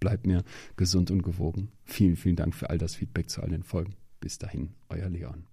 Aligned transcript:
bleibt 0.00 0.26
mir 0.26 0.44
gesund 0.76 1.10
und 1.10 1.22
gewogen. 1.22 1.70
Vielen, 1.84 2.16
vielen 2.16 2.36
Dank 2.36 2.54
für 2.54 2.70
all 2.70 2.78
das 2.78 2.94
Feedback 2.94 3.30
zu 3.30 3.42
all 3.42 3.50
den 3.50 3.62
Folgen. 3.62 3.96
Bis 4.20 4.38
dahin, 4.38 4.74
euer 4.88 5.08
Leon. 5.08 5.46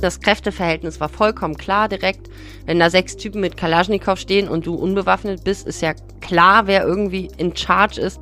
Das 0.00 0.20
Kräfteverhältnis 0.20 1.00
war 1.00 1.08
vollkommen 1.08 1.56
klar 1.56 1.88
direkt. 1.88 2.28
Wenn 2.66 2.78
da 2.78 2.90
sechs 2.90 3.16
Typen 3.16 3.40
mit 3.40 3.56
Kalaschnikow 3.56 4.18
stehen 4.18 4.48
und 4.48 4.66
du 4.66 4.74
unbewaffnet 4.74 5.44
bist, 5.44 5.66
ist 5.66 5.80
ja 5.80 5.94
klar, 6.20 6.66
wer 6.66 6.84
irgendwie 6.84 7.30
in 7.38 7.56
Charge 7.56 8.00
ist. 8.00 8.20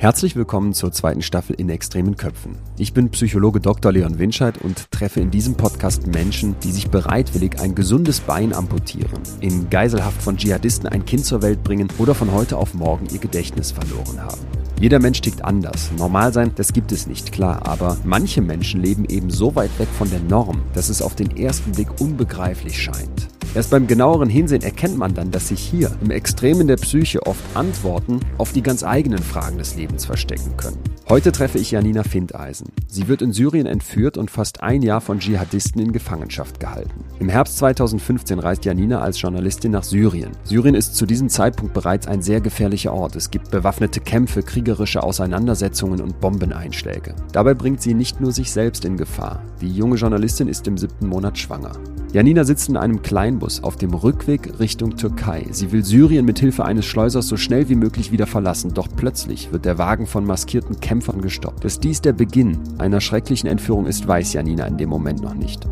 Herzlich 0.00 0.36
willkommen 0.36 0.74
zur 0.74 0.92
zweiten 0.92 1.22
Staffel 1.22 1.56
in 1.56 1.68
extremen 1.70 2.16
Köpfen. 2.16 2.56
Ich 2.78 2.92
bin 2.92 3.10
Psychologe 3.10 3.58
Dr. 3.58 3.90
Leon 3.90 4.20
Winscheid 4.20 4.56
und 4.58 4.92
treffe 4.92 5.18
in 5.18 5.32
diesem 5.32 5.56
Podcast 5.56 6.06
Menschen, 6.06 6.54
die 6.62 6.70
sich 6.70 6.88
bereitwillig 6.88 7.58
ein 7.58 7.74
gesundes 7.74 8.20
Bein 8.20 8.52
amputieren, 8.52 9.20
in 9.40 9.68
Geiselhaft 9.70 10.22
von 10.22 10.36
Dschihadisten 10.36 10.88
ein 10.88 11.04
Kind 11.04 11.24
zur 11.24 11.42
Welt 11.42 11.64
bringen 11.64 11.88
oder 11.98 12.14
von 12.14 12.30
heute 12.30 12.58
auf 12.58 12.74
morgen 12.74 13.08
ihr 13.12 13.18
Gedächtnis 13.18 13.72
verloren 13.72 14.22
haben. 14.22 14.38
Jeder 14.80 15.00
Mensch 15.00 15.20
tickt 15.20 15.44
anders. 15.44 15.90
Normal 15.98 16.32
sein, 16.32 16.52
das 16.54 16.72
gibt 16.72 16.92
es 16.92 17.08
nicht, 17.08 17.32
klar, 17.32 17.66
aber 17.66 17.96
manche 18.04 18.40
Menschen 18.40 18.80
leben 18.80 19.04
eben 19.04 19.30
so 19.30 19.56
weit 19.56 19.76
weg 19.80 19.88
von 19.98 20.08
der 20.10 20.20
Norm, 20.20 20.62
dass 20.74 20.90
es 20.90 21.02
auf 21.02 21.16
den 21.16 21.36
ersten 21.36 21.72
Blick 21.72 22.00
unbegreiflich 22.00 22.80
scheint. 22.80 23.28
Erst 23.54 23.70
beim 23.70 23.86
genaueren 23.86 24.28
Hinsehen 24.28 24.62
erkennt 24.62 24.98
man 24.98 25.14
dann, 25.14 25.30
dass 25.30 25.48
sich 25.48 25.60
hier 25.60 25.90
im 26.02 26.10
Extremen 26.10 26.68
der 26.68 26.76
Psyche 26.76 27.26
oft 27.26 27.42
Antworten 27.54 28.20
auf 28.36 28.52
die 28.52 28.62
ganz 28.62 28.84
eigenen 28.84 29.22
Fragen 29.22 29.58
des 29.58 29.74
Lebens 29.74 30.04
verstecken 30.04 30.56
können. 30.56 30.78
Heute 31.08 31.32
treffe 31.32 31.58
ich 31.58 31.70
Janina 31.70 32.02
Findeisen. 32.02 32.70
Sie 32.86 33.08
wird 33.08 33.22
in 33.22 33.32
Syrien 33.32 33.66
entführt 33.66 34.18
und 34.18 34.30
fast 34.30 34.62
ein 34.62 34.82
Jahr 34.82 35.00
von 35.00 35.20
Dschihadisten 35.20 35.80
in 35.80 35.92
Gefangenschaft 35.92 36.60
gehalten. 36.60 37.04
Im 37.18 37.30
Herbst 37.30 37.56
2015 37.56 38.38
reist 38.38 38.66
Janina 38.66 39.00
als 39.00 39.18
Journalistin 39.18 39.72
nach 39.72 39.84
Syrien. 39.84 40.32
Syrien 40.44 40.74
ist 40.74 40.96
zu 40.96 41.06
diesem 41.06 41.30
Zeitpunkt 41.30 41.72
bereits 41.72 42.06
ein 42.06 42.20
sehr 42.20 42.42
gefährlicher 42.42 42.92
Ort. 42.92 43.16
Es 43.16 43.30
gibt 43.30 43.50
bewaffnete 43.50 44.00
Kämpfe, 44.00 44.42
kriegerische 44.42 45.02
Auseinandersetzungen 45.02 46.02
und 46.02 46.20
Bombeneinschläge. 46.20 47.14
Dabei 47.32 47.54
bringt 47.54 47.80
sie 47.80 47.94
nicht 47.94 48.20
nur 48.20 48.32
sich 48.32 48.52
selbst 48.52 48.84
in 48.84 48.98
Gefahr. 48.98 49.42
Die 49.62 49.72
junge 49.72 49.96
Journalistin 49.96 50.48
ist 50.48 50.66
im 50.68 50.76
siebten 50.76 51.06
Monat 51.06 51.38
schwanger. 51.38 51.72
Janina 52.10 52.44
sitzt 52.44 52.70
in 52.70 52.78
einem 52.78 53.02
Kleinbus 53.02 53.62
auf 53.62 53.76
dem 53.76 53.92
Rückweg 53.92 54.58
Richtung 54.58 54.96
Türkei. 54.96 55.46
Sie 55.50 55.72
will 55.72 55.84
Syrien 55.84 56.24
mit 56.24 56.38
Hilfe 56.38 56.64
eines 56.64 56.86
Schleusers 56.86 57.28
so 57.28 57.36
schnell 57.36 57.68
wie 57.68 57.74
möglich 57.74 58.10
wieder 58.10 58.26
verlassen, 58.26 58.72
doch 58.72 58.88
plötzlich 58.96 59.52
wird 59.52 59.66
der 59.66 59.76
Wagen 59.76 60.06
von 60.06 60.24
maskierten 60.24 60.80
Kämpfern 60.80 61.20
gestoppt. 61.20 61.64
Dass 61.64 61.80
dies 61.80 62.00
der 62.00 62.14
Beginn 62.14 62.58
einer 62.78 63.02
schrecklichen 63.02 63.46
Entführung 63.46 63.84
ist, 63.84 64.08
weiß 64.08 64.32
Janina 64.32 64.66
in 64.66 64.78
dem 64.78 64.88
Moment 64.88 65.20
noch 65.20 65.34
nicht. 65.34 65.66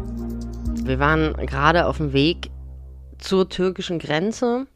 Wir 0.84 0.98
waren 0.98 1.32
gerade 1.47 1.86
auf 1.86 1.97
dem 1.97 2.12
Weg 2.12 2.50
zur 3.18 3.48
türkischen 3.48 3.98
Grenze. 3.98 4.66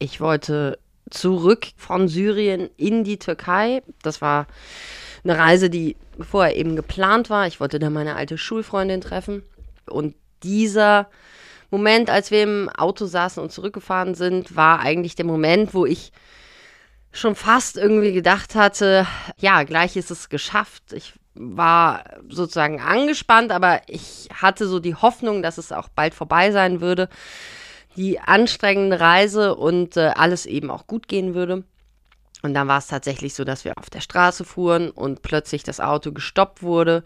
Ich 0.00 0.20
wollte 0.20 0.80
zurück 1.08 1.68
von 1.76 2.08
Syrien 2.08 2.68
in 2.76 3.04
die 3.04 3.20
Türkei. 3.20 3.84
Das 4.02 4.20
war 4.20 4.48
eine 5.22 5.38
Reise, 5.38 5.70
die 5.70 5.96
vorher 6.18 6.56
eben 6.56 6.74
geplant 6.74 7.30
war. 7.30 7.46
Ich 7.46 7.60
wollte 7.60 7.78
da 7.78 7.90
meine 7.90 8.16
alte 8.16 8.36
Schulfreundin 8.36 9.00
treffen. 9.00 9.44
Und 9.88 10.16
dieser 10.42 11.08
Moment, 11.70 12.08
als 12.08 12.30
wir 12.30 12.42
im 12.42 12.68
Auto 12.70 13.06
saßen 13.06 13.42
und 13.42 13.52
zurückgefahren 13.52 14.14
sind, 14.14 14.56
war 14.56 14.80
eigentlich 14.80 15.16
der 15.16 15.26
Moment, 15.26 15.74
wo 15.74 15.84
ich 15.84 16.12
schon 17.12 17.34
fast 17.34 17.76
irgendwie 17.76 18.12
gedacht 18.12 18.54
hatte, 18.54 19.06
ja, 19.38 19.62
gleich 19.64 19.96
ist 19.96 20.10
es 20.10 20.28
geschafft. 20.28 20.92
Ich 20.92 21.14
war 21.34 22.04
sozusagen 22.28 22.80
angespannt, 22.80 23.52
aber 23.52 23.82
ich 23.86 24.28
hatte 24.34 24.66
so 24.66 24.80
die 24.80 24.94
Hoffnung, 24.94 25.42
dass 25.42 25.58
es 25.58 25.72
auch 25.72 25.88
bald 25.88 26.14
vorbei 26.14 26.52
sein 26.52 26.80
würde. 26.80 27.08
Die 27.96 28.20
anstrengende 28.20 29.00
Reise 29.00 29.54
und 29.54 29.96
äh, 29.96 30.12
alles 30.14 30.46
eben 30.46 30.70
auch 30.70 30.86
gut 30.86 31.08
gehen 31.08 31.34
würde. 31.34 31.64
Und 32.42 32.54
dann 32.54 32.68
war 32.68 32.78
es 32.78 32.86
tatsächlich 32.86 33.34
so, 33.34 33.44
dass 33.44 33.64
wir 33.64 33.76
auf 33.76 33.90
der 33.90 34.00
Straße 34.00 34.44
fuhren 34.44 34.90
und 34.90 35.22
plötzlich 35.22 35.64
das 35.64 35.80
Auto 35.80 36.12
gestoppt 36.12 36.62
wurde 36.62 37.02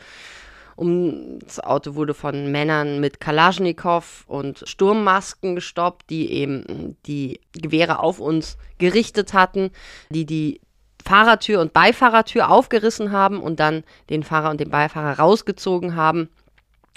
um, 0.76 1.38
das 1.40 1.60
Auto 1.60 1.94
wurde 1.94 2.14
von 2.14 2.50
Männern 2.50 3.00
mit 3.00 3.20
Kalaschnikow 3.20 4.24
und 4.26 4.62
Sturmmasken 4.66 5.54
gestoppt, 5.54 6.10
die 6.10 6.30
eben 6.32 6.96
die 7.06 7.40
Gewehre 7.52 7.98
auf 7.98 8.20
uns 8.20 8.56
gerichtet 8.78 9.34
hatten, 9.34 9.70
die 10.10 10.26
die 10.26 10.60
Fahrertür 11.04 11.60
und 11.60 11.72
Beifahrertür 11.72 12.50
aufgerissen 12.50 13.12
haben 13.12 13.40
und 13.40 13.60
dann 13.60 13.84
den 14.08 14.22
Fahrer 14.22 14.50
und 14.50 14.60
den 14.60 14.70
Beifahrer 14.70 15.18
rausgezogen 15.18 15.96
haben. 15.96 16.28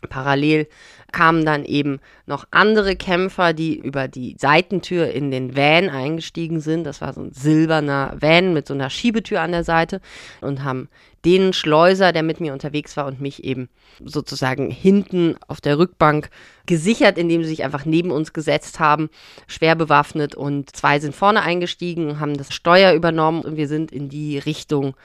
Parallel 0.10 0.68
kamen 1.12 1.46
dann 1.46 1.64
eben 1.66 2.00
noch 2.26 2.46
andere 2.52 2.96
Kämpfer, 2.96 3.54
die 3.54 3.78
über 3.78 4.08
die 4.08 4.36
Seitentür 4.40 5.12
in 5.12 5.32
den 5.32 5.56
Van 5.56 5.90
eingestiegen 5.90 6.60
sind. 6.60 6.84
Das 6.84 7.02
war 7.02 7.14
so 7.14 7.22
ein 7.22 7.32
silberner 7.32 8.18
Van 8.20 8.54
mit 8.54 8.68
so 8.68 8.74
einer 8.74 8.90
Schiebetür 8.90 9.42
an 9.42 9.52
der 9.52 9.64
Seite 9.64 10.02
und 10.42 10.64
haben 10.64 10.90
den 11.26 11.54
Schleuser, 11.54 12.12
der 12.12 12.22
mit 12.22 12.40
mir 12.40 12.54
unterwegs 12.54 12.96
war 12.98 13.08
und 13.08 13.20
mich 13.20 13.44
eben 13.44 13.68
sozusagen 14.04 14.70
hinten 14.70 15.36
auf 15.48 15.60
der 15.60 15.80
Rückbank 15.80 16.30
gesichert, 16.68 17.18
indem 17.18 17.44
sie 17.44 17.50
sich 17.50 17.64
einfach 17.64 17.86
neben 17.86 18.12
uns 18.12 18.32
gesetzt 18.32 18.80
haben, 18.80 19.10
schwer 19.48 19.76
bewaffnet 19.76 20.36
und 20.36 20.76
zwei 20.76 21.00
sind 21.00 21.16
vorne 21.16 21.42
eingestiegen, 21.42 22.20
haben 22.20 22.38
das 22.38 22.54
Steuer 22.54 22.94
übernommen 22.94 23.42
und 23.42 23.58
wir 23.58 23.68
sind 23.68 23.92
in 23.92 24.10
die 24.10 24.38
Richtung 24.38 24.96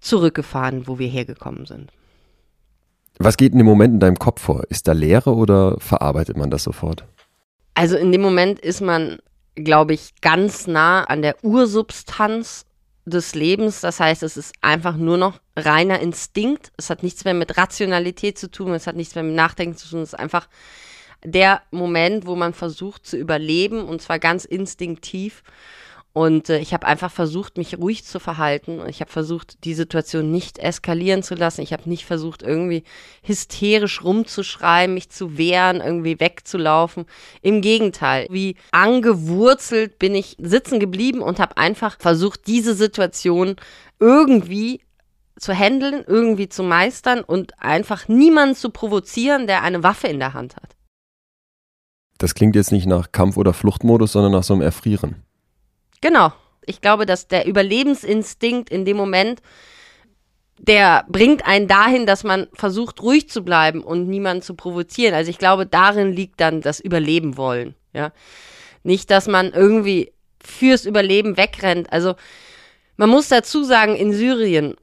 zurückgefahren, 0.00 0.86
wo 0.86 0.98
wir 0.98 1.08
hergekommen 1.08 1.64
sind. 1.64 1.90
Was 3.22 3.36
geht 3.36 3.52
in 3.52 3.58
dem 3.58 3.66
Moment 3.66 3.92
in 3.92 4.00
deinem 4.00 4.18
Kopf 4.18 4.40
vor? 4.40 4.64
Ist 4.70 4.88
da 4.88 4.92
Leere 4.92 5.34
oder 5.34 5.76
verarbeitet 5.78 6.38
man 6.38 6.50
das 6.50 6.62
sofort? 6.62 7.04
Also 7.74 7.98
in 7.98 8.12
dem 8.12 8.22
Moment 8.22 8.58
ist 8.58 8.80
man, 8.80 9.18
glaube 9.56 9.92
ich, 9.92 10.14
ganz 10.22 10.66
nah 10.66 11.04
an 11.04 11.20
der 11.20 11.36
Ursubstanz 11.44 12.64
des 13.04 13.34
Lebens. 13.34 13.82
Das 13.82 14.00
heißt, 14.00 14.22
es 14.22 14.38
ist 14.38 14.54
einfach 14.62 14.96
nur 14.96 15.18
noch 15.18 15.38
reiner 15.54 16.00
Instinkt. 16.00 16.72
Es 16.78 16.88
hat 16.88 17.02
nichts 17.02 17.26
mehr 17.26 17.34
mit 17.34 17.58
Rationalität 17.58 18.38
zu 18.38 18.50
tun, 18.50 18.72
es 18.72 18.86
hat 18.86 18.96
nichts 18.96 19.14
mehr 19.14 19.24
mit 19.24 19.34
Nachdenken 19.34 19.76
zu 19.76 19.90
tun. 19.90 20.00
Es 20.00 20.14
ist 20.14 20.18
einfach 20.18 20.48
der 21.22 21.60
Moment, 21.70 22.24
wo 22.24 22.36
man 22.36 22.54
versucht 22.54 23.04
zu 23.04 23.18
überleben 23.18 23.84
und 23.84 24.00
zwar 24.00 24.18
ganz 24.18 24.46
instinktiv. 24.46 25.42
Und 26.12 26.48
äh, 26.48 26.58
ich 26.58 26.74
habe 26.74 26.86
einfach 26.86 27.10
versucht, 27.10 27.56
mich 27.56 27.78
ruhig 27.78 28.04
zu 28.04 28.18
verhalten. 28.18 28.80
Ich 28.88 29.00
habe 29.00 29.12
versucht, 29.12 29.64
die 29.64 29.74
Situation 29.74 30.32
nicht 30.32 30.58
eskalieren 30.58 31.22
zu 31.22 31.34
lassen. 31.36 31.60
Ich 31.60 31.72
habe 31.72 31.88
nicht 31.88 32.04
versucht, 32.04 32.42
irgendwie 32.42 32.82
hysterisch 33.22 34.02
rumzuschreien, 34.02 34.92
mich 34.92 35.10
zu 35.10 35.38
wehren, 35.38 35.80
irgendwie 35.80 36.18
wegzulaufen. 36.18 37.06
Im 37.42 37.60
Gegenteil, 37.60 38.26
wie 38.28 38.56
angewurzelt 38.72 40.00
bin 40.00 40.16
ich 40.16 40.36
sitzen 40.40 40.80
geblieben 40.80 41.20
und 41.20 41.38
habe 41.38 41.56
einfach 41.56 41.96
versucht, 42.00 42.48
diese 42.48 42.74
Situation 42.74 43.54
irgendwie 44.00 44.80
zu 45.38 45.54
handeln, 45.54 46.04
irgendwie 46.06 46.48
zu 46.48 46.64
meistern 46.64 47.20
und 47.22 47.60
einfach 47.62 48.08
niemanden 48.08 48.56
zu 48.56 48.70
provozieren, 48.70 49.46
der 49.46 49.62
eine 49.62 49.82
Waffe 49.84 50.08
in 50.08 50.18
der 50.18 50.34
Hand 50.34 50.56
hat. 50.56 50.76
Das 52.18 52.34
klingt 52.34 52.56
jetzt 52.56 52.72
nicht 52.72 52.86
nach 52.86 53.12
Kampf- 53.12 53.38
oder 53.38 53.54
Fluchtmodus, 53.54 54.12
sondern 54.12 54.32
nach 54.32 54.42
so 54.42 54.52
einem 54.52 54.62
Erfrieren. 54.62 55.22
Genau. 56.00 56.32
Ich 56.66 56.80
glaube, 56.80 57.06
dass 57.06 57.28
der 57.28 57.46
Überlebensinstinkt 57.46 58.70
in 58.70 58.84
dem 58.84 58.96
Moment, 58.96 59.40
der 60.58 61.04
bringt 61.08 61.46
einen 61.46 61.68
dahin, 61.68 62.06
dass 62.06 62.22
man 62.22 62.48
versucht, 62.52 63.02
ruhig 63.02 63.28
zu 63.28 63.42
bleiben 63.42 63.82
und 63.82 64.08
niemanden 64.08 64.42
zu 64.42 64.54
provozieren. 64.54 65.14
Also 65.14 65.30
ich 65.30 65.38
glaube, 65.38 65.66
darin 65.66 66.12
liegt 66.12 66.40
dann 66.40 66.60
das 66.60 66.80
Überleben 66.80 67.36
wollen. 67.36 67.74
Ja. 67.92 68.12
Nicht, 68.82 69.10
dass 69.10 69.26
man 69.26 69.52
irgendwie 69.52 70.12
fürs 70.42 70.84
Überleben 70.84 71.36
wegrennt. 71.36 71.92
Also 71.92 72.14
man 72.96 73.08
muss 73.08 73.28
dazu 73.28 73.64
sagen, 73.64 73.96
in 73.96 74.12
Syrien 74.12 74.76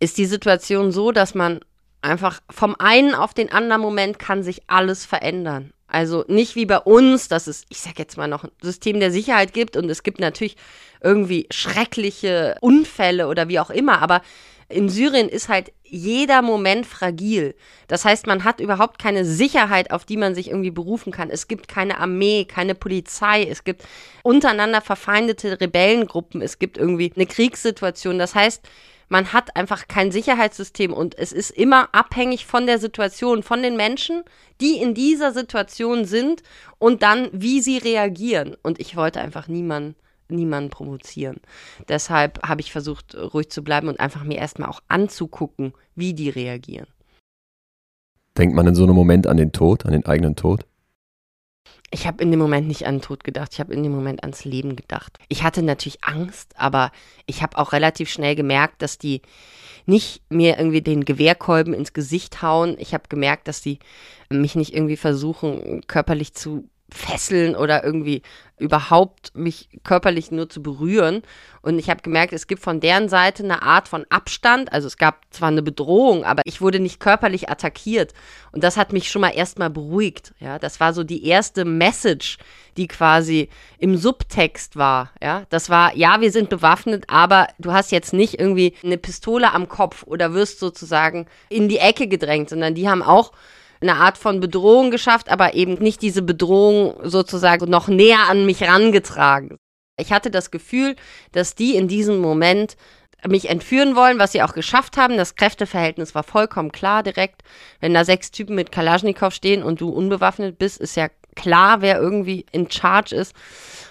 ist 0.00 0.18
die 0.18 0.26
Situation 0.26 0.90
so, 0.90 1.12
dass 1.12 1.34
man 1.34 1.60
einfach 2.00 2.40
vom 2.50 2.74
einen 2.78 3.14
auf 3.14 3.34
den 3.34 3.52
anderen 3.52 3.80
Moment 3.80 4.18
kann 4.18 4.42
sich 4.42 4.62
alles 4.66 5.06
verändern. 5.06 5.72
Also 5.92 6.24
nicht 6.26 6.56
wie 6.56 6.64
bei 6.64 6.78
uns, 6.78 7.28
dass 7.28 7.46
es, 7.46 7.66
ich 7.68 7.80
sag 7.80 7.98
jetzt 7.98 8.16
mal, 8.16 8.26
noch 8.26 8.44
ein 8.44 8.50
System 8.62 8.98
der 8.98 9.10
Sicherheit 9.10 9.52
gibt 9.52 9.76
und 9.76 9.90
es 9.90 10.02
gibt 10.02 10.20
natürlich 10.20 10.56
irgendwie 11.02 11.46
schreckliche 11.50 12.56
Unfälle 12.62 13.28
oder 13.28 13.48
wie 13.48 13.60
auch 13.60 13.68
immer, 13.68 14.00
aber 14.00 14.22
in 14.70 14.88
Syrien 14.88 15.28
ist 15.28 15.50
halt 15.50 15.70
jeder 15.84 16.40
Moment 16.40 16.86
fragil. 16.86 17.54
Das 17.88 18.06
heißt, 18.06 18.26
man 18.26 18.44
hat 18.44 18.60
überhaupt 18.60 18.98
keine 18.98 19.26
Sicherheit, 19.26 19.90
auf 19.90 20.06
die 20.06 20.16
man 20.16 20.34
sich 20.34 20.48
irgendwie 20.48 20.70
berufen 20.70 21.12
kann. 21.12 21.28
Es 21.28 21.46
gibt 21.46 21.68
keine 21.68 22.00
Armee, 22.00 22.46
keine 22.46 22.74
Polizei, 22.74 23.42
es 23.42 23.62
gibt 23.62 23.82
untereinander 24.22 24.80
verfeindete 24.80 25.60
Rebellengruppen, 25.60 26.40
es 26.40 26.58
gibt 26.58 26.78
irgendwie 26.78 27.12
eine 27.14 27.26
Kriegssituation. 27.26 28.18
Das 28.18 28.34
heißt, 28.34 28.62
man 29.12 29.34
hat 29.34 29.56
einfach 29.56 29.88
kein 29.88 30.10
Sicherheitssystem 30.10 30.90
und 30.90 31.18
es 31.18 31.32
ist 31.32 31.50
immer 31.50 31.94
abhängig 31.94 32.46
von 32.46 32.64
der 32.64 32.78
Situation, 32.78 33.42
von 33.42 33.62
den 33.62 33.76
Menschen, 33.76 34.22
die 34.62 34.78
in 34.78 34.94
dieser 34.94 35.32
Situation 35.32 36.06
sind 36.06 36.42
und 36.78 37.02
dann, 37.02 37.28
wie 37.30 37.60
sie 37.60 37.76
reagieren. 37.76 38.56
Und 38.62 38.80
ich 38.80 38.96
wollte 38.96 39.20
einfach 39.20 39.48
niemanden 39.48 39.96
niemanden 40.28 40.70
provozieren. 40.70 41.42
Deshalb 41.90 42.42
habe 42.42 42.62
ich 42.62 42.72
versucht, 42.72 43.14
ruhig 43.14 43.50
zu 43.50 43.62
bleiben 43.62 43.88
und 43.88 44.00
einfach 44.00 44.24
mir 44.24 44.38
erstmal 44.38 44.70
auch 44.70 44.80
anzugucken, 44.88 45.74
wie 45.94 46.14
die 46.14 46.30
reagieren. 46.30 46.86
Denkt 48.38 48.56
man 48.56 48.66
in 48.66 48.74
so 48.74 48.84
einem 48.84 48.94
Moment 48.94 49.26
an 49.26 49.36
den 49.36 49.52
Tod, 49.52 49.84
an 49.84 49.92
den 49.92 50.06
eigenen 50.06 50.36
Tod? 50.36 50.64
Ich 51.94 52.06
habe 52.06 52.22
in 52.22 52.30
dem 52.30 52.40
Moment 52.40 52.66
nicht 52.66 52.86
an 52.86 52.96
den 52.96 53.02
Tod 53.02 53.22
gedacht, 53.22 53.50
ich 53.52 53.60
habe 53.60 53.74
in 53.74 53.82
dem 53.82 53.92
Moment 53.92 54.22
ans 54.22 54.46
Leben 54.46 54.76
gedacht. 54.76 55.18
Ich 55.28 55.42
hatte 55.42 55.62
natürlich 55.62 56.02
Angst, 56.02 56.54
aber 56.56 56.90
ich 57.26 57.42
habe 57.42 57.58
auch 57.58 57.72
relativ 57.72 58.08
schnell 58.08 58.34
gemerkt, 58.34 58.80
dass 58.80 58.96
die 58.96 59.20
nicht 59.84 60.22
mir 60.30 60.58
irgendwie 60.58 60.80
den 60.80 61.04
Gewehrkolben 61.04 61.74
ins 61.74 61.92
Gesicht 61.92 62.40
hauen. 62.40 62.76
Ich 62.78 62.94
habe 62.94 63.04
gemerkt, 63.10 63.46
dass 63.46 63.60
die 63.60 63.78
mich 64.30 64.54
nicht 64.54 64.74
irgendwie 64.74 64.96
versuchen, 64.96 65.82
körperlich 65.86 66.32
zu 66.32 66.68
fesseln 66.92 67.56
oder 67.56 67.84
irgendwie 67.84 68.22
überhaupt 68.62 69.32
mich 69.34 69.68
körperlich 69.82 70.30
nur 70.30 70.48
zu 70.48 70.62
berühren. 70.62 71.22
Und 71.62 71.78
ich 71.78 71.90
habe 71.90 72.02
gemerkt, 72.02 72.32
es 72.32 72.46
gibt 72.46 72.62
von 72.62 72.80
deren 72.80 73.08
Seite 73.08 73.42
eine 73.42 73.62
Art 73.62 73.88
von 73.88 74.06
Abstand. 74.08 74.72
Also 74.72 74.86
es 74.86 74.96
gab 74.96 75.22
zwar 75.30 75.48
eine 75.48 75.62
Bedrohung, 75.62 76.24
aber 76.24 76.42
ich 76.44 76.60
wurde 76.60 76.78
nicht 76.78 77.00
körperlich 77.00 77.50
attackiert. 77.50 78.14
Und 78.52 78.62
das 78.62 78.76
hat 78.76 78.92
mich 78.92 79.10
schon 79.10 79.22
mal 79.22 79.30
erstmal 79.30 79.70
beruhigt. 79.70 80.32
Ja, 80.38 80.58
das 80.58 80.80
war 80.80 80.92
so 80.92 81.02
die 81.02 81.26
erste 81.26 81.64
Message, 81.64 82.38
die 82.76 82.86
quasi 82.86 83.48
im 83.78 83.96
Subtext 83.96 84.76
war. 84.76 85.10
Ja, 85.20 85.44
das 85.50 85.68
war, 85.68 85.96
ja, 85.96 86.20
wir 86.20 86.30
sind 86.30 86.48
bewaffnet, 86.48 87.04
aber 87.08 87.48
du 87.58 87.72
hast 87.72 87.90
jetzt 87.90 88.12
nicht 88.12 88.38
irgendwie 88.38 88.74
eine 88.84 88.98
Pistole 88.98 89.52
am 89.52 89.68
Kopf 89.68 90.04
oder 90.04 90.34
wirst 90.34 90.60
sozusagen 90.60 91.26
in 91.48 91.68
die 91.68 91.78
Ecke 91.78 92.06
gedrängt, 92.06 92.48
sondern 92.48 92.74
die 92.74 92.88
haben 92.88 93.02
auch 93.02 93.32
eine 93.82 93.96
Art 93.96 94.18
von 94.18 94.40
Bedrohung 94.40 94.90
geschafft, 94.90 95.28
aber 95.30 95.54
eben 95.54 95.74
nicht 95.74 96.02
diese 96.02 96.22
Bedrohung 96.22 96.94
sozusagen 97.02 97.68
noch 97.68 97.88
näher 97.88 98.28
an 98.28 98.46
mich 98.46 98.62
rangetragen. 98.62 99.58
Ich 99.98 100.12
hatte 100.12 100.30
das 100.30 100.50
Gefühl, 100.50 100.96
dass 101.32 101.54
die 101.54 101.76
in 101.76 101.88
diesem 101.88 102.20
Moment 102.20 102.76
mich 103.28 103.48
entführen 103.48 103.94
wollen, 103.94 104.18
was 104.18 104.32
sie 104.32 104.42
auch 104.42 104.54
geschafft 104.54 104.96
haben. 104.96 105.16
Das 105.16 105.36
Kräfteverhältnis 105.36 106.14
war 106.14 106.22
vollkommen 106.22 106.72
klar 106.72 107.02
direkt. 107.02 107.42
Wenn 107.80 107.94
da 107.94 108.04
sechs 108.04 108.30
Typen 108.30 108.56
mit 108.56 108.72
Kalaschnikow 108.72 109.32
stehen 109.32 109.62
und 109.62 109.80
du 109.80 109.90
unbewaffnet 109.90 110.58
bist, 110.58 110.80
ist 110.80 110.96
ja 110.96 111.08
klar, 111.36 111.82
wer 111.82 112.00
irgendwie 112.00 112.46
in 112.50 112.70
Charge 112.70 113.14
ist. 113.14 113.34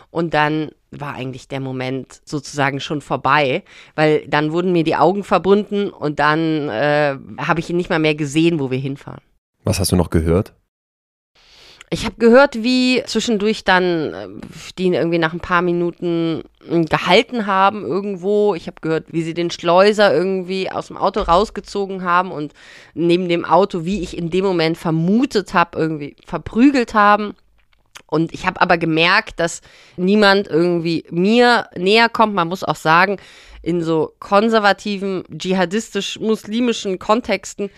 Und 0.10 0.34
dann 0.34 0.72
war 0.92 1.14
eigentlich 1.14 1.48
der 1.48 1.62
Moment 1.62 2.22
sozusagen 2.26 2.82
schon 2.82 3.00
vorbei, 3.00 3.64
weil 3.96 4.28
dann 4.28 4.52
wurden 4.52 4.74
mir 4.74 4.84
die 4.84 4.98
Augen 4.98 5.24
verbunden 5.24 5.90
und 5.90 6.20
dann 6.20 6.68
äh, 6.68 7.18
habe 7.38 7.62
ich 7.62 7.70
ihn 7.70 7.78
nicht 7.78 7.90
mal 7.90 8.00
mehr 8.00 8.16
gesehen, 8.16 8.60
wo 8.60 8.70
wir 8.72 8.78
hinfahren. 8.80 9.22
Was 9.64 9.80
hast 9.80 9.92
du 9.92 9.96
noch 9.96 10.10
gehört? 10.10 10.54
Ich 11.94 12.06
habe 12.06 12.16
gehört, 12.18 12.64
wie 12.64 13.04
zwischendurch 13.06 13.66
dann 13.66 14.14
äh, 14.14 14.28
die 14.78 14.86
ihn 14.86 14.94
irgendwie 14.94 15.18
nach 15.18 15.34
ein 15.34 15.42
paar 15.42 15.62
Minuten 15.62 16.44
hm, 16.66 16.86
gehalten 16.86 17.48
haben 17.48 17.84
irgendwo. 17.84 18.56
Ich 18.56 18.68
habe 18.68 18.80
gehört, 18.80 19.12
wie 19.12 19.24
sie 19.24 19.34
den 19.34 19.52
Schleuser 19.52 20.14
irgendwie 20.14 20.72
aus 20.72 20.88
dem 20.88 20.96
Auto 20.96 21.20
rausgezogen 21.20 22.04
haben 22.04 22.32
und 22.32 22.54
neben 22.94 23.28
dem 23.28 23.44
Auto, 23.44 23.84
wie 23.84 24.02
ich 24.02 24.18
in 24.18 24.30
dem 24.30 24.46
Moment 24.46 24.78
vermutet 24.78 25.54
habe, 25.54 25.78
irgendwie 25.78 26.16
verprügelt 26.26 26.94
haben. 26.94 27.34
Und 28.08 28.34
ich 28.34 28.46
habe 28.46 28.62
aber 28.62 28.78
gemerkt, 28.78 29.42
dass 29.42 29.62
niemand 29.98 30.48
irgendwie 30.48 31.04
mir 31.12 31.68
näher 31.76 32.08
kommt. 32.08 32.34
Man 32.34 32.48
muss 32.48 32.64
auch 32.64 32.76
sagen, 32.78 33.18
in 33.62 33.84
so 33.84 34.14
konservativen, 34.20 35.24
dschihadistisch-muslimischen 35.30 37.00
Kontexten 37.00 37.70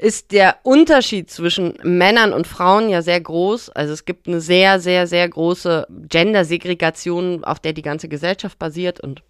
ist 0.00 0.32
der 0.32 0.56
Unterschied 0.62 1.30
zwischen 1.30 1.74
Männern 1.82 2.32
und 2.32 2.46
Frauen 2.46 2.88
ja 2.88 3.02
sehr 3.02 3.20
groß. 3.20 3.70
Also 3.70 3.92
es 3.92 4.04
gibt 4.04 4.26
eine 4.26 4.40
sehr, 4.40 4.80
sehr, 4.80 5.06
sehr 5.06 5.28
große 5.28 5.86
Gender-Segregation, 6.08 7.44
auf 7.44 7.60
der 7.60 7.74
die 7.74 7.82
ganze 7.82 8.08
Gesellschaft 8.08 8.58
basiert 8.58 9.00
und 9.00 9.22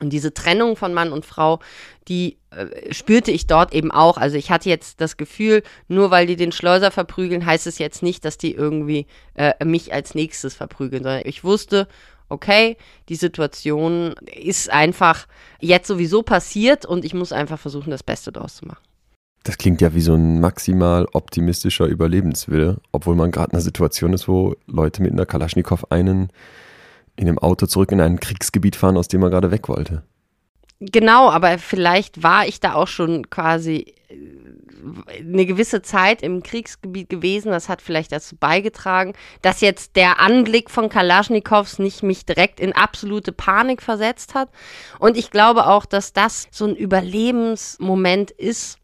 und 0.00 0.12
diese 0.12 0.34
Trennung 0.34 0.74
von 0.74 0.92
Mann 0.94 1.12
und 1.12 1.24
Frau, 1.24 1.60
die 2.08 2.36
äh, 2.50 2.92
spürte 2.92 3.30
ich 3.30 3.46
dort 3.46 3.72
eben 3.72 3.92
auch. 3.92 4.16
Also 4.16 4.36
ich 4.36 4.50
hatte 4.50 4.68
jetzt 4.68 5.00
das 5.00 5.16
Gefühl, 5.16 5.62
nur 5.86 6.10
weil 6.10 6.26
die 6.26 6.34
den 6.34 6.50
Schleuser 6.50 6.90
verprügeln, 6.90 7.46
heißt 7.46 7.68
es 7.68 7.78
jetzt 7.78 8.02
nicht, 8.02 8.24
dass 8.24 8.36
die 8.36 8.52
irgendwie 8.52 9.06
äh, 9.34 9.64
mich 9.64 9.92
als 9.92 10.16
nächstes 10.16 10.56
verprügeln, 10.56 11.04
sondern 11.04 11.22
ich 11.24 11.44
wusste, 11.44 11.86
okay, 12.28 12.76
die 13.08 13.14
Situation 13.14 14.14
ist 14.34 14.70
einfach 14.70 15.28
jetzt 15.60 15.86
sowieso 15.86 16.22
passiert 16.24 16.84
und 16.84 17.04
ich 17.04 17.14
muss 17.14 17.30
einfach 17.30 17.60
versuchen, 17.60 17.92
das 17.92 18.02
Beste 18.02 18.32
daraus 18.32 18.56
zu 18.56 18.66
machen. 18.66 18.82
Das 19.44 19.58
klingt 19.58 19.80
ja 19.80 19.92
wie 19.94 20.00
so 20.00 20.14
ein 20.14 20.40
maximal 20.40 21.06
optimistischer 21.12 21.86
Überlebenswille, 21.86 22.80
obwohl 22.92 23.16
man 23.16 23.32
gerade 23.32 23.50
in 23.50 23.54
einer 23.54 23.62
Situation 23.62 24.12
ist, 24.12 24.28
wo 24.28 24.54
Leute 24.66 25.02
mit 25.02 25.12
einer 25.12 25.26
Kalaschnikow 25.26 25.90
einen 25.90 26.30
in 27.16 27.28
einem 27.28 27.38
Auto 27.38 27.66
zurück 27.66 27.92
in 27.92 28.00
ein 28.00 28.20
Kriegsgebiet 28.20 28.76
fahren, 28.76 28.96
aus 28.96 29.08
dem 29.08 29.20
man 29.20 29.30
gerade 29.30 29.50
weg 29.50 29.68
wollte. 29.68 30.02
Genau, 30.80 31.30
aber 31.30 31.58
vielleicht 31.58 32.22
war 32.22 32.46
ich 32.46 32.58
da 32.58 32.74
auch 32.74 32.88
schon 32.88 33.30
quasi 33.30 33.94
äh, 34.08 35.20
eine 35.20 35.46
gewisse 35.46 35.82
Zeit 35.82 36.22
im 36.22 36.42
Kriegsgebiet 36.42 37.08
gewesen. 37.08 37.52
Das 37.52 37.68
hat 37.68 37.82
vielleicht 37.82 38.10
dazu 38.10 38.34
beigetragen, 38.34 39.12
dass 39.42 39.60
jetzt 39.60 39.94
der 39.94 40.18
Anblick 40.18 40.70
von 40.70 40.88
Kalaschnikows 40.88 41.78
nicht 41.78 42.02
mich 42.02 42.26
direkt 42.26 42.58
in 42.58 42.72
absolute 42.72 43.30
Panik 43.30 43.80
versetzt 43.80 44.34
hat. 44.34 44.48
Und 44.98 45.16
ich 45.16 45.30
glaube 45.30 45.68
auch, 45.68 45.86
dass 45.86 46.12
das 46.12 46.48
so 46.50 46.64
ein 46.64 46.74
Überlebensmoment 46.74 48.32
ist, 48.32 48.78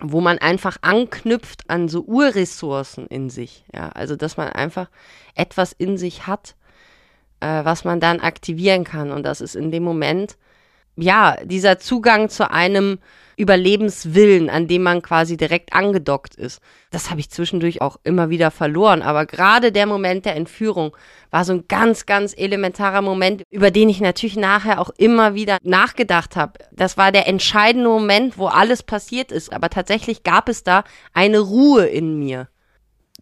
wo 0.00 0.20
man 0.20 0.38
einfach 0.38 0.78
anknüpft 0.82 1.68
an 1.68 1.88
so 1.88 2.02
Urressourcen 2.02 3.06
in 3.06 3.30
sich. 3.30 3.64
Ja, 3.74 3.90
also 3.90 4.16
dass 4.16 4.36
man 4.36 4.48
einfach 4.48 4.88
etwas 5.34 5.72
in 5.72 5.98
sich 5.98 6.26
hat, 6.26 6.54
äh, 7.40 7.64
was 7.64 7.84
man 7.84 8.00
dann 8.00 8.20
aktivieren 8.20 8.84
kann. 8.84 9.12
Und 9.12 9.24
das 9.24 9.40
ist 9.40 9.54
in 9.54 9.70
dem 9.70 9.82
Moment, 9.82 10.36
ja, 11.00 11.36
dieser 11.44 11.78
Zugang 11.78 12.28
zu 12.28 12.50
einem 12.50 12.98
Überlebenswillen, 13.40 14.50
an 14.50 14.68
dem 14.68 14.82
man 14.82 15.00
quasi 15.00 15.38
direkt 15.38 15.72
angedockt 15.72 16.34
ist. 16.34 16.60
Das 16.90 17.10
habe 17.10 17.20
ich 17.20 17.30
zwischendurch 17.30 17.80
auch 17.80 17.96
immer 18.04 18.28
wieder 18.28 18.50
verloren. 18.50 19.00
Aber 19.00 19.24
gerade 19.24 19.72
der 19.72 19.86
Moment 19.86 20.26
der 20.26 20.36
Entführung 20.36 20.94
war 21.30 21.46
so 21.46 21.54
ein 21.54 21.64
ganz, 21.66 22.04
ganz 22.04 22.34
elementarer 22.36 23.00
Moment, 23.00 23.42
über 23.48 23.70
den 23.70 23.88
ich 23.88 24.00
natürlich 24.02 24.36
nachher 24.36 24.78
auch 24.78 24.90
immer 24.98 25.34
wieder 25.34 25.56
nachgedacht 25.62 26.36
habe. 26.36 26.60
Das 26.70 26.98
war 26.98 27.12
der 27.12 27.26
entscheidende 27.28 27.88
Moment, 27.88 28.36
wo 28.36 28.46
alles 28.46 28.82
passiert 28.82 29.32
ist. 29.32 29.52
Aber 29.52 29.70
tatsächlich 29.70 30.22
gab 30.22 30.50
es 30.50 30.62
da 30.62 30.84
eine 31.14 31.38
Ruhe 31.38 31.86
in 31.86 32.18
mir. 32.18 32.48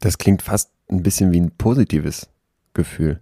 Das 0.01 0.19
klingt 0.19 0.43
fast 0.43 0.73
ein 0.91 1.05
bisschen 1.05 1.31
wie 1.33 1.41
ein 1.41 1.57
positives 1.57 2.29
Gefühl. 2.75 3.21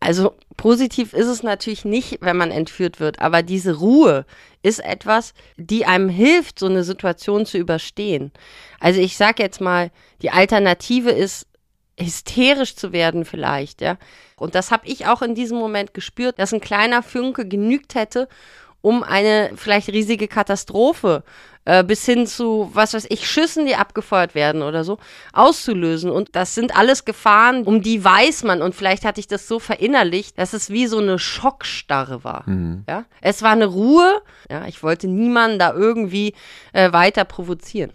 Also 0.00 0.36
positiv 0.56 1.12
ist 1.12 1.26
es 1.26 1.42
natürlich 1.42 1.84
nicht, 1.84 2.18
wenn 2.20 2.36
man 2.36 2.50
entführt 2.50 3.00
wird, 3.00 3.18
aber 3.18 3.42
diese 3.42 3.78
Ruhe 3.78 4.26
ist 4.62 4.78
etwas, 4.78 5.34
die 5.56 5.86
einem 5.86 6.08
hilft, 6.08 6.58
so 6.58 6.66
eine 6.66 6.84
Situation 6.84 7.46
zu 7.46 7.58
überstehen. 7.58 8.32
Also 8.78 9.00
ich 9.00 9.16
sage 9.16 9.42
jetzt 9.42 9.60
mal, 9.60 9.90
die 10.22 10.30
Alternative 10.30 11.10
ist 11.10 11.46
hysterisch 11.98 12.76
zu 12.76 12.92
werden 12.92 13.24
vielleicht, 13.24 13.80
ja. 13.80 13.98
Und 14.36 14.54
das 14.54 14.70
habe 14.70 14.86
ich 14.86 15.06
auch 15.06 15.20
in 15.20 15.34
diesem 15.34 15.58
Moment 15.58 15.94
gespürt, 15.94 16.38
dass 16.38 16.54
ein 16.54 16.60
kleiner 16.60 17.02
Funke 17.02 17.46
genügt 17.46 17.96
hätte, 17.96 18.28
um 18.80 19.02
eine 19.02 19.50
vielleicht 19.56 19.88
riesige 19.88 20.28
Katastrophe 20.28 21.24
äh, 21.68 21.84
bis 21.84 22.06
hin 22.06 22.26
zu, 22.26 22.70
was 22.72 22.94
weiß 22.94 23.06
ich, 23.10 23.28
Schüssen, 23.28 23.66
die 23.66 23.76
abgefeuert 23.76 24.34
werden 24.34 24.62
oder 24.62 24.84
so, 24.84 24.98
auszulösen. 25.34 26.10
Und 26.10 26.34
das 26.34 26.54
sind 26.54 26.74
alles 26.74 27.04
Gefahren, 27.04 27.64
um 27.64 27.82
die 27.82 28.02
weiß 28.02 28.44
man. 28.44 28.62
Und 28.62 28.74
vielleicht 28.74 29.04
hatte 29.04 29.20
ich 29.20 29.26
das 29.26 29.46
so 29.46 29.58
verinnerlicht, 29.58 30.38
dass 30.38 30.54
es 30.54 30.70
wie 30.70 30.86
so 30.86 30.98
eine 30.98 31.18
Schockstarre 31.18 32.24
war. 32.24 32.48
Mhm. 32.48 32.84
Ja? 32.88 33.04
Es 33.20 33.42
war 33.42 33.52
eine 33.52 33.66
Ruhe. 33.66 34.22
Ja, 34.50 34.66
ich 34.66 34.82
wollte 34.82 35.08
niemanden 35.08 35.58
da 35.58 35.74
irgendwie 35.74 36.32
äh, 36.72 36.90
weiter 36.92 37.26
provozieren. 37.26 37.92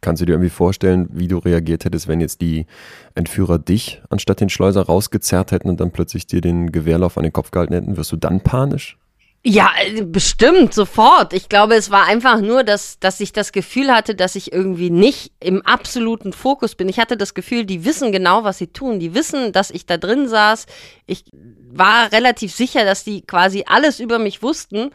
Kannst 0.00 0.22
du 0.22 0.26
dir 0.26 0.32
irgendwie 0.32 0.50
vorstellen, 0.50 1.08
wie 1.12 1.28
du 1.28 1.38
reagiert 1.38 1.84
hättest, 1.84 2.08
wenn 2.08 2.20
jetzt 2.20 2.40
die 2.40 2.66
Entführer 3.14 3.60
dich 3.60 4.02
anstatt 4.10 4.40
den 4.40 4.48
Schleuser 4.48 4.82
rausgezerrt 4.82 5.52
hätten 5.52 5.68
und 5.68 5.80
dann 5.80 5.92
plötzlich 5.92 6.26
dir 6.26 6.40
den 6.40 6.72
Gewehrlauf 6.72 7.16
an 7.18 7.24
den 7.24 7.32
Kopf 7.32 7.52
gehalten 7.52 7.74
hätten? 7.74 7.96
Wirst 7.96 8.10
du 8.10 8.16
dann 8.16 8.40
panisch? 8.40 8.96
Ja, 9.44 9.70
äh, 9.80 10.02
bestimmt, 10.02 10.74
sofort. 10.74 11.32
Ich 11.32 11.48
glaube, 11.48 11.74
es 11.76 11.90
war 11.90 12.06
einfach 12.06 12.40
nur, 12.40 12.64
dass, 12.64 12.98
dass 12.98 13.20
ich 13.20 13.32
das 13.32 13.52
Gefühl 13.52 13.92
hatte, 13.92 14.14
dass 14.14 14.34
ich 14.34 14.52
irgendwie 14.52 14.90
nicht 14.90 15.32
im 15.40 15.62
absoluten 15.64 16.32
Fokus 16.32 16.74
bin. 16.74 16.88
Ich 16.88 16.98
hatte 16.98 17.16
das 17.16 17.34
Gefühl, 17.34 17.64
die 17.64 17.84
wissen 17.84 18.10
genau, 18.10 18.42
was 18.44 18.58
sie 18.58 18.66
tun. 18.66 18.98
Die 18.98 19.14
wissen, 19.14 19.52
dass 19.52 19.70
ich 19.70 19.86
da 19.86 19.96
drin 19.96 20.28
saß. 20.28 20.66
Ich 21.06 21.24
war 21.32 22.10
relativ 22.12 22.52
sicher, 22.54 22.84
dass 22.84 23.04
die 23.04 23.22
quasi 23.22 23.64
alles 23.66 24.00
über 24.00 24.18
mich 24.18 24.42
wussten. 24.42 24.90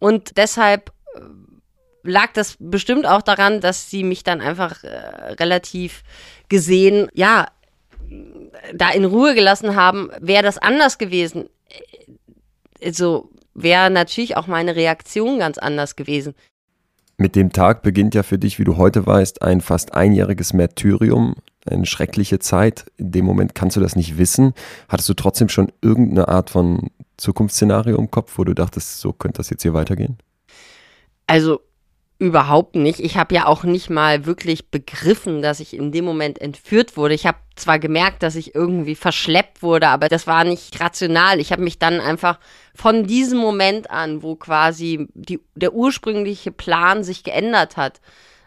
Und 0.00 0.36
deshalb 0.36 0.90
äh, 1.14 1.20
lag 2.02 2.32
das 2.32 2.56
bestimmt 2.58 3.06
auch 3.06 3.22
daran, 3.22 3.60
dass 3.60 3.90
sie 3.90 4.02
mich 4.02 4.24
dann 4.24 4.40
einfach 4.40 4.82
äh, 4.82 5.34
relativ 5.38 6.02
gesehen, 6.48 7.08
ja, 7.14 7.46
da 8.74 8.90
in 8.90 9.04
Ruhe 9.04 9.34
gelassen 9.34 9.76
haben. 9.76 10.10
Wäre 10.20 10.42
das 10.42 10.58
anders 10.58 10.98
gewesen? 10.98 11.48
Also 12.82 13.30
wäre 13.54 13.90
natürlich 13.90 14.36
auch 14.36 14.46
meine 14.46 14.76
Reaktion 14.76 15.38
ganz 15.38 15.58
anders 15.58 15.96
gewesen. 15.96 16.34
Mit 17.16 17.36
dem 17.36 17.52
Tag 17.52 17.82
beginnt 17.82 18.14
ja 18.14 18.24
für 18.24 18.38
dich, 18.38 18.58
wie 18.58 18.64
du 18.64 18.76
heute 18.76 19.06
weißt, 19.06 19.42
ein 19.42 19.60
fast 19.60 19.94
einjähriges 19.94 20.52
Märtyrium, 20.52 21.36
eine 21.64 21.86
schreckliche 21.86 22.40
Zeit. 22.40 22.86
In 22.96 23.12
dem 23.12 23.24
Moment 23.24 23.54
kannst 23.54 23.76
du 23.76 23.80
das 23.80 23.94
nicht 23.94 24.18
wissen. 24.18 24.52
Hattest 24.88 25.08
du 25.08 25.14
trotzdem 25.14 25.48
schon 25.48 25.72
irgendeine 25.80 26.28
Art 26.28 26.50
von 26.50 26.90
Zukunftsszenario 27.16 27.96
im 27.96 28.10
Kopf, 28.10 28.36
wo 28.36 28.44
du 28.44 28.52
dachtest, 28.52 28.98
so 28.98 29.12
könnte 29.12 29.38
das 29.38 29.50
jetzt 29.50 29.62
hier 29.62 29.74
weitergehen? 29.74 30.18
Also 31.26 31.60
Überhaupt 32.24 32.74
nicht. 32.74 33.00
Ich 33.00 33.18
habe 33.18 33.34
ja 33.34 33.44
auch 33.44 33.64
nicht 33.64 33.90
mal 33.90 34.24
wirklich 34.24 34.70
begriffen, 34.70 35.42
dass 35.42 35.60
ich 35.60 35.76
in 35.76 35.92
dem 35.92 36.06
Moment 36.06 36.40
entführt 36.40 36.96
wurde. 36.96 37.12
Ich 37.12 37.26
habe 37.26 37.36
zwar 37.54 37.78
gemerkt, 37.78 38.22
dass 38.22 38.34
ich 38.34 38.54
irgendwie 38.54 38.94
verschleppt 38.94 39.62
wurde, 39.62 39.88
aber 39.88 40.08
das 40.08 40.26
war 40.26 40.42
nicht 40.44 40.80
rational. 40.80 41.38
Ich 41.38 41.52
habe 41.52 41.60
mich 41.60 41.78
dann 41.78 42.00
einfach 42.00 42.40
von 42.74 43.06
diesem 43.06 43.38
Moment 43.38 43.90
an, 43.90 44.22
wo 44.22 44.36
quasi 44.36 45.06
die, 45.12 45.38
der 45.54 45.74
ursprüngliche 45.74 46.50
Plan 46.50 47.04
sich 47.04 47.24
geändert 47.24 47.76
hat, 47.76 48.00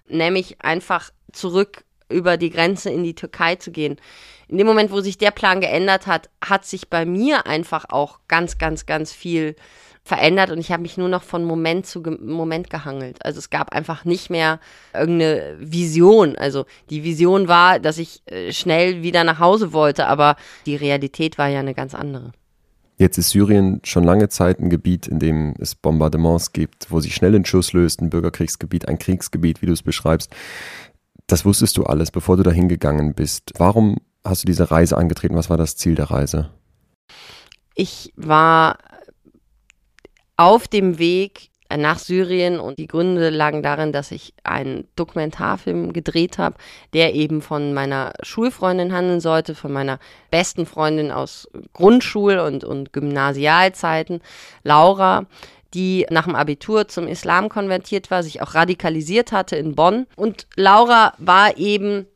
nämlich 0.08 0.60
einfach 0.64 1.12
zurück 1.32 1.84
über 2.10 2.38
die 2.38 2.50
Grenze 2.50 2.90
in 2.90 3.04
die 3.04 3.14
Türkei 3.14 3.58
zu 3.58 3.70
gehen. 3.70 3.98
In 4.48 4.58
dem 4.58 4.66
Moment, 4.66 4.90
wo 4.90 5.02
sich 5.02 5.20
der 5.20 5.30
Plan 5.30 5.62
geändert 5.62 6.08
hat, 6.08 6.32
hat 6.44 6.66
sich 6.66 6.90
bei 6.90 7.06
mir 7.06 7.46
einfach 7.46 7.86
auch 7.90 8.22
ganz, 8.28 8.58
ganz, 8.58 8.88
ganz 8.88 9.12
viel 9.12 9.56
verändert 10.08 10.50
und 10.50 10.58
ich 10.58 10.72
habe 10.72 10.82
mich 10.82 10.98
nur 10.98 11.10
noch 11.10 11.24
von 11.24 11.44
Moment 11.44 11.86
zu 11.86 12.02
Ge 12.02 12.18
Moment 12.20 12.70
gehangelt. 12.70 13.24
Also 13.24 13.40
es 13.40 13.50
gab 13.50 13.74
einfach 13.74 14.06
nicht 14.06 14.30
mehr 14.30 14.60
irgendeine 14.94 15.58
Vision. 15.60 16.36
Also 16.36 16.66
die 16.90 17.04
Vision 17.04 17.48
war, 17.48 17.80
dass 17.80 17.98
ich 17.98 18.22
äh, 18.26 18.52
schnell 18.52 19.04
wieder 19.04 19.24
nach 19.24 19.40
Hause 19.40 19.74
wollte, 19.74 20.08
aber 20.08 20.36
die 20.66 20.76
Realität 20.76 21.38
war 21.38 21.48
ja 21.48 21.60
eine 21.60 21.74
ganz 21.74 21.94
andere. 21.94 22.32
Jetzt 22.98 23.20
ist 23.20 23.30
Syrien 23.30 23.80
schon 23.84 24.04
lange 24.04 24.28
Zeit 24.30 24.60
ein 24.60 24.72
Gebiet, 24.72 25.08
in 25.08 25.20
dem 25.20 25.54
es 25.60 25.76
Bombardements 25.76 26.52
gibt, 26.52 26.90
wo 26.90 27.00
sich 27.00 27.14
schnell 27.14 27.36
ein 27.36 27.46
Schuss 27.46 27.74
löst, 27.74 28.02
ein 28.02 28.10
Bürgerkriegsgebiet, 28.10 28.88
ein 28.88 28.98
Kriegsgebiet, 28.98 29.62
wie 29.62 29.68
du 29.68 29.74
es 29.74 29.84
beschreibst. 29.84 30.34
Das 31.28 31.46
wusstest 31.46 31.78
du 31.78 31.84
alles, 31.84 32.10
bevor 32.10 32.38
du 32.38 32.44
dahin 32.44 32.70
gegangen 32.70 33.14
bist. 33.14 33.52
Warum 33.58 33.98
hast 34.24 34.44
du 34.44 34.48
diese 34.48 34.72
Reise 34.72 34.98
angetreten? 34.98 35.36
Was 35.36 35.50
war 35.50 35.58
das 35.58 35.76
Ziel 35.76 35.94
der 35.94 36.10
Reise? 36.10 36.50
Ich 37.76 38.12
war 38.16 38.80
auf 40.38 40.68
dem 40.68 41.00
Weg 41.00 41.50
nach 41.76 42.00
Syrien 42.00 42.60
und 42.62 42.80
die 42.80 42.88
Gründe 42.88 43.30
lagen 43.30 43.62
darin, 43.62 43.92
dass 43.92 44.12
ich 44.12 44.34
einen 44.44 44.88
Dokumentarfilm 44.96 45.92
gedreht 45.92 46.38
habe, 46.38 46.56
der 46.94 47.14
eben 47.14 47.42
von 47.42 47.74
meiner 47.74 48.14
Schulfreundin 48.24 48.94
handeln 48.94 49.20
sollte, 49.20 49.54
von 49.54 49.74
meiner 49.74 50.00
besten 50.32 50.66
Freundin 50.66 51.12
aus 51.12 51.50
Grundschul- 51.74 52.40
und, 52.40 52.64
und 52.64 52.94
Gymnasialzeiten, 52.94 54.22
Laura 54.64 55.26
die 55.74 56.06
nach 56.10 56.24
dem 56.24 56.36
Abitur 56.36 56.88
zum 56.88 57.08
Islam 57.08 57.50
konvertiert 57.50 58.10
war, 58.10 58.24
sich 58.24 58.42
auch 58.42 58.56
radikalisiert 58.56 59.32
hatte 59.32 59.58
in 59.58 59.76
Bonn. 59.76 60.08
Und 60.16 60.48
Laura 60.56 61.14
war 61.18 61.58
eben 61.58 62.08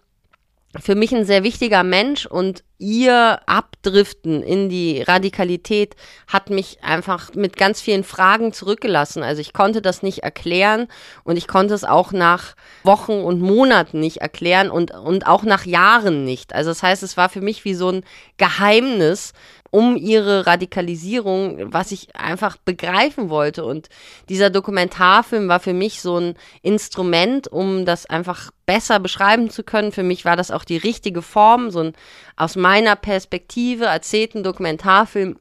für 0.80 0.96
mich 0.96 1.14
ein 1.14 1.26
sehr 1.26 1.44
wichtiger 1.44 1.84
Mensch 1.84 2.26
und 2.26 2.64
ihr 2.78 3.42
Abdriften 3.46 4.42
in 4.42 4.70
die 4.70 5.02
Radikalität 5.02 5.96
hat 6.28 6.50
mich 6.50 6.82
einfach 6.82 7.34
mit 7.36 7.58
ganz 7.58 7.82
vielen 7.82 8.06
Fragen 8.06 8.54
zurückgelassen. 8.54 9.22
Also 9.22 9.42
ich 9.42 9.54
konnte 9.54 9.82
das 9.82 10.02
nicht 10.02 10.20
erklären 10.20 10.88
und 11.24 11.36
ich 11.36 11.48
konnte 11.48 11.74
es 11.74 11.84
auch 11.84 12.14
nach 12.14 12.56
Wochen 12.84 13.20
und 13.22 13.42
Monaten 13.42 14.00
nicht 14.00 14.18
erklären 14.18 14.72
und, 14.72 14.92
und 14.92 15.28
auch 15.28 15.44
nach 15.44 15.66
Jahren 15.66 16.24
nicht. 16.24 16.56
Also 16.56 16.72
das 16.72 16.82
heißt, 16.82 17.04
es 17.04 17.18
war 17.18 17.28
für 17.28 17.42
mich 17.42 17.66
wie 17.66 17.76
so 17.76 17.90
ein 17.90 18.04
Geheimnis, 18.38 19.34
um 19.72 19.96
ihre 19.96 20.46
Radikalisierung, 20.46 21.74
was 21.74 21.92
ich 21.92 22.16
einfach 22.16 22.58
begreifen 22.58 23.30
wollte. 23.30 23.64
Und 23.64 23.88
dieser 24.28 24.50
Dokumentarfilm 24.50 25.48
war 25.48 25.62
für 25.62 25.74
mich 25.74 26.02
so 26.02 26.18
ein 26.18 26.36
Instrument, 26.62 27.48
um 27.48 27.86
das 27.86 28.06
einfach 28.06 28.52
besser 28.66 29.00
beschreiben 29.00 29.50
zu 29.50 29.64
können. 29.64 29.94
Für 29.94 30.04
mich 30.04 30.26
war 30.26 30.36
das 30.36 30.52
auch 30.52 30.66
die 30.66 30.78
richtige 30.78 31.22
Form, 31.22 31.72
so 31.72 31.80
ein 31.80 31.94
aus 32.36 32.56
meiner 32.56 32.98
Perspektive 32.98 33.86
erzählten 33.86 34.44
Dokumentarfilm 34.44 35.40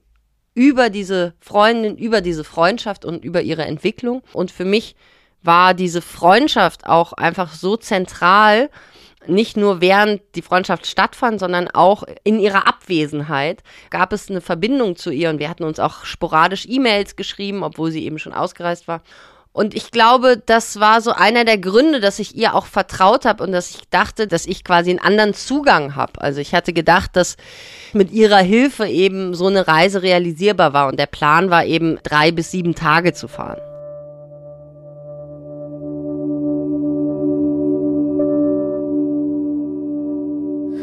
über 0.54 0.90
diese 0.90 1.34
Freundin, 1.40 1.96
über 1.96 2.20
diese 2.20 2.44
Freundschaft 2.44 3.04
und 3.04 3.24
über 3.24 3.42
ihre 3.42 3.64
Entwicklung. 3.64 4.22
Und 4.32 4.50
für 4.52 4.64
mich 4.64 4.94
war 5.42 5.74
diese 5.74 6.02
Freundschaft 6.02 6.86
auch 6.86 7.12
einfach 7.14 7.54
so 7.54 7.76
zentral, 7.76 8.70
nicht 9.26 9.56
nur 9.56 9.80
während 9.80 10.22
die 10.34 10.42
Freundschaft 10.42 10.86
stattfand, 10.86 11.40
sondern 11.40 11.68
auch 11.68 12.04
in 12.24 12.40
ihrer 12.40 12.66
Abwesenheit 12.66 13.62
gab 13.90 14.12
es 14.12 14.30
eine 14.30 14.40
Verbindung 14.40 14.96
zu 14.96 15.10
ihr 15.10 15.30
und 15.30 15.38
wir 15.38 15.50
hatten 15.50 15.64
uns 15.64 15.78
auch 15.78 16.04
sporadisch 16.04 16.66
E-Mails 16.68 17.16
geschrieben, 17.16 17.62
obwohl 17.62 17.90
sie 17.90 18.04
eben 18.04 18.18
schon 18.18 18.32
ausgereist 18.32 18.88
war. 18.88 19.02
Und 19.52 19.74
ich 19.74 19.90
glaube, 19.90 20.40
das 20.46 20.78
war 20.78 21.00
so 21.00 21.10
einer 21.10 21.44
der 21.44 21.58
Gründe, 21.58 21.98
dass 21.98 22.20
ich 22.20 22.36
ihr 22.36 22.54
auch 22.54 22.66
vertraut 22.66 23.24
habe 23.24 23.42
und 23.42 23.50
dass 23.50 23.70
ich 23.70 23.80
dachte, 23.90 24.28
dass 24.28 24.46
ich 24.46 24.62
quasi 24.62 24.90
einen 24.90 25.00
anderen 25.00 25.34
Zugang 25.34 25.96
habe. 25.96 26.20
Also 26.20 26.40
ich 26.40 26.54
hatte 26.54 26.72
gedacht, 26.72 27.16
dass 27.16 27.36
mit 27.92 28.12
ihrer 28.12 28.38
Hilfe 28.38 28.86
eben 28.86 29.34
so 29.34 29.48
eine 29.48 29.66
Reise 29.66 30.02
realisierbar 30.02 30.72
war 30.72 30.86
und 30.86 31.00
der 31.00 31.06
Plan 31.06 31.50
war 31.50 31.64
eben 31.64 31.98
drei 32.04 32.30
bis 32.30 32.52
sieben 32.52 32.76
Tage 32.76 33.12
zu 33.12 33.26
fahren. 33.26 33.60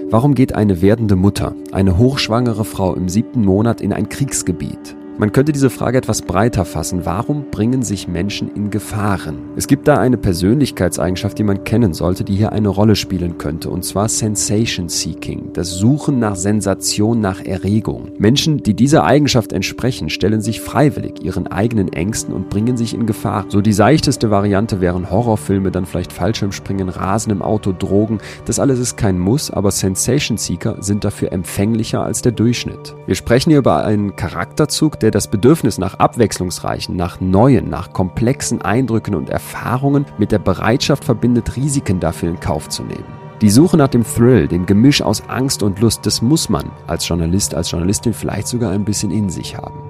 Warum 0.09 0.35
geht 0.35 0.55
eine 0.55 0.81
werdende 0.81 1.15
Mutter, 1.15 1.53
eine 1.71 1.97
hochschwangere 1.97 2.63
Frau 2.63 2.93
im 2.95 3.09
siebten 3.09 3.43
Monat 3.43 3.81
in 3.81 3.91
ein 3.91 4.07
Kriegsgebiet? 4.09 4.96
Man 5.19 5.31
könnte 5.31 5.51
diese 5.51 5.71
Frage 5.71 5.97
etwas 5.97 6.21
breiter 6.21 6.63
fassen. 6.63 7.03
Warum 7.03 7.49
bringen 7.49 7.81
sich 7.81 8.07
Menschen 8.07 8.53
in 8.53 8.69
Gefahren? 8.69 9.39
Es 9.55 9.65
gibt 9.65 9.87
da 9.87 9.97
eine 9.97 10.17
Persönlichkeitseigenschaft, 10.17 11.39
die 11.39 11.43
man 11.43 11.63
kennen 11.63 11.95
sollte, 11.95 12.23
die 12.23 12.35
hier 12.35 12.51
eine 12.51 12.67
Rolle 12.67 12.95
spielen 12.95 13.39
könnte, 13.39 13.71
und 13.71 13.83
zwar 13.83 14.09
Sensation 14.09 14.89
Seeking, 14.89 15.53
das 15.53 15.71
Suchen 15.71 16.19
nach 16.19 16.35
Sensation, 16.35 17.19
nach 17.19 17.43
Erregung. 17.43 18.11
Menschen, 18.19 18.61
die 18.61 18.75
dieser 18.75 19.05
Eigenschaft 19.05 19.53
entsprechen, 19.53 20.11
stellen 20.11 20.41
sich 20.41 20.61
freiwillig 20.61 21.23
ihren 21.23 21.47
eigenen 21.47 21.91
Ängsten 21.91 22.31
und 22.31 22.51
bringen 22.51 22.77
sich 22.77 22.93
in 22.93 23.07
Gefahr. 23.07 23.45
So 23.49 23.61
die 23.61 23.73
seichteste 23.73 24.29
Variante 24.29 24.81
wären 24.81 25.09
Horrorfilme, 25.09 25.71
dann 25.71 25.87
vielleicht 25.87 26.13
Fallschirmspringen, 26.13 26.89
Rasen 26.89 27.31
im 27.31 27.41
Auto, 27.41 27.73
Drogen. 27.73 28.19
Das 28.45 28.59
alles 28.59 28.77
ist 28.77 28.97
kein 28.97 29.17
Muss, 29.17 29.49
aber 29.49 29.71
Sensation 29.71 30.37
Seeker 30.37 30.77
sind 30.81 31.03
dafür 31.03 31.31
empfänglicher 31.31 32.03
als 32.03 32.21
der 32.21 32.33
Durchschnitt. 32.33 32.93
Wir 33.07 33.15
sprechen 33.15 33.49
hier 33.49 33.59
über 33.59 33.83
einen 33.83 34.15
Charakterzug, 34.15 34.99
der 34.99 35.06
der 35.07 35.11
das 35.11 35.29
Bedürfnis 35.29 35.77
nach 35.77 35.99
abwechslungsreichen, 35.99 36.97
nach 36.97 37.21
neuen, 37.21 37.69
nach 37.69 37.93
komplexen 37.93 38.61
Eindrücken 38.61 39.15
und 39.15 39.29
Erfahrungen 39.29 40.05
mit 40.17 40.33
der 40.33 40.39
Bereitschaft 40.39 41.05
verbindet, 41.05 41.55
Risiken 41.55 42.01
dafür 42.01 42.27
in 42.27 42.41
Kauf 42.41 42.67
zu 42.67 42.83
nehmen. 42.83 43.05
Die 43.39 43.49
Suche 43.49 43.77
nach 43.77 43.87
dem 43.87 44.03
Thrill, 44.03 44.49
dem 44.49 44.65
Gemisch 44.65 45.01
aus 45.01 45.23
Angst 45.29 45.63
und 45.63 45.79
Lust, 45.79 46.05
das 46.05 46.21
muss 46.21 46.49
man 46.49 46.71
als 46.87 47.07
Journalist, 47.07 47.55
als 47.55 47.71
Journalistin 47.71 48.13
vielleicht 48.13 48.49
sogar 48.49 48.71
ein 48.71 48.83
bisschen 48.83 49.11
in 49.11 49.29
sich 49.29 49.55
haben. 49.55 49.86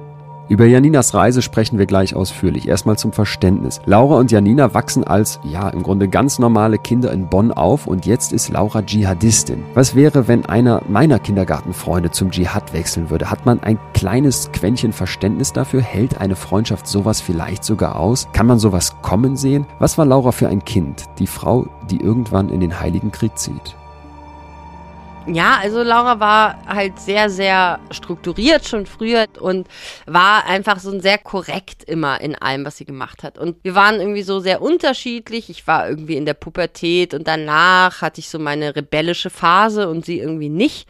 Über 0.50 0.66
Janinas 0.66 1.14
Reise 1.14 1.42
sprechen 1.42 1.78
wir 1.78 1.88
gleich 1.88 2.16
ausführlich. 2.16 2.70
Erstmal 2.70 2.98
zum 2.98 3.12
Verständnis. 3.12 3.82
Laura 3.86 4.18
und 4.18 4.32
Janina 4.32 4.74
wachsen 4.74 5.04
als, 5.04 5.42
ja, 5.44 5.68
im 5.68 5.84
Grunde 5.84 6.08
ganz 6.08 6.40
normale 6.40 6.78
Kinder 6.78 7.12
in 7.12 7.28
Bonn 7.28 7.52
auf 7.52 7.86
und 7.86 8.06
jetzt 8.06 8.32
ist 8.32 8.48
Laura 8.48 8.82
Dschihadistin. 8.82 9.64
Was 9.74 9.94
wäre, 9.94 10.30
wenn 10.30 10.46
einer 10.46 10.82
meiner 10.88 11.20
Kindergartenfreunde 11.20 12.12
zum 12.12 12.32
Dschihad 12.32 12.72
wechseln 12.72 13.10
würde? 13.10 13.30
Hat 13.30 13.46
man 13.46 13.62
ein 13.62 13.78
kleines 13.94 14.50
Quäntchen 14.54 14.94
Verständnis 14.94 15.52
dafür? 15.52 15.82
Hält 15.82 16.22
eine 16.22 16.38
Freundschaft 16.38 16.88
sowas 16.88 17.20
vielleicht 17.20 17.66
sogar 17.66 17.98
aus? 17.98 18.30
Kann 18.32 18.48
man 18.48 18.60
sowas 18.60 18.96
kommen 19.02 19.36
sehen? 19.36 19.66
Was 19.80 19.98
war 19.98 20.06
Laura 20.06 20.32
für 20.32 20.48
ein 20.48 20.64
Kind? 20.64 21.04
Die 21.20 21.28
Frau, 21.28 21.68
die 21.92 22.00
irgendwann 22.00 22.48
in 22.48 22.62
den 22.62 22.80
Heiligen 22.80 23.12
Krieg 23.12 23.38
zieht. 23.38 23.76
Ja, 25.30 25.60
also 25.62 25.84
Laura 25.84 26.22
war 26.22 26.66
halt 26.66 27.00
sehr, 27.00 27.30
sehr 27.30 27.82
strukturiert 27.92 28.66
schon 28.66 28.86
früher 28.86 29.26
und 29.42 29.68
war 30.06 30.46
einfach 30.46 30.80
so 30.80 30.98
sehr 31.02 31.18
korrekt 31.18 31.84
immer 31.84 32.22
in 32.22 32.34
allem, 32.36 32.64
was 32.64 32.78
sie 32.78 32.86
gemacht 32.86 33.24
hat. 33.24 33.38
Und 33.38 33.62
wir 33.62 33.76
waren 33.76 34.00
irgendwie 34.00 34.24
so 34.24 34.40
sehr 34.40 34.62
unterschiedlich. 34.62 35.50
Ich 35.50 35.68
war 35.68 35.90
irgendwie 35.90 36.16
in 36.16 36.26
der 36.26 36.34
Pubertät 36.34 37.14
und 37.14 37.28
danach 37.28 38.02
hatte 38.02 38.22
ich 38.22 38.30
so 38.30 38.40
meine 38.40 38.74
rebellische 38.78 39.30
Phase 39.30 39.90
und 39.90 40.06
sie 40.06 40.20
irgendwie 40.20 40.50
nicht. 40.50 40.88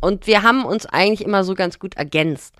Und 0.00 0.26
wir 0.26 0.42
haben 0.42 0.64
uns 0.64 0.86
eigentlich 0.86 1.24
immer 1.24 1.44
so 1.44 1.54
ganz 1.54 1.78
gut 1.78 1.94
ergänzt. 1.94 2.54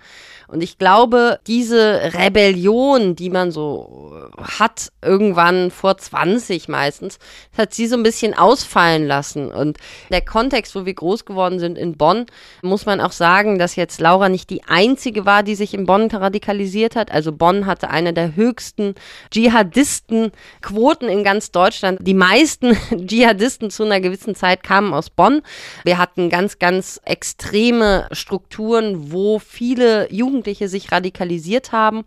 Und 0.47 0.63
ich 0.63 0.77
glaube, 0.77 1.39
diese 1.45 2.13
Rebellion, 2.13 3.17
die 3.17 3.29
man 3.29 3.51
so 3.51 4.13
hat, 4.41 4.93
irgendwann 5.01 5.71
vor 5.71 5.97
20 5.97 6.69
meistens, 6.69 7.19
hat 7.57 7.73
sie 7.73 7.85
so 7.87 7.97
ein 7.97 8.03
bisschen 8.03 8.33
ausfallen 8.33 9.05
lassen. 9.05 9.51
Und 9.51 9.77
der 10.09 10.21
Kontext, 10.21 10.73
wo 10.73 10.85
wir 10.85 10.93
groß 10.93 11.25
geworden 11.25 11.59
sind 11.59 11.77
in 11.77 11.97
Bonn, 11.97 12.27
muss 12.61 12.85
man 12.85 13.01
auch 13.01 13.11
sagen, 13.11 13.59
dass 13.59 13.75
jetzt 13.75 13.99
Laura 13.99 14.29
nicht 14.29 14.49
die 14.49 14.63
einzige 14.63 15.25
war, 15.25 15.43
die 15.43 15.55
sich 15.55 15.73
in 15.73 15.85
Bonn 15.85 16.09
radikalisiert 16.09 16.95
hat. 16.95 17.11
Also 17.11 17.33
Bonn 17.33 17.65
hatte 17.65 17.89
eine 17.89 18.13
der 18.13 18.37
höchsten 18.37 18.95
Dschihadistenquoten 19.31 21.09
in 21.09 21.25
ganz 21.25 21.51
Deutschland. 21.51 21.99
Die 22.01 22.13
meisten 22.13 22.77
Dschihadisten 23.05 23.69
zu 23.69 23.83
einer 23.83 23.99
gewissen 23.99 24.33
Zeit 24.33 24.63
kamen 24.63 24.93
aus 24.93 25.09
Bonn. 25.09 25.41
Wir 25.83 25.97
hatten 25.97 26.29
ganz, 26.29 26.57
ganz 26.57 27.01
extreme 27.03 28.07
Strukturen, 28.13 29.11
wo 29.11 29.39
viele 29.39 30.09
Jugendliche 30.09 30.36
Jugendliche 30.37 30.67
sich 30.67 30.91
radikalisiert 30.91 31.71
haben. 31.71 32.05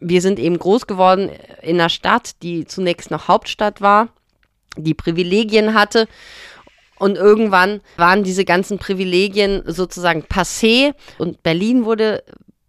Wir 0.00 0.22
sind 0.22 0.38
eben 0.38 0.58
groß 0.58 0.86
geworden 0.86 1.30
in 1.62 1.78
einer 1.78 1.90
Stadt, 1.90 2.42
die 2.42 2.64
zunächst 2.64 3.10
noch 3.10 3.28
Hauptstadt 3.28 3.82
war, 3.82 4.08
die 4.76 4.94
Privilegien 4.94 5.74
hatte. 5.74 6.08
Und 6.98 7.16
irgendwann 7.16 7.80
waren 7.96 8.24
diese 8.24 8.44
ganzen 8.44 8.78
Privilegien 8.78 9.62
sozusagen 9.66 10.22
passé 10.22 10.94
und 11.18 11.42
Berlin 11.42 11.84
wurde 11.84 12.24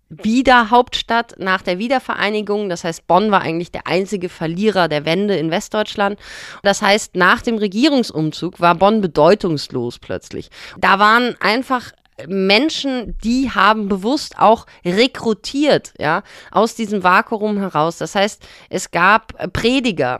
wieder 0.09 0.69
Hauptstadt 0.69 1.35
nach 1.37 1.61
der 1.61 1.79
Wiedervereinigung. 1.79 2.67
Das 2.67 2.83
heißt, 2.83 3.07
Bonn 3.07 3.31
war 3.31 3.41
eigentlich 3.41 3.71
der 3.71 3.87
einzige 3.87 4.27
Verlierer 4.27 4.87
der 4.87 5.05
Wende 5.05 5.35
in 5.35 5.49
Westdeutschland. 5.49 6.19
Das 6.61 6.81
heißt, 6.81 7.15
nach 7.15 7.41
dem 7.41 7.57
Regierungsumzug 7.57 8.59
war 8.59 8.75
Bonn 8.75 9.01
bedeutungslos 9.01 9.99
plötzlich. 9.99 10.49
Da 10.77 10.99
waren 10.99 11.35
einfach 11.39 11.91
Menschen, 12.27 13.17
die 13.23 13.51
haben 13.51 13.87
bewusst 13.87 14.37
auch 14.37 14.65
rekrutiert, 14.85 15.93
ja, 15.99 16.23
aus 16.51 16.75
diesem 16.75 17.03
Vakuum 17.03 17.57
heraus. 17.57 17.97
Das 17.97 18.15
heißt, 18.15 18.45
es 18.69 18.91
gab 18.91 19.53
Prediger, 19.53 20.19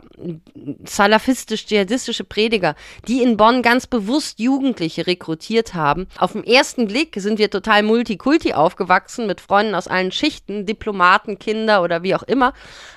salafistisch-dschihadistische 0.84 2.24
Prediger, 2.24 2.74
die 3.08 3.22
in 3.22 3.36
Bonn 3.36 3.62
ganz 3.62 3.86
bewusst 3.86 4.38
Jugendliche 4.38 5.06
rekrutiert 5.06 5.74
haben. 5.74 6.06
Auf 6.18 6.32
den 6.32 6.44
ersten 6.44 6.86
Blick 6.86 7.14
sind 7.16 7.38
wir 7.38 7.50
total 7.50 7.82
multikulti 7.82 8.54
aufgewachsen 8.54 9.26
mit 9.26 9.40
Freunden 9.40 9.74
aus 9.74 9.88
allen 9.88 10.12
Schichten, 10.12 10.66
Diplomaten, 10.66 11.38
Kinder 11.38 11.82
oder 11.82 12.02
wie 12.02 12.14
auch 12.14 12.22
immer. 12.22 12.52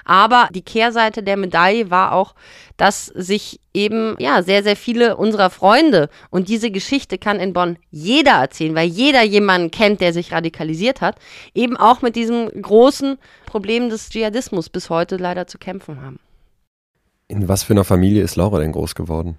Aber 0.05 0.49
die 0.51 0.63
Kehrseite 0.63 1.23
der 1.23 1.37
Medaille 1.37 1.89
war 1.89 2.13
auch, 2.13 2.35
dass 2.77 3.05
sich 3.07 3.59
eben 3.73 4.15
ja 4.19 4.43
sehr, 4.43 4.63
sehr 4.63 4.75
viele 4.75 5.17
unserer 5.17 5.49
Freunde 5.49 6.09
und 6.29 6.49
diese 6.49 6.71
Geschichte 6.71 7.17
kann 7.17 7.39
in 7.39 7.53
Bonn 7.53 7.77
jeder 7.91 8.33
erzählen, 8.33 8.75
weil 8.75 8.87
jeder 8.87 9.23
jemanden 9.23 9.71
kennt, 9.71 10.01
der 10.01 10.13
sich 10.13 10.31
radikalisiert 10.31 11.01
hat, 11.01 11.17
eben 11.53 11.77
auch 11.77 12.01
mit 12.01 12.15
diesem 12.15 12.49
großen 12.49 13.17
Problem 13.45 13.89
des 13.89 14.09
Dschihadismus 14.09 14.69
bis 14.69 14.89
heute 14.89 15.17
leider 15.17 15.47
zu 15.47 15.57
kämpfen 15.57 16.01
haben. 16.01 16.19
In 17.27 17.47
was 17.47 17.63
für 17.63 17.73
einer 17.73 17.83
Familie 17.83 18.23
ist 18.23 18.35
Laura 18.35 18.59
denn 18.59 18.71
groß 18.71 18.95
geworden? 18.95 19.37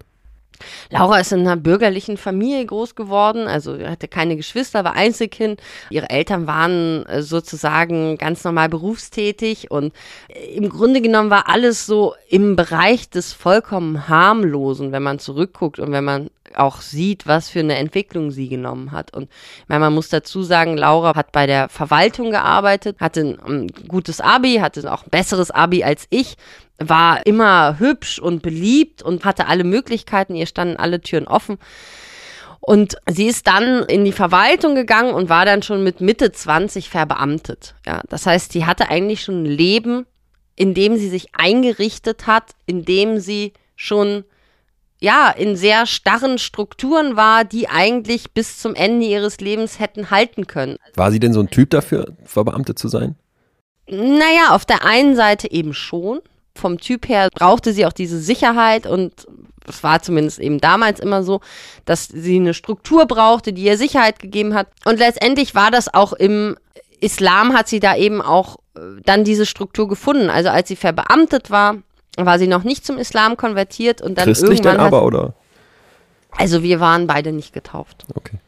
Laura 0.91 1.19
ist 1.19 1.33
in 1.33 1.41
einer 1.41 1.57
bürgerlichen 1.57 2.17
Familie 2.17 2.65
groß 2.67 2.95
geworden, 2.95 3.47
also 3.47 3.79
hatte 3.79 4.09
keine 4.09 4.37
Geschwister, 4.37 4.85
war 4.85 4.95
Einzelkind. 4.95 5.61
Ihre 5.91 6.11
Eltern 6.11 6.47
waren 6.47 7.07
äh, 7.07 7.23
sozusagen 7.23 8.19
ganz 8.19 8.45
normal 8.45 8.69
berufstätig 8.69 9.71
und 9.71 9.93
äh, 10.29 10.55
im 10.55 10.69
Grunde 10.69 11.01
genommen 11.01 11.31
war 11.31 11.49
alles 11.49 11.87
so 11.87 12.15
im 12.29 12.57
Bereich 12.57 13.11
des 13.11 13.33
vollkommen 13.33 14.09
harmlosen, 14.09 14.93
wenn 14.93 15.03
man 15.03 15.19
zurückguckt 15.19 15.79
und 15.79 15.93
wenn 15.93 16.05
man 16.05 16.31
auch 16.55 16.81
sieht, 16.81 17.27
was 17.27 17.49
für 17.49 17.61
eine 17.61 17.77
Entwicklung 17.77 18.31
sie 18.31 18.49
genommen 18.49 18.93
hat. 18.93 19.13
Und 19.15 19.31
meine, 19.69 19.81
man 19.81 19.95
muss 19.95 20.09
dazu 20.09 20.43
sagen, 20.43 20.77
Laura 20.77 21.15
hat 21.17 21.33
bei 21.33 21.47
der 21.47 21.69
Verwaltung 21.69 22.31
gearbeitet, 22.31 23.01
hatte 23.01 23.21
ein, 23.21 23.41
ein 23.41 23.67
gutes 23.89 24.21
Abi, 24.21 24.57
hatte 24.57 24.93
auch 24.93 25.05
ein 25.05 25.11
besseres 25.11 25.51
Abi 25.51 25.85
als 25.85 26.07
ich, 26.11 26.37
war 26.79 27.25
immer 27.27 27.79
hübsch 27.79 28.19
und 28.19 28.43
beliebt 28.43 29.03
und 29.03 29.25
hatte 29.25 29.47
alle 29.47 29.65
Möglichkeiten, 29.65 30.35
ihr 30.35 30.47
standen 30.47 30.77
alle 30.77 31.01
Türen 31.01 31.27
offen. 31.27 31.59
Und 32.61 32.97
sie 33.11 33.27
ist 33.27 33.47
dann 33.47 33.85
in 33.85 34.05
die 34.05 34.13
Verwaltung 34.13 34.75
gegangen 34.75 35.13
und 35.13 35.29
war 35.29 35.45
dann 35.45 35.63
schon 35.63 35.85
mit 35.85 36.01
Mitte 36.01 36.33
20 36.33 36.89
verbeamtet. 36.89 37.75
Ja, 37.87 38.01
das 38.09 38.27
heißt, 38.27 38.53
sie 38.53 38.65
hatte 38.65 38.89
eigentlich 38.89 39.23
schon 39.23 39.43
ein 39.43 39.47
Leben, 39.47 40.07
in 40.57 40.73
dem 40.73 40.97
sie 40.97 41.09
sich 41.09 41.29
eingerichtet 41.35 42.27
hat, 42.27 42.53
in 42.65 42.85
dem 42.85 43.21
sie 43.21 43.53
schon 43.77 44.25
ja, 45.01 45.29
in 45.29 45.55
sehr 45.57 45.85
starren 45.85 46.39
Strukturen 46.39 47.15
war, 47.15 47.45
die 47.45 47.69
eigentlich 47.69 48.33
bis 48.33 48.59
zum 48.59 48.75
Ende 48.75 49.05
ihres 49.05 49.39
Lebens 49.39 49.79
hätten 49.79 50.11
halten 50.11 50.47
können. 50.47 50.79
War 50.95 51.11
sie 51.11 51.21
denn 51.21 51.35
so 51.35 51.41
ein 51.41 51.51
Typ 51.51 51.69
dafür, 51.71 52.17
verbeamtet 52.25 52.79
zu 52.79 52.89
sein? 52.89 53.15
Naja, 53.87 54.51
auf 54.51 54.65
der 54.65 54.85
einen 54.87 55.15
Seite 55.15 55.51
eben 55.51 55.75
schon. 55.75 56.21
Vom 56.57 56.79
Typ 56.79 57.09
her 57.09 57.29
brauchte 57.35 57.73
sie 57.73 57.87
auch 57.87 57.93
diese 57.93 58.19
Sicherheit 58.19 58.87
und 58.87 59.27
es 59.67 59.83
war 59.83 60.03
zumindest 60.03 60.39
eben 60.39 60.61
damals 60.61 61.01
immer 61.01 61.23
so, 61.23 61.41
dass 61.85 62.07
sie 62.07 62.37
eine 62.37 62.55
Struktur 62.55 63.07
brauchte, 63.07 63.53
die 63.53 63.65
ihr 63.65 63.79
Sicherheit 63.79 64.19
gegeben 64.19 64.55
hat. 64.55 64.69
Und 64.85 64.99
letztendlich 64.99 65.55
war 65.55 65.71
das 65.71 65.93
auch 65.93 66.13
im 66.13 66.57
Islam, 67.01 67.55
hat 67.55 67.69
sie 67.69 67.81
da 67.81 67.97
eben 67.97 68.23
auch 68.23 68.57
äh, 68.77 68.81
dann 69.05 69.25
diese 69.25 69.47
Struktur 69.47 69.89
gefunden. 69.89 70.31
Also 70.31 70.51
als 70.51 70.69
sie 70.69 70.77
verbeamtet 70.77 71.51
war, 71.51 71.77
war 72.17 72.39
sie 72.39 72.47
noch 72.47 72.63
nicht 72.63 72.87
zum 72.87 72.99
Islam 72.99 73.37
konvertiert 73.37 74.01
und 74.01 74.19
dann 74.19 74.27
Christlich 74.27 74.61
irgendwann. 74.61 74.77
Dann 74.77 74.87
aber, 74.87 75.05
oder? 75.05 75.35
Also 76.37 76.63
wir 76.63 76.79
waren 76.81 77.07
beide 77.07 77.33
nicht 77.33 77.53
getauft. 77.53 78.05
Okay 78.15 78.39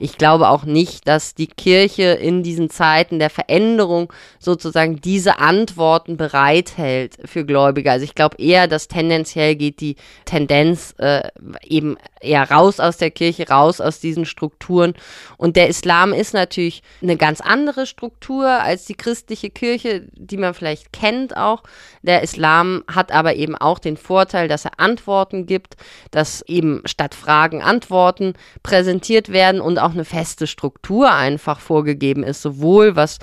ich 0.00 0.16
glaube 0.16 0.48
auch 0.48 0.64
nicht, 0.64 1.06
dass 1.06 1.34
die 1.34 1.46
Kirche 1.46 2.04
in 2.04 2.42
diesen 2.42 2.70
Zeiten 2.70 3.18
der 3.18 3.30
Veränderung 3.30 4.10
sozusagen 4.38 5.00
diese 5.00 5.38
Antworten 5.38 6.16
bereithält 6.16 7.18
für 7.26 7.44
Gläubige. 7.44 7.92
Also 7.92 8.04
ich 8.04 8.14
glaube 8.14 8.38
eher, 8.38 8.66
dass 8.66 8.88
tendenziell 8.88 9.56
geht 9.56 9.80
die 9.80 9.96
Tendenz 10.24 10.94
äh, 10.98 11.28
eben 11.62 11.98
eher 12.20 12.50
raus 12.50 12.80
aus 12.80 12.96
der 12.96 13.10
Kirche, 13.10 13.48
raus 13.48 13.80
aus 13.80 14.00
diesen 14.00 14.24
Strukturen. 14.24 14.94
Und 15.36 15.56
der 15.56 15.68
Islam 15.68 16.12
ist 16.12 16.34
natürlich 16.34 16.82
eine 17.02 17.16
ganz 17.16 17.40
andere 17.40 17.86
Struktur 17.86 18.46
als 18.46 18.86
die 18.86 18.94
christliche 18.94 19.50
Kirche, 19.50 20.06
die 20.12 20.36
man 20.36 20.54
vielleicht 20.54 20.92
kennt 20.92 21.36
auch. 21.36 21.62
Der 22.02 22.22
Islam 22.22 22.84
hat 22.90 23.12
aber 23.12 23.36
eben 23.36 23.56
auch 23.56 23.78
den 23.78 23.96
Vorteil, 23.96 24.48
dass 24.48 24.64
er 24.64 24.78
Antworten 24.78 25.46
gibt, 25.46 25.76
dass 26.10 26.42
eben 26.42 26.82
statt 26.86 27.14
Fragen 27.14 27.62
Antworten 27.62 28.34
präsentiert 28.62 29.30
werden 29.30 29.60
und 29.60 29.78
auch 29.78 29.89
auch 29.90 29.94
eine 29.94 30.04
feste 30.04 30.46
Struktur 30.46 31.12
einfach 31.12 31.60
vorgegeben 31.60 32.22
ist, 32.22 32.42
sowohl 32.42 32.96
was 32.96 33.18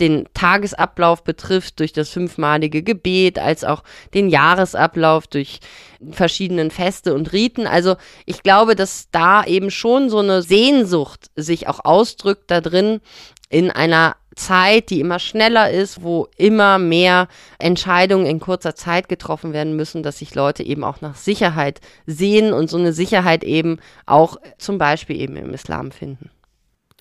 den 0.00 0.28
Tagesablauf 0.34 1.24
betrifft 1.24 1.80
durch 1.80 1.92
das 1.92 2.10
fünfmalige 2.10 2.82
Gebet, 2.82 3.38
als 3.38 3.64
auch 3.64 3.82
den 4.14 4.28
Jahresablauf 4.28 5.26
durch 5.26 5.60
verschiedenen 6.10 6.70
Feste 6.70 7.14
und 7.14 7.32
Riten. 7.32 7.66
Also 7.66 7.96
ich 8.24 8.42
glaube, 8.42 8.76
dass 8.76 9.08
da 9.10 9.44
eben 9.44 9.70
schon 9.70 10.10
so 10.10 10.18
eine 10.18 10.42
Sehnsucht 10.42 11.30
sich 11.36 11.68
auch 11.68 11.84
ausdrückt 11.84 12.50
da 12.50 12.60
drin 12.60 13.00
in 13.48 13.70
einer 13.70 14.16
Zeit, 14.34 14.90
die 14.90 15.00
immer 15.00 15.18
schneller 15.18 15.70
ist, 15.70 16.02
wo 16.02 16.28
immer 16.36 16.78
mehr 16.78 17.28
Entscheidungen 17.58 18.26
in 18.26 18.40
kurzer 18.40 18.74
Zeit 18.74 19.08
getroffen 19.08 19.52
werden 19.52 19.76
müssen, 19.76 20.02
dass 20.02 20.18
sich 20.18 20.34
Leute 20.34 20.62
eben 20.62 20.84
auch 20.84 21.00
nach 21.00 21.16
Sicherheit 21.16 21.80
sehen 22.06 22.52
und 22.52 22.70
so 22.70 22.78
eine 22.78 22.92
Sicherheit 22.92 23.44
eben 23.44 23.78
auch 24.06 24.36
zum 24.58 24.78
Beispiel 24.78 25.20
eben 25.20 25.36
im 25.36 25.54
Islam 25.54 25.92
finden. 25.92 26.30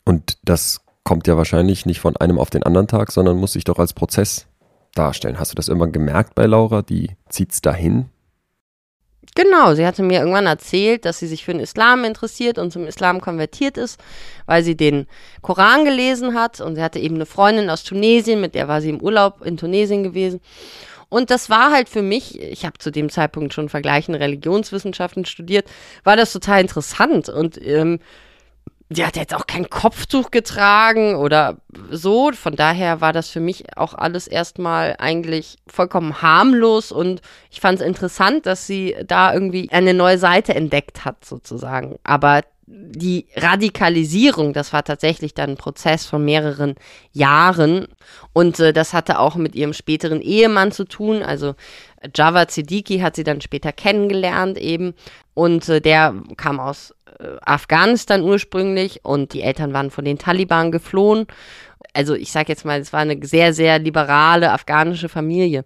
Und 0.06 0.38
das 0.44 0.82
kommt 1.04 1.28
ja 1.28 1.38
wahrscheinlich 1.38 1.86
nicht 1.86 2.00
von 2.00 2.18
einem 2.18 2.40
auf 2.40 2.50
den 2.50 2.64
anderen 2.64 2.88
Tag, 2.88 3.12
sondern 3.12 3.38
muss 3.38 3.54
sich 3.54 3.64
doch 3.64 3.80
als 3.80 3.94
Prozess 3.94 4.48
darstellen. 4.94 5.40
Hast 5.40 5.52
du 5.52 5.56
das 5.56 5.68
irgendwann 5.68 5.92
gemerkt 5.92 6.36
bei 6.36 6.46
Laura? 6.46 6.82
Die 6.82 7.12
zieht 7.30 7.52
es 7.52 7.62
dahin, 7.62 8.10
Genau, 9.34 9.74
sie 9.76 9.86
hatte 9.86 10.04
mir 10.04 10.20
irgendwann 10.20 10.46
erzählt, 10.46 11.06
dass 11.06 11.20
sie 11.20 11.28
sich 11.28 11.46
für 11.46 11.54
den 11.54 11.62
Islam 11.62 12.04
interessiert 12.04 12.58
und 12.58 12.72
zum 12.72 12.86
Islam 12.86 13.22
konvertiert 13.22 13.78
ist, 13.78 14.00
weil 14.46 14.62
sie 14.62 14.76
den 14.76 15.08
Koran 15.42 15.86
gelesen 15.86 16.34
hat 16.34 16.60
und 16.60 16.76
sie 16.76 16.84
hatte 16.84 17.00
eben 17.00 17.16
eine 17.16 17.26
Freundin 17.26 17.70
aus 17.70 17.84
Tunesien, 17.84 18.42
mit 18.42 18.56
der 18.56 18.68
war 18.68 18.82
sie 18.82 18.90
im 18.90 19.02
Urlaub 19.02 19.46
in 19.46 19.56
Tunesien 19.56 20.04
gewesen. 20.04 20.42
Und 21.08 21.30
das 21.30 21.50
war 21.50 21.72
halt 21.72 21.88
für 21.88 22.02
mich, 22.02 22.42
ich 22.42 22.66
habe 22.66 22.78
zu 22.78 22.92
dem 22.92 23.10
Zeitpunkt 23.10 23.54
schon 23.54 23.70
vergleichende 23.70 24.20
Religionswissenschaften 24.20 25.26
studiert, 25.26 25.70
war 26.04 26.18
das 26.18 26.34
total 26.34 26.62
interessant 26.62 27.30
und 27.30 27.60
ähm, 27.66 28.00
die 28.92 29.06
hat 29.06 29.16
jetzt 29.16 29.34
auch 29.34 29.48
kein 29.48 29.70
Kopftuch 29.70 30.32
getragen 30.32 31.16
oder 31.16 31.58
so. 31.90 32.32
Von 32.34 32.56
daher 32.56 33.00
war 33.00 33.14
das 33.14 33.30
für 33.30 33.40
mich 33.40 33.78
auch 33.78 33.94
alles 33.94 34.28
erstmal 34.28 34.96
eigentlich 35.00 35.58
vollkommen 35.68 36.22
harmlos 36.22 36.92
und 36.92 37.22
ich 37.50 37.62
fand 37.62 37.80
es 37.80 37.86
interessant, 37.86 38.46
dass 38.46 38.68
sie 38.68 38.96
da 39.06 39.34
irgendwie 39.34 39.72
eine 39.72 39.94
neue 39.94 40.18
Seite 40.18 40.54
entdeckt 40.56 41.06
hat, 41.06 41.24
sozusagen. 41.24 42.00
Aber 42.04 42.42
die 42.74 43.28
Radikalisierung, 43.36 44.54
das 44.54 44.72
war 44.72 44.84
tatsächlich 44.84 45.34
dann 45.34 45.52
ein 45.52 45.58
Prozess 45.58 46.06
von 46.06 46.24
mehreren 46.24 46.76
Jahren 47.12 47.88
und 48.34 48.60
äh, 48.60 48.72
das 48.72 48.94
hatte 48.94 49.20
auch 49.20 49.36
mit 49.36 49.56
ihrem 49.56 49.74
späteren 49.74 50.22
Ehemann 50.22 50.72
zu 50.72 50.86
tun. 50.86 51.22
Also 51.22 51.56
Java 52.16 52.46
Siddiqui 52.48 53.00
hat 53.00 53.16
sie 53.16 53.24
dann 53.24 53.42
später 53.42 53.72
kennengelernt 53.72 54.58
eben 54.58 54.94
und 55.34 55.68
äh, 55.70 55.82
der 55.82 56.14
kam 56.38 56.60
aus 56.60 56.94
Afghanistan 57.42 58.22
ursprünglich 58.22 59.02
und 59.04 59.34
die 59.34 59.42
Eltern 59.42 59.74
waren 59.74 59.92
von 59.92 60.06
den 60.06 60.18
Taliban 60.18 60.72
geflohen. 60.72 61.28
Also 61.94 62.16
ich 62.16 62.32
sage 62.32 62.50
jetzt 62.50 62.66
mal, 62.66 62.80
es 62.80 62.94
war 62.94 63.02
eine 63.02 63.18
sehr, 63.26 63.54
sehr 63.54 63.80
liberale 63.80 64.52
afghanische 64.52 65.10
Familie. 65.10 65.66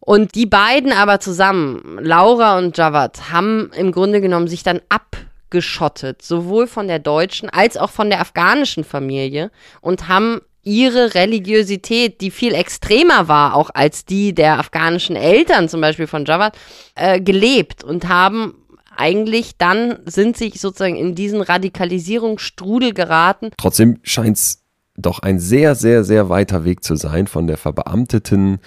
Und 0.00 0.34
die 0.34 0.46
beiden 0.46 0.92
aber 0.92 1.20
zusammen, 1.20 1.98
Laura 2.00 2.58
und 2.58 2.76
Javad, 2.78 3.30
haben 3.30 3.70
im 3.76 3.92
Grunde 3.92 4.20
genommen 4.20 4.48
sich 4.48 4.62
dann 4.62 4.80
abgeschottet, 4.88 6.22
sowohl 6.22 6.66
von 6.66 6.88
der 6.88 6.98
deutschen 6.98 7.50
als 7.50 7.76
auch 7.76 7.90
von 7.90 8.08
der 8.08 8.20
afghanischen 8.20 8.84
Familie 8.84 9.50
und 9.80 10.08
haben 10.08 10.40
ihre 10.62 11.14
Religiosität, 11.14 12.20
die 12.20 12.30
viel 12.30 12.54
extremer 12.54 13.28
war, 13.28 13.54
auch 13.54 13.70
als 13.72 14.04
die 14.04 14.34
der 14.34 14.58
afghanischen 14.58 15.16
Eltern 15.16 15.68
zum 15.68 15.80
Beispiel 15.80 16.06
von 16.06 16.24
Javad, 16.24 16.56
äh, 16.94 17.20
gelebt 17.20 17.84
und 17.84 18.08
haben 18.08 18.54
eigentlich 18.98 19.56
dann 19.56 19.98
sind 20.04 20.36
sich 20.36 20.60
sozusagen 20.60 20.96
in 20.96 21.14
diesen 21.14 21.40
Radikalisierungsstrudel 21.40 22.92
geraten. 22.92 23.50
Trotzdem 23.56 24.00
scheint 24.02 24.36
es 24.36 24.64
doch 24.96 25.20
ein 25.20 25.38
sehr, 25.38 25.74
sehr, 25.74 26.04
sehr 26.04 26.28
weiter 26.28 26.64
Weg 26.64 26.82
zu 26.82 26.96
sein 26.96 27.26
von 27.26 27.46
der 27.46 27.56
verbeamteten 27.56 28.58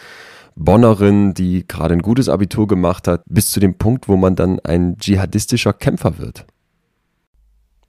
Bonnerin, 0.55 1.33
die 1.33 1.67
gerade 1.67 1.93
ein 1.93 2.01
gutes 2.01 2.29
Abitur 2.29 2.67
gemacht 2.67 3.07
hat, 3.07 3.23
bis 3.25 3.51
zu 3.51 3.59
dem 3.59 3.77
Punkt, 3.77 4.07
wo 4.07 4.15
man 4.15 4.35
dann 4.35 4.59
ein 4.59 4.97
dschihadistischer 4.97 5.73
Kämpfer 5.73 6.17
wird. 6.17 6.45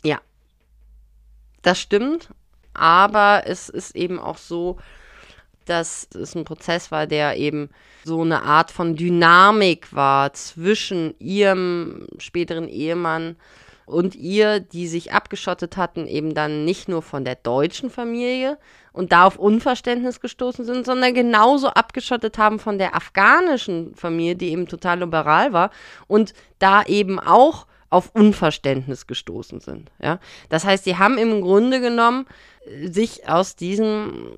Ja, 0.05 0.20
das 1.62 1.78
stimmt. 1.78 2.31
Aber 2.74 3.42
es 3.46 3.68
ist 3.68 3.94
eben 3.94 4.18
auch 4.18 4.38
so, 4.38 4.78
dass 5.66 6.09
es 6.14 6.35
ein 6.35 6.44
Prozess 6.44 6.90
war, 6.90 7.07
der 7.07 7.37
eben 7.37 7.70
so 8.05 8.22
eine 8.22 8.42
Art 8.42 8.70
von 8.70 8.96
Dynamik 8.96 9.94
war 9.94 10.33
zwischen 10.33 11.14
ihrem 11.18 12.07
späteren 12.18 12.68
Ehemann 12.68 13.37
und 13.87 14.14
ihr, 14.14 14.61
die 14.61 14.87
sich 14.87 15.12
abgeschottet 15.12 15.77
hatten, 15.77 16.07
eben 16.07 16.35
dann 16.35 16.64
nicht 16.64 16.88
nur 16.88 17.03
von 17.03 17.25
der 17.25 17.35
deutschen 17.37 17.90
Familie 17.90 18.59
und 18.92 19.12
da 19.12 19.25
auf 19.25 19.38
Unverständnis 19.38 20.20
gestoßen 20.20 20.64
sind, 20.64 20.87
sondern 20.87 21.14
genauso 21.14 21.68
abgeschottet 21.68 22.38
haben 22.38 22.59
von 22.59 22.79
der 22.79 22.94
afghanischen 22.94 23.94
Familie, 23.94 24.37
die 24.37 24.51
eben 24.51 24.68
total 24.68 25.01
liberal 25.01 25.53
war 25.53 25.70
und 26.07 26.35
da 26.59 26.83
eben 26.85 27.18
auch 27.18 27.66
auf 27.90 28.14
Unverständnis 28.14 29.07
gestoßen 29.07 29.61
sind. 29.61 29.90
Ja? 30.01 30.18
Das 30.48 30.64
heißt, 30.64 30.85
sie 30.85 30.96
haben 30.96 31.18
im 31.18 31.42
Grunde 31.42 31.81
genommen 31.81 32.27
sich 32.85 33.29
aus 33.29 33.57
diesem 33.57 34.37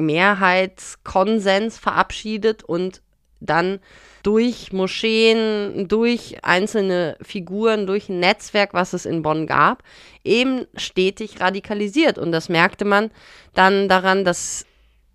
Mehrheitskonsens 0.00 1.78
verabschiedet 1.78 2.64
und 2.64 3.02
dann 3.40 3.80
durch 4.22 4.72
Moscheen, 4.72 5.88
durch 5.88 6.38
einzelne 6.42 7.16
Figuren, 7.22 7.86
durch 7.86 8.08
ein 8.08 8.20
Netzwerk, 8.20 8.74
was 8.74 8.92
es 8.92 9.06
in 9.06 9.22
Bonn 9.22 9.46
gab, 9.46 9.82
eben 10.24 10.66
stetig 10.76 11.40
radikalisiert. 11.40 12.18
Und 12.18 12.32
das 12.32 12.48
merkte 12.48 12.84
man 12.84 13.10
dann 13.54 13.88
daran, 13.88 14.24
dass 14.24 14.66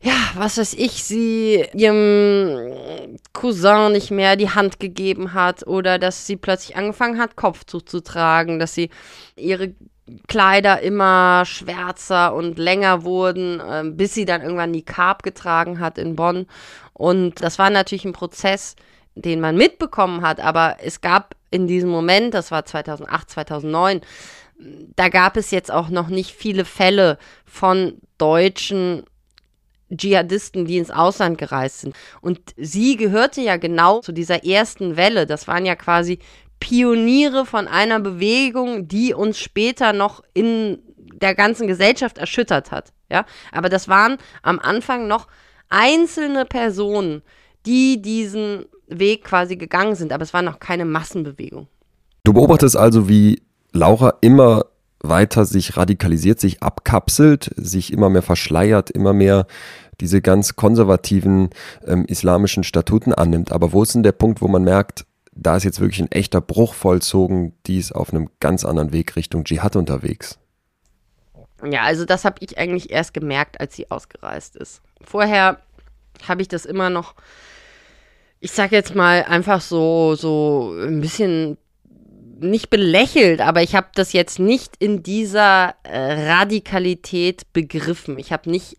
ja, 0.01 0.13
was 0.35 0.57
weiß 0.57 0.73
ich, 0.73 1.03
sie 1.03 1.65
ihrem 1.73 3.17
Cousin 3.33 3.91
nicht 3.91 4.11
mehr 4.11 4.35
die 4.35 4.49
Hand 4.49 4.79
gegeben 4.79 5.33
hat 5.33 5.65
oder 5.65 5.97
dass 5.97 6.27
sie 6.27 6.35
plötzlich 6.35 6.75
angefangen 6.75 7.19
hat, 7.19 7.35
Kopftuch 7.35 7.81
zu 7.81 8.01
tragen, 8.01 8.59
dass 8.59 8.75
sie 8.75 8.89
ihre 9.35 9.73
Kleider 10.27 10.81
immer 10.81 11.45
schwärzer 11.45 12.33
und 12.35 12.59
länger 12.59 13.03
wurden, 13.03 13.59
äh, 13.59 13.83
bis 13.85 14.13
sie 14.13 14.25
dann 14.25 14.41
irgendwann 14.41 14.73
die 14.73 14.85
Carb 14.85 15.23
getragen 15.23 15.79
hat 15.79 15.97
in 15.97 16.15
Bonn. 16.15 16.45
Und 16.93 17.41
das 17.41 17.57
war 17.57 17.69
natürlich 17.69 18.05
ein 18.05 18.13
Prozess, 18.13 18.75
den 19.15 19.39
man 19.39 19.57
mitbekommen 19.57 20.21
hat, 20.21 20.39
aber 20.39 20.77
es 20.83 21.01
gab 21.01 21.35
in 21.49 21.67
diesem 21.67 21.89
Moment, 21.89 22.33
das 22.33 22.51
war 22.51 22.65
2008, 22.65 23.29
2009, 23.29 24.01
da 24.95 25.09
gab 25.09 25.37
es 25.37 25.51
jetzt 25.51 25.71
auch 25.71 25.89
noch 25.89 26.07
nicht 26.07 26.31
viele 26.31 26.65
Fälle 26.65 27.17
von 27.45 27.99
deutschen 28.17 29.03
Dschihadisten, 29.93 30.65
die 30.65 30.77
ins 30.77 30.91
Ausland 30.91 31.37
gereist 31.37 31.81
sind. 31.81 31.95
Und 32.21 32.39
sie 32.57 32.97
gehörte 32.97 33.41
ja 33.41 33.57
genau 33.57 34.01
zu 34.01 34.11
dieser 34.11 34.43
ersten 34.43 34.97
Welle. 34.97 35.25
Das 35.25 35.47
waren 35.47 35.65
ja 35.65 35.75
quasi 35.75 36.19
Pioniere 36.59 37.45
von 37.45 37.67
einer 37.67 37.99
Bewegung, 37.99 38.87
die 38.87 39.13
uns 39.13 39.39
später 39.39 39.93
noch 39.93 40.23
in 40.33 40.79
der 41.21 41.35
ganzen 41.35 41.67
Gesellschaft 41.67 42.17
erschüttert 42.17 42.71
hat. 42.71 42.91
Ja, 43.09 43.25
aber 43.51 43.69
das 43.69 43.87
waren 43.87 44.17
am 44.41 44.59
Anfang 44.59 45.07
noch 45.07 45.27
einzelne 45.69 46.45
Personen, 46.45 47.21
die 47.65 48.01
diesen 48.01 48.65
Weg 48.87 49.23
quasi 49.23 49.55
gegangen 49.55 49.95
sind, 49.95 50.11
aber 50.11 50.23
es 50.23 50.33
war 50.33 50.41
noch 50.41 50.59
keine 50.59 50.85
Massenbewegung. 50.85 51.67
Du 52.23 52.33
beobachtest 52.33 52.77
also, 52.77 53.07
wie 53.07 53.41
Laura 53.71 54.15
immer 54.21 54.65
weiter 55.01 55.45
sich 55.45 55.77
radikalisiert, 55.77 56.39
sich 56.39 56.63
abkapselt, 56.63 57.51
sich 57.55 57.93
immer 57.93 58.09
mehr 58.09 58.21
verschleiert, 58.21 58.89
immer 58.89 59.13
mehr 59.13 59.45
diese 60.01 60.21
ganz 60.21 60.55
konservativen 60.55 61.49
ähm, 61.85 62.05
islamischen 62.05 62.63
Statuten 62.63 63.13
annimmt. 63.13 63.51
Aber 63.51 63.71
wo 63.71 63.83
ist 63.83 63.95
denn 63.95 64.03
der 64.03 64.11
Punkt, 64.11 64.41
wo 64.41 64.47
man 64.47 64.63
merkt, 64.63 65.05
da 65.35 65.57
ist 65.57 65.65
jetzt 65.65 65.79
wirklich 65.79 66.01
ein 66.01 66.11
echter 66.11 66.41
Bruch 66.41 66.73
vollzogen, 66.73 67.53
die 67.67 67.77
ist 67.77 67.91
auf 67.91 68.11
einem 68.11 68.29
ganz 68.39 68.63
anderen 68.65 68.93
Weg 68.93 69.15
Richtung 69.15 69.43
Dschihad 69.43 69.75
unterwegs? 69.75 70.39
Ja, 71.63 71.83
also 71.83 72.05
das 72.05 72.25
habe 72.25 72.37
ich 72.39 72.57
eigentlich 72.57 72.89
erst 72.89 73.13
gemerkt, 73.13 73.59
als 73.59 73.75
sie 73.75 73.91
ausgereist 73.91 74.55
ist. 74.55 74.81
Vorher 75.01 75.59
habe 76.27 76.41
ich 76.41 76.47
das 76.47 76.65
immer 76.65 76.89
noch, 76.89 77.15
ich 78.39 78.51
sage 78.51 78.75
jetzt 78.75 78.95
mal 78.95 79.23
einfach 79.23 79.61
so, 79.61 80.15
so 80.15 80.73
ein 80.79 81.01
bisschen 81.01 81.57
nicht 82.39 82.69
belächelt, 82.69 83.41
aber 83.41 83.61
ich 83.61 83.75
habe 83.75 83.87
das 83.95 84.13
jetzt 84.13 84.39
nicht 84.39 84.75
in 84.79 85.03
dieser 85.03 85.75
äh, 85.83 86.31
Radikalität 86.31 87.51
begriffen. 87.53 88.19
Ich 88.19 88.31
habe 88.31 88.49
nicht 88.49 88.77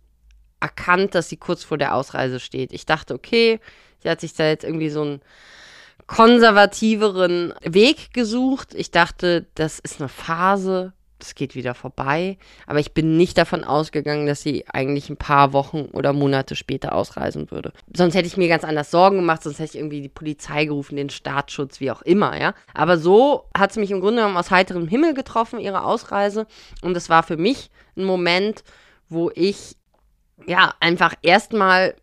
erkannt, 0.61 1.15
dass 1.15 1.29
sie 1.29 1.37
kurz 1.37 1.65
vor 1.65 1.79
der 1.79 1.95
Ausreise 1.95 2.41
steht. 2.41 2.73
Ich 2.73 2.87
dachte, 2.87 3.15
okay, 3.15 3.61
sie 4.03 4.11
hat 4.11 4.21
sich 4.21 4.35
da 4.35 4.47
jetzt 4.47 4.65
irgendwie 4.65 4.91
so 4.91 5.03
einen 5.03 5.21
konservativeren 6.07 7.53
Weg 7.63 8.13
gesucht. 8.13 8.75
Ich 8.75 8.91
dachte, 8.91 9.47
das 9.55 9.79
ist 9.79 10.01
eine 10.01 10.09
Phase, 10.09 10.93
das 11.19 11.35
geht 11.35 11.55
wieder 11.55 11.75
vorbei. 11.75 12.39
Aber 12.67 12.79
ich 12.79 12.93
bin 12.93 13.17
nicht 13.17 13.39
davon 13.39 13.65
ausgegangen, 13.65 14.27
dass 14.27 14.43
sie 14.43 14.65
eigentlich 14.73 15.09
ein 15.09 15.17
paar 15.17 15.53
Wochen 15.53 15.87
oder 15.93 16.13
Monate 16.13 16.57
später 16.57 16.95
ausreisen 16.95 17.51
würde. 17.51 17.73
Sonst 17.95 18.15
hätte 18.15 18.27
ich 18.27 18.37
mir 18.37 18.49
ganz 18.49 18.65
anders 18.65 18.91
Sorgen 18.91 19.17
gemacht, 19.17 19.43
sonst 19.43 19.59
hätte 19.59 19.71
ich 19.71 19.79
irgendwie 19.79 20.03
die 20.03 20.09
Polizei 20.09 20.67
gerufen, 20.67 20.97
den 20.97 21.11
Staatsschutz, 21.11 21.81
wie 21.81 21.91
auch 21.91 22.03
immer, 22.03 22.41
ja. 22.41 22.55
Aber 22.75 22.99
so 22.99 23.49
hat 23.57 23.71
es 23.71 23.77
mich 23.77 23.91
im 23.91 24.01
Grunde 24.01 24.17
genommen 24.17 24.37
aus 24.37 24.51
heiterem 24.51 24.89
Himmel 24.89 25.15
getroffen, 25.15 25.59
ihre 25.59 25.85
Ausreise. 25.85 26.47
Und 26.83 26.97
es 26.97 27.09
war 27.09 27.23
für 27.23 27.37
mich 27.37 27.71
ein 27.97 28.05
Moment, 28.05 28.63
wo 29.09 29.31
ich 29.35 29.77
ja 30.47 30.75
einfach 30.81 31.15
erstmal 31.23 31.95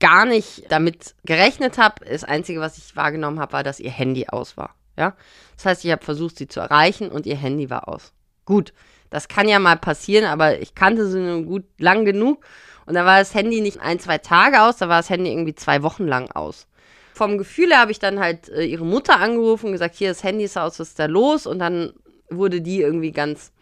gar 0.00 0.26
nicht 0.26 0.70
damit 0.70 1.14
gerechnet 1.24 1.78
habe. 1.78 2.04
Das 2.04 2.24
Einzige, 2.24 2.60
was 2.60 2.78
ich 2.78 2.96
wahrgenommen 2.96 3.40
habe, 3.40 3.52
war, 3.52 3.62
dass 3.62 3.80
ihr 3.80 3.90
Handy 3.90 4.26
aus 4.28 4.56
war. 4.56 4.74
Ja? 4.96 5.14
Das 5.56 5.66
heißt, 5.66 5.84
ich 5.84 5.90
habe 5.90 6.04
versucht, 6.04 6.36
sie 6.36 6.48
zu 6.48 6.60
erreichen 6.60 7.10
und 7.10 7.26
ihr 7.26 7.36
Handy 7.36 7.70
war 7.70 7.88
aus. 7.88 8.12
Gut, 8.44 8.72
das 9.10 9.28
kann 9.28 9.48
ja 9.48 9.58
mal 9.58 9.76
passieren, 9.76 10.24
aber 10.26 10.60
ich 10.60 10.74
kannte 10.74 11.06
sie 11.08 11.20
nur 11.20 11.42
gut 11.42 11.64
lang 11.78 12.04
genug. 12.04 12.44
Und 12.86 12.94
da 12.94 13.04
war 13.04 13.18
das 13.18 13.34
Handy 13.34 13.60
nicht 13.60 13.80
ein, 13.80 13.98
zwei 13.98 14.18
Tage 14.18 14.62
aus, 14.62 14.76
da 14.76 14.88
war 14.88 14.98
das 14.98 15.10
Handy 15.10 15.30
irgendwie 15.30 15.54
zwei 15.54 15.82
Wochen 15.82 16.06
lang 16.06 16.30
aus. 16.30 16.68
Vom 17.14 17.38
Gefühl 17.38 17.70
her 17.70 17.80
habe 17.80 17.90
ich 17.90 17.98
dann 17.98 18.20
halt 18.20 18.48
äh, 18.50 18.64
ihre 18.64 18.84
Mutter 18.84 19.18
angerufen 19.18 19.66
und 19.66 19.72
gesagt, 19.72 19.96
hier, 19.96 20.08
das 20.08 20.22
Handy 20.22 20.44
ist 20.44 20.58
aus, 20.58 20.78
was 20.78 20.88
ist 20.88 20.98
da 20.98 21.06
los? 21.06 21.46
Und 21.46 21.58
dann 21.58 21.92
wurde 22.28 22.60
die 22.60 22.80
irgendwie 22.80 23.10
ganz 23.10 23.52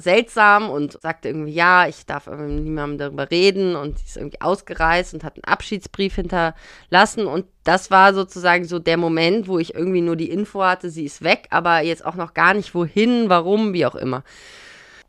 seltsam 0.00 0.70
und 0.70 1.00
sagte 1.00 1.28
irgendwie, 1.28 1.52
ja, 1.52 1.86
ich 1.86 2.06
darf 2.06 2.26
niemandem 2.26 2.98
darüber 2.98 3.30
reden 3.30 3.76
und 3.76 3.98
sie 3.98 4.04
ist 4.06 4.16
irgendwie 4.16 4.40
ausgereist 4.40 5.14
und 5.14 5.24
hat 5.24 5.36
einen 5.36 5.44
Abschiedsbrief 5.44 6.14
hinterlassen 6.16 7.26
und 7.26 7.46
das 7.64 7.90
war 7.90 8.14
sozusagen 8.14 8.64
so 8.64 8.78
der 8.78 8.96
Moment, 8.96 9.48
wo 9.48 9.58
ich 9.58 9.74
irgendwie 9.74 10.00
nur 10.00 10.16
die 10.16 10.30
Info 10.30 10.62
hatte, 10.62 10.90
sie 10.90 11.04
ist 11.04 11.22
weg, 11.22 11.46
aber 11.50 11.80
jetzt 11.80 12.04
auch 12.04 12.14
noch 12.14 12.34
gar 12.34 12.54
nicht 12.54 12.74
wohin, 12.74 13.28
warum, 13.28 13.72
wie 13.72 13.86
auch 13.86 13.94
immer. 13.94 14.24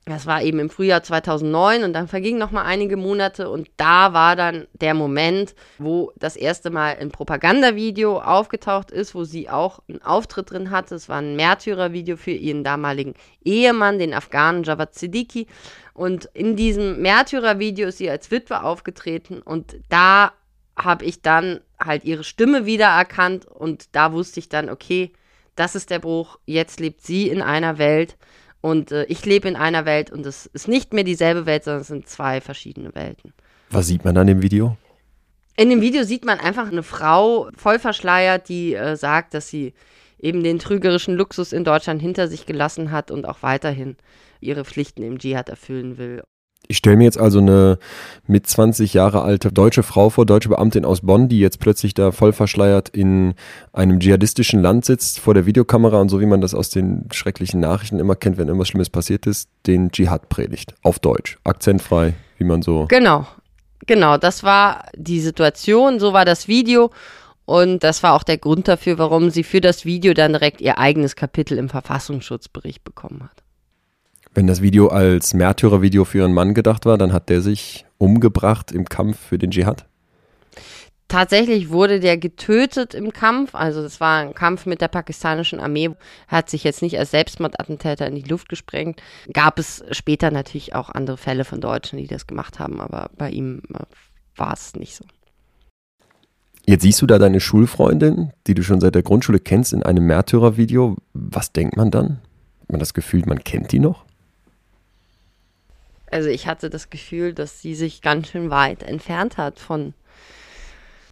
Das 0.05 0.25
war 0.25 0.41
eben 0.41 0.57
im 0.57 0.71
Frühjahr 0.71 1.03
2009 1.03 1.83
und 1.83 1.93
dann 1.93 2.07
vergingen 2.07 2.39
noch 2.39 2.49
mal 2.49 2.63
einige 2.63 2.97
Monate 2.97 3.51
und 3.51 3.69
da 3.77 4.13
war 4.13 4.35
dann 4.35 4.65
der 4.73 4.95
Moment, 4.95 5.53
wo 5.77 6.11
das 6.15 6.35
erste 6.35 6.71
Mal 6.71 6.97
ein 6.99 7.11
Propagandavideo 7.11 8.19
aufgetaucht 8.19 8.89
ist, 8.89 9.13
wo 9.13 9.25
sie 9.25 9.47
auch 9.47 9.79
einen 9.87 10.01
Auftritt 10.01 10.49
drin 10.49 10.71
hatte. 10.71 10.95
Es 10.95 11.07
war 11.07 11.19
ein 11.19 11.35
Märtyrervideo 11.35 12.17
für 12.17 12.31
ihren 12.31 12.63
damaligen 12.63 13.13
Ehemann, 13.43 13.99
den 13.99 14.15
Afghanen 14.15 14.63
Javad 14.63 14.95
Siddiqui. 14.95 15.45
Und 15.93 16.25
in 16.33 16.55
diesem 16.55 16.99
Märtyrervideo 17.03 17.89
ist 17.89 17.99
sie 17.99 18.09
als 18.09 18.31
Witwe 18.31 18.63
aufgetreten 18.63 19.39
und 19.39 19.75
da 19.89 20.31
habe 20.75 21.05
ich 21.05 21.21
dann 21.21 21.61
halt 21.79 22.05
ihre 22.05 22.23
Stimme 22.23 22.65
wiedererkannt 22.65 23.45
und 23.45 23.95
da 23.95 24.13
wusste 24.13 24.39
ich 24.39 24.49
dann, 24.49 24.69
okay, 24.69 25.11
das 25.55 25.75
ist 25.75 25.91
der 25.91 25.99
Bruch. 25.99 26.39
Jetzt 26.45 26.79
lebt 26.79 27.01
sie 27.01 27.27
in 27.27 27.41
einer 27.43 27.77
Welt, 27.77 28.17
und 28.61 28.91
äh, 28.91 29.05
ich 29.05 29.25
lebe 29.25 29.47
in 29.47 29.55
einer 29.55 29.85
Welt 29.85 30.11
und 30.11 30.25
es 30.25 30.45
ist 30.47 30.67
nicht 30.67 30.93
mehr 30.93 31.03
dieselbe 31.03 31.45
Welt, 31.45 31.63
sondern 31.63 31.81
es 31.81 31.87
sind 31.87 32.07
zwei 32.07 32.39
verschiedene 32.41 32.95
Welten. 32.95 33.33
Was 33.69 33.87
sieht 33.87 34.05
man 34.05 34.17
an 34.17 34.27
dem 34.27 34.41
Video? 34.41 34.77
In 35.57 35.69
dem 35.69 35.81
Video 35.81 36.03
sieht 36.03 36.25
man 36.25 36.39
einfach 36.39 36.71
eine 36.71 36.83
Frau 36.83 37.49
voll 37.55 37.79
verschleiert, 37.79 38.49
die 38.49 38.73
äh, 38.73 38.95
sagt, 38.95 39.33
dass 39.33 39.49
sie 39.49 39.73
eben 40.19 40.43
den 40.43 40.59
trügerischen 40.59 41.15
Luxus 41.15 41.51
in 41.51 41.63
Deutschland 41.63 42.01
hinter 42.01 42.27
sich 42.27 42.45
gelassen 42.45 42.91
hat 42.91 43.11
und 43.11 43.27
auch 43.27 43.41
weiterhin 43.41 43.97
ihre 44.39 44.65
Pflichten 44.65 45.03
im 45.03 45.19
Dschihad 45.19 45.49
erfüllen 45.49 45.97
will. 45.97 46.23
Ich 46.67 46.77
stelle 46.77 46.95
mir 46.95 47.03
jetzt 47.03 47.19
also 47.19 47.39
eine 47.39 47.79
mit 48.27 48.47
20 48.47 48.93
Jahre 48.93 49.23
alte 49.23 49.51
deutsche 49.51 49.83
Frau 49.83 50.09
vor, 50.09 50.25
deutsche 50.25 50.49
Beamtin 50.49 50.85
aus 50.85 51.01
Bonn, 51.01 51.27
die 51.27 51.39
jetzt 51.39 51.59
plötzlich 51.59 51.93
da 51.93 52.11
voll 52.11 52.31
verschleiert 52.31 52.89
in 52.89 53.33
einem 53.73 53.99
dschihadistischen 53.99 54.61
Land 54.61 54.85
sitzt 54.85 55.19
vor 55.19 55.33
der 55.33 55.45
Videokamera 55.45 55.99
und 55.99 56.09
so 56.09 56.21
wie 56.21 56.25
man 56.25 56.39
das 56.39 56.53
aus 56.53 56.69
den 56.69 57.09
schrecklichen 57.11 57.59
Nachrichten 57.59 57.99
immer 57.99 58.15
kennt, 58.15 58.37
wenn 58.37 58.47
irgendwas 58.47 58.69
Schlimmes 58.69 58.89
passiert 58.89 59.27
ist, 59.27 59.49
den 59.67 59.91
Dschihad 59.91 60.29
predigt. 60.29 60.73
Auf 60.81 60.99
Deutsch. 60.99 61.39
Akzentfrei, 61.43 62.13
wie 62.37 62.45
man 62.45 62.61
so. 62.61 62.85
Genau. 62.87 63.27
Genau, 63.87 64.17
das 64.17 64.43
war 64.43 64.85
die 64.95 65.19
Situation, 65.19 65.99
so 65.99 66.13
war 66.13 66.23
das 66.23 66.47
Video. 66.47 66.91
Und 67.45 67.83
das 67.83 68.03
war 68.03 68.13
auch 68.13 68.23
der 68.23 68.37
Grund 68.37 68.67
dafür, 68.67 68.97
warum 68.97 69.29
sie 69.29 69.43
für 69.43 69.59
das 69.59 69.83
Video 69.83 70.13
dann 70.13 70.33
direkt 70.33 70.61
ihr 70.61 70.77
eigenes 70.77 71.15
Kapitel 71.15 71.57
im 71.57 71.67
Verfassungsschutzbericht 71.67 72.83
bekommen 72.83 73.23
hat. 73.23 73.40
Wenn 74.33 74.47
das 74.47 74.61
Video 74.61 74.87
als 74.87 75.33
Märtyrervideo 75.33 76.05
für 76.05 76.19
ihren 76.19 76.33
Mann 76.33 76.53
gedacht 76.53 76.85
war, 76.85 76.97
dann 76.97 77.11
hat 77.11 77.29
der 77.29 77.41
sich 77.41 77.85
umgebracht 77.97 78.71
im 78.71 78.85
Kampf 78.85 79.19
für 79.19 79.37
den 79.37 79.51
Dschihad? 79.51 79.85
Tatsächlich 81.09 81.69
wurde 81.69 81.99
der 81.99 82.17
getötet 82.17 82.93
im 82.93 83.11
Kampf. 83.11 83.53
Also 83.53 83.81
es 83.81 83.99
war 83.99 84.21
ein 84.21 84.33
Kampf 84.33 84.65
mit 84.65 84.79
der 84.79 84.87
pakistanischen 84.87 85.59
Armee. 85.59 85.89
Hat 86.29 86.49
sich 86.49 86.63
jetzt 86.63 86.81
nicht 86.81 86.97
als 86.97 87.11
Selbstmordattentäter 87.11 88.07
in 88.07 88.15
die 88.15 88.21
Luft 88.21 88.47
gesprengt. 88.47 89.01
Gab 89.33 89.59
es 89.59 89.83
später 89.91 90.31
natürlich 90.31 90.73
auch 90.73 90.89
andere 90.89 91.17
Fälle 91.17 91.43
von 91.43 91.59
Deutschen, 91.59 91.97
die 91.97 92.07
das 92.07 92.27
gemacht 92.27 92.59
haben, 92.59 92.79
aber 92.79 93.09
bei 93.17 93.29
ihm 93.29 93.61
äh, 93.73 93.79
war 94.37 94.53
es 94.53 94.73
nicht 94.77 94.95
so. 94.95 95.03
Jetzt 96.65 96.83
siehst 96.83 97.01
du 97.01 97.07
da 97.07 97.19
deine 97.19 97.41
Schulfreundin, 97.41 98.31
die 98.47 98.53
du 98.53 98.63
schon 98.63 98.79
seit 98.79 98.95
der 98.95 99.03
Grundschule 99.03 99.39
kennst, 99.39 99.73
in 99.73 99.83
einem 99.83 100.05
Märtyrervideo. 100.05 100.95
Was 101.13 101.51
denkt 101.51 101.75
man 101.75 101.91
dann? 101.91 102.21
Hat 102.61 102.69
man 102.69 102.79
das 102.79 102.93
Gefühl, 102.93 103.23
man 103.25 103.43
kennt 103.43 103.73
die 103.73 103.79
noch? 103.79 104.05
Also 106.11 106.29
ich 106.29 106.45
hatte 106.45 106.69
das 106.69 106.89
Gefühl, 106.89 107.33
dass 107.33 107.61
sie 107.61 107.73
sich 107.73 108.01
ganz 108.01 108.29
schön 108.29 108.49
weit 108.49 108.83
entfernt 108.83 109.37
hat 109.37 109.59
von 109.59 109.93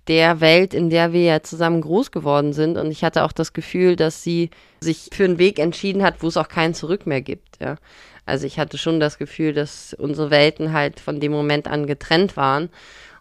der 0.07 0.41
Welt, 0.41 0.73
in 0.73 0.89
der 0.89 1.13
wir 1.13 1.23
ja 1.23 1.41
zusammen 1.41 1.81
groß 1.81 2.11
geworden 2.11 2.51
sind. 2.51 2.77
Und 2.77 2.91
ich 2.91 3.03
hatte 3.03 3.23
auch 3.23 3.31
das 3.31 3.53
Gefühl, 3.53 3.95
dass 3.95 4.23
sie 4.23 4.49
sich 4.81 5.09
für 5.13 5.23
einen 5.23 5.37
Weg 5.37 5.59
entschieden 5.59 6.03
hat, 6.03 6.21
wo 6.21 6.27
es 6.27 6.37
auch 6.37 6.49
kein 6.49 6.73
Zurück 6.73 7.05
mehr 7.07 7.21
gibt. 7.21 7.59
Ja. 7.61 7.77
Also 8.25 8.45
ich 8.45 8.59
hatte 8.59 8.77
schon 8.77 8.99
das 8.99 9.17
Gefühl, 9.17 9.53
dass 9.53 9.93
unsere 9.93 10.31
Welten 10.31 10.73
halt 10.73 10.99
von 10.99 11.19
dem 11.19 11.31
Moment 11.31 11.67
an 11.67 11.87
getrennt 11.87 12.35
waren. 12.35 12.69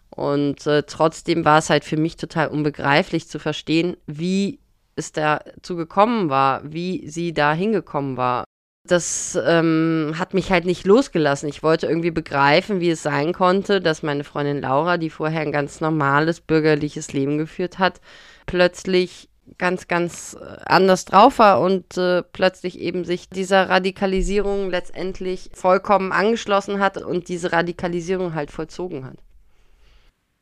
Und 0.09 0.67
äh, 0.67 0.83
trotzdem 0.83 1.45
war 1.45 1.59
es 1.59 1.69
halt 1.69 1.85
für 1.85 1.97
mich 1.97 2.17
total 2.17 2.47
unbegreiflich 2.49 3.29
zu 3.29 3.39
verstehen, 3.39 3.95
wie 4.05 4.59
es 4.95 5.13
dazu 5.13 5.77
gekommen 5.77 6.29
war, 6.29 6.61
wie 6.65 7.07
sie 7.07 7.33
da 7.33 7.53
hingekommen 7.53 8.17
war 8.17 8.43
das 8.85 9.37
ähm, 9.45 10.13
hat 10.17 10.33
mich 10.33 10.51
halt 10.51 10.65
nicht 10.65 10.85
losgelassen. 10.85 11.49
Ich 11.49 11.63
wollte 11.63 11.87
irgendwie 11.87 12.11
begreifen, 12.11 12.79
wie 12.79 12.89
es 12.89 13.03
sein 13.03 13.33
konnte, 13.33 13.81
dass 13.81 14.03
meine 14.03 14.23
Freundin 14.23 14.61
Laura, 14.61 14.97
die 14.97 15.09
vorher 15.09 15.41
ein 15.41 15.51
ganz 15.51 15.81
normales 15.81 16.41
bürgerliches 16.41 17.13
Leben 17.13 17.37
geführt 17.37 17.77
hat, 17.79 18.01
plötzlich 18.45 19.29
ganz, 19.57 19.87
ganz 19.87 20.37
äh, 20.39 20.57
anders 20.65 21.05
drauf 21.05 21.39
war 21.39 21.59
und 21.61 21.97
äh, 21.97 22.21
plötzlich 22.21 22.79
eben 22.79 23.03
sich 23.03 23.29
dieser 23.29 23.69
Radikalisierung 23.69 24.69
letztendlich 24.69 25.49
vollkommen 25.53 26.11
angeschlossen 26.11 26.79
hat 26.79 26.97
und 26.97 27.27
diese 27.29 27.51
Radikalisierung 27.51 28.35
halt 28.35 28.51
vollzogen 28.51 29.05
hat. 29.05 29.17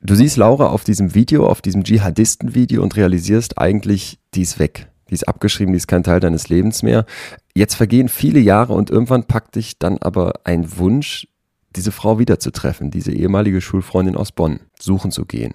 Du 0.01 0.13
siehst 0.13 0.37
Laura 0.37 0.67
auf 0.67 0.83
diesem 0.83 1.15
Video, 1.15 1.47
auf 1.47 1.61
diesem 1.61 1.83
Dschihadisten-Video 1.83 2.83
und 2.83 2.95
realisierst 2.95 3.57
eigentlich, 3.57 4.19
die 4.35 4.41
ist 4.41 4.59
weg 4.59 4.87
die 5.09 5.13
ist 5.13 5.27
abgeschrieben, 5.27 5.73
die 5.73 5.77
ist 5.77 5.87
kein 5.87 6.03
Teil 6.03 6.19
deines 6.19 6.49
Lebens 6.49 6.83
mehr. 6.83 7.05
Jetzt 7.53 7.75
vergehen 7.75 8.09
viele 8.09 8.39
Jahre 8.39 8.73
und 8.73 8.89
irgendwann 8.89 9.25
packt 9.25 9.55
dich 9.55 9.79
dann 9.79 9.97
aber 9.99 10.41
ein 10.43 10.77
Wunsch, 10.77 11.27
diese 11.75 11.91
Frau 11.91 12.19
wiederzutreffen, 12.19 12.91
diese 12.91 13.11
ehemalige 13.11 13.61
Schulfreundin 13.61 14.15
aus 14.15 14.31
Bonn, 14.31 14.59
suchen 14.79 15.11
zu 15.11 15.25
gehen. 15.25 15.53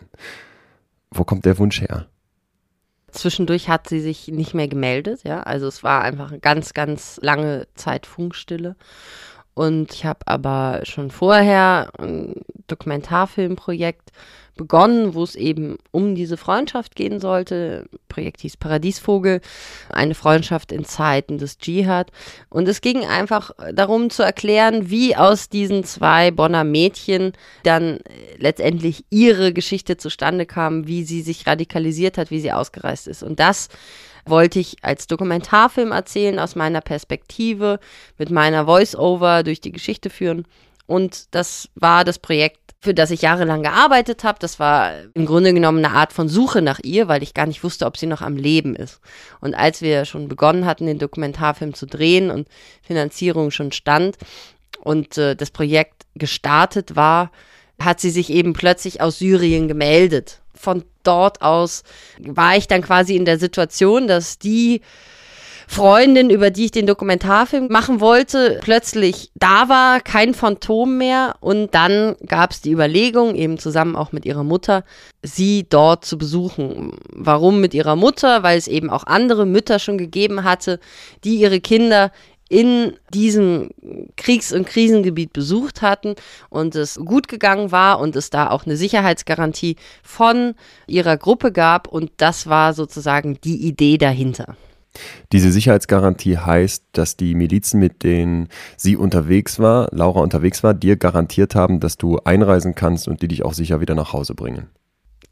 Wo 1.10 1.24
kommt 1.24 1.44
der 1.44 1.58
Wunsch 1.58 1.80
her? 1.80 2.06
Zwischendurch 3.10 3.68
hat 3.68 3.88
sie 3.88 4.00
sich 4.00 4.28
nicht 4.28 4.54
mehr 4.54 4.68
gemeldet, 4.68 5.20
ja. 5.24 5.42
Also 5.42 5.66
es 5.66 5.82
war 5.82 6.02
einfach 6.02 6.30
eine 6.30 6.40
ganz, 6.40 6.72
ganz 6.72 7.18
lange 7.22 7.66
Zeit 7.74 8.06
Funkstille. 8.06 8.74
Und 9.54 9.92
ich 9.92 10.04
habe 10.04 10.20
aber 10.26 10.80
schon 10.84 11.10
vorher 11.10 11.90
ein 11.98 12.42
Dokumentarfilmprojekt 12.68 14.10
begonnen, 14.56 15.14
wo 15.14 15.22
es 15.22 15.34
eben 15.34 15.78
um 15.90 16.14
diese 16.14 16.36
Freundschaft 16.36 16.94
gehen 16.94 17.20
sollte. 17.20 17.86
Projekt 18.08 18.42
hieß 18.42 18.58
Paradiesvogel, 18.58 19.40
eine 19.90 20.14
Freundschaft 20.14 20.72
in 20.72 20.84
Zeiten 20.84 21.38
des 21.38 21.58
Dschihad. 21.58 22.10
Und 22.50 22.68
es 22.68 22.80
ging 22.80 23.04
einfach 23.06 23.50
darum 23.72 24.10
zu 24.10 24.22
erklären, 24.22 24.90
wie 24.90 25.16
aus 25.16 25.48
diesen 25.48 25.84
zwei 25.84 26.30
Bonner 26.30 26.64
Mädchen 26.64 27.32
dann 27.62 28.00
letztendlich 28.38 29.04
ihre 29.10 29.52
Geschichte 29.52 29.96
zustande 29.96 30.44
kam, 30.44 30.86
wie 30.86 31.04
sie 31.04 31.22
sich 31.22 31.46
radikalisiert 31.46 32.18
hat, 32.18 32.30
wie 32.30 32.40
sie 32.40 32.52
ausgereist 32.52 33.08
ist. 33.08 33.22
Und 33.22 33.40
das 33.40 33.68
wollte 34.24 34.58
ich 34.58 34.76
als 34.82 35.06
Dokumentarfilm 35.06 35.92
erzählen, 35.92 36.38
aus 36.38 36.54
meiner 36.56 36.80
Perspektive, 36.80 37.80
mit 38.18 38.30
meiner 38.30 38.66
Voice-Over 38.66 39.42
durch 39.42 39.60
die 39.60 39.72
Geschichte 39.72 40.10
führen. 40.10 40.46
Und 40.86 41.34
das 41.34 41.68
war 41.74 42.04
das 42.04 42.18
Projekt 42.18 42.62
für 42.82 42.94
das 42.94 43.12
ich 43.12 43.22
jahrelang 43.22 43.62
gearbeitet 43.62 44.24
habe. 44.24 44.40
Das 44.40 44.58
war 44.58 44.92
im 45.14 45.24
Grunde 45.24 45.54
genommen 45.54 45.84
eine 45.84 45.94
Art 45.94 46.12
von 46.12 46.28
Suche 46.28 46.62
nach 46.62 46.80
ihr, 46.82 47.06
weil 47.06 47.22
ich 47.22 47.32
gar 47.32 47.46
nicht 47.46 47.62
wusste, 47.62 47.86
ob 47.86 47.96
sie 47.96 48.06
noch 48.06 48.22
am 48.22 48.36
Leben 48.36 48.74
ist. 48.74 49.00
Und 49.40 49.54
als 49.54 49.82
wir 49.82 50.04
schon 50.04 50.26
begonnen 50.26 50.66
hatten, 50.66 50.86
den 50.86 50.98
Dokumentarfilm 50.98 51.74
zu 51.74 51.86
drehen 51.86 52.32
und 52.32 52.48
Finanzierung 52.82 53.52
schon 53.52 53.70
stand 53.70 54.16
und 54.80 55.16
äh, 55.16 55.36
das 55.36 55.52
Projekt 55.52 56.06
gestartet 56.16 56.96
war, 56.96 57.30
hat 57.80 58.00
sie 58.00 58.10
sich 58.10 58.30
eben 58.30 58.52
plötzlich 58.52 59.00
aus 59.00 59.20
Syrien 59.20 59.68
gemeldet. 59.68 60.41
Von 60.62 60.84
dort 61.02 61.42
aus 61.42 61.82
war 62.20 62.56
ich 62.56 62.68
dann 62.68 62.82
quasi 62.82 63.16
in 63.16 63.24
der 63.24 63.36
Situation, 63.36 64.06
dass 64.06 64.38
die 64.38 64.80
Freundin, 65.66 66.30
über 66.30 66.50
die 66.50 66.66
ich 66.66 66.70
den 66.70 66.86
Dokumentarfilm 66.86 67.66
machen 67.68 68.00
wollte, 68.00 68.60
plötzlich 68.62 69.32
da 69.34 69.68
war, 69.68 70.00
kein 70.00 70.34
Phantom 70.34 70.98
mehr. 70.98 71.34
Und 71.40 71.74
dann 71.74 72.14
gab 72.26 72.52
es 72.52 72.60
die 72.60 72.70
Überlegung, 72.70 73.34
eben 73.34 73.58
zusammen 73.58 73.96
auch 73.96 74.12
mit 74.12 74.24
ihrer 74.24 74.44
Mutter, 74.44 74.84
sie 75.22 75.66
dort 75.68 76.04
zu 76.04 76.16
besuchen. 76.16 76.92
Warum 77.12 77.60
mit 77.60 77.74
ihrer 77.74 77.96
Mutter? 77.96 78.44
Weil 78.44 78.56
es 78.56 78.68
eben 78.68 78.88
auch 78.88 79.04
andere 79.04 79.46
Mütter 79.46 79.80
schon 79.80 79.98
gegeben 79.98 80.44
hatte, 80.44 80.78
die 81.24 81.36
ihre 81.36 81.60
Kinder 81.60 82.12
in 82.52 82.92
diesem 83.14 83.70
Kriegs- 84.18 84.52
und 84.52 84.66
Krisengebiet 84.66 85.32
besucht 85.32 85.80
hatten 85.80 86.16
und 86.50 86.74
es 86.74 86.96
gut 86.96 87.26
gegangen 87.26 87.72
war 87.72 87.98
und 87.98 88.14
es 88.14 88.28
da 88.28 88.50
auch 88.50 88.66
eine 88.66 88.76
Sicherheitsgarantie 88.76 89.76
von 90.02 90.54
ihrer 90.86 91.16
Gruppe 91.16 91.50
gab 91.50 91.88
und 91.88 92.10
das 92.18 92.46
war 92.46 92.74
sozusagen 92.74 93.38
die 93.42 93.66
Idee 93.66 93.96
dahinter. 93.96 94.54
Diese 95.32 95.50
Sicherheitsgarantie 95.50 96.36
heißt, 96.36 96.84
dass 96.92 97.16
die 97.16 97.34
Milizen, 97.34 97.80
mit 97.80 98.02
denen 98.02 98.48
sie 98.76 98.96
unterwegs 98.96 99.58
war, 99.58 99.88
Laura 99.90 100.20
unterwegs 100.20 100.62
war, 100.62 100.74
dir 100.74 100.96
garantiert 100.96 101.54
haben, 101.54 101.80
dass 101.80 101.96
du 101.96 102.18
einreisen 102.18 102.74
kannst 102.74 103.08
und 103.08 103.22
die 103.22 103.28
dich 103.28 103.46
auch 103.46 103.54
sicher 103.54 103.80
wieder 103.80 103.94
nach 103.94 104.12
Hause 104.12 104.34
bringen. 104.34 104.68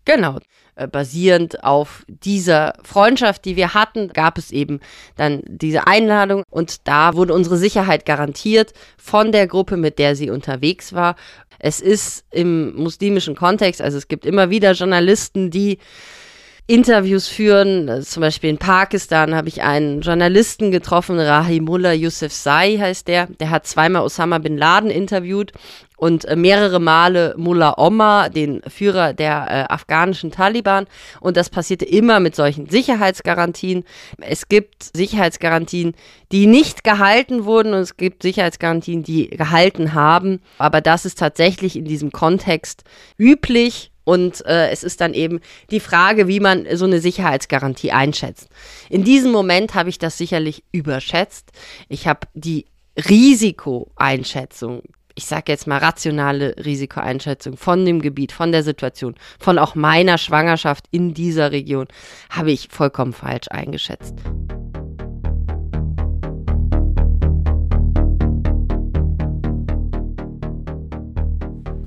Genau. 0.04 0.38
Äh, 0.80 0.86
basierend 0.88 1.62
auf 1.62 2.04
dieser 2.08 2.74
Freundschaft, 2.82 3.44
die 3.44 3.56
wir 3.56 3.74
hatten, 3.74 4.08
gab 4.08 4.38
es 4.38 4.50
eben 4.50 4.80
dann 5.16 5.42
diese 5.46 5.86
Einladung 5.86 6.44
und 6.48 6.88
da 6.88 7.14
wurde 7.14 7.34
unsere 7.34 7.56
Sicherheit 7.56 8.06
garantiert 8.06 8.72
von 8.96 9.30
der 9.32 9.46
Gruppe, 9.46 9.76
mit 9.76 9.98
der 9.98 10.16
sie 10.16 10.30
unterwegs 10.30 10.92
war. 10.92 11.16
Es 11.58 11.80
ist 11.80 12.24
im 12.30 12.74
muslimischen 12.76 13.34
Kontext, 13.34 13.82
also 13.82 13.98
es 13.98 14.08
gibt 14.08 14.24
immer 14.24 14.48
wieder 14.48 14.72
Journalisten, 14.72 15.50
die 15.50 15.78
Interviews 16.70 17.26
führen. 17.26 18.02
Zum 18.04 18.20
Beispiel 18.20 18.48
in 18.48 18.58
Pakistan 18.58 19.34
habe 19.34 19.48
ich 19.48 19.62
einen 19.62 20.02
Journalisten 20.02 20.70
getroffen, 20.70 21.18
Rahimullah 21.18 21.92
Yusuf 21.92 22.32
Sai 22.32 22.78
heißt 22.78 23.08
der. 23.08 23.26
Der 23.26 23.50
hat 23.50 23.66
zweimal 23.66 24.02
Osama 24.02 24.38
bin 24.38 24.56
Laden 24.56 24.88
interviewt 24.88 25.52
und 26.00 26.24
äh, 26.24 26.34
mehrere 26.34 26.80
Male 26.80 27.34
Mullah 27.36 27.74
Omar, 27.76 28.30
den 28.30 28.62
Führer 28.62 29.12
der 29.12 29.46
äh, 29.50 29.72
afghanischen 29.72 30.30
Taliban. 30.30 30.86
Und 31.20 31.36
das 31.36 31.50
passierte 31.50 31.84
immer 31.84 32.20
mit 32.20 32.34
solchen 32.34 32.70
Sicherheitsgarantien. 32.70 33.84
Es 34.18 34.48
gibt 34.48 34.96
Sicherheitsgarantien, 34.96 35.94
die 36.32 36.46
nicht 36.46 36.84
gehalten 36.84 37.44
wurden 37.44 37.74
und 37.74 37.80
es 37.80 37.98
gibt 37.98 38.22
Sicherheitsgarantien, 38.22 39.02
die 39.02 39.28
gehalten 39.28 39.92
haben. 39.92 40.40
Aber 40.56 40.80
das 40.80 41.04
ist 41.04 41.18
tatsächlich 41.18 41.76
in 41.76 41.84
diesem 41.84 42.12
Kontext 42.12 42.84
üblich 43.18 43.92
und 44.04 44.42
äh, 44.46 44.70
es 44.70 44.82
ist 44.82 45.02
dann 45.02 45.12
eben 45.12 45.40
die 45.70 45.80
Frage, 45.80 46.28
wie 46.28 46.40
man 46.40 46.66
so 46.76 46.86
eine 46.86 47.00
Sicherheitsgarantie 47.00 47.92
einschätzt. 47.92 48.48
In 48.88 49.04
diesem 49.04 49.32
Moment 49.32 49.74
habe 49.74 49.90
ich 49.90 49.98
das 49.98 50.16
sicherlich 50.16 50.64
überschätzt. 50.72 51.50
Ich 51.90 52.06
habe 52.06 52.20
die 52.32 52.64
Risikoeinschätzung, 52.96 54.82
ich 55.14 55.26
sage 55.26 55.52
jetzt 55.52 55.66
mal 55.66 55.78
rationale 55.78 56.54
Risikoeinschätzung 56.64 57.56
von 57.56 57.84
dem 57.84 58.00
Gebiet, 58.00 58.32
von 58.32 58.52
der 58.52 58.62
Situation, 58.62 59.14
von 59.38 59.58
auch 59.58 59.74
meiner 59.74 60.18
Schwangerschaft 60.18 60.84
in 60.90 61.14
dieser 61.14 61.52
Region, 61.52 61.86
habe 62.30 62.52
ich 62.52 62.68
vollkommen 62.70 63.12
falsch 63.12 63.48
eingeschätzt. 63.50 64.14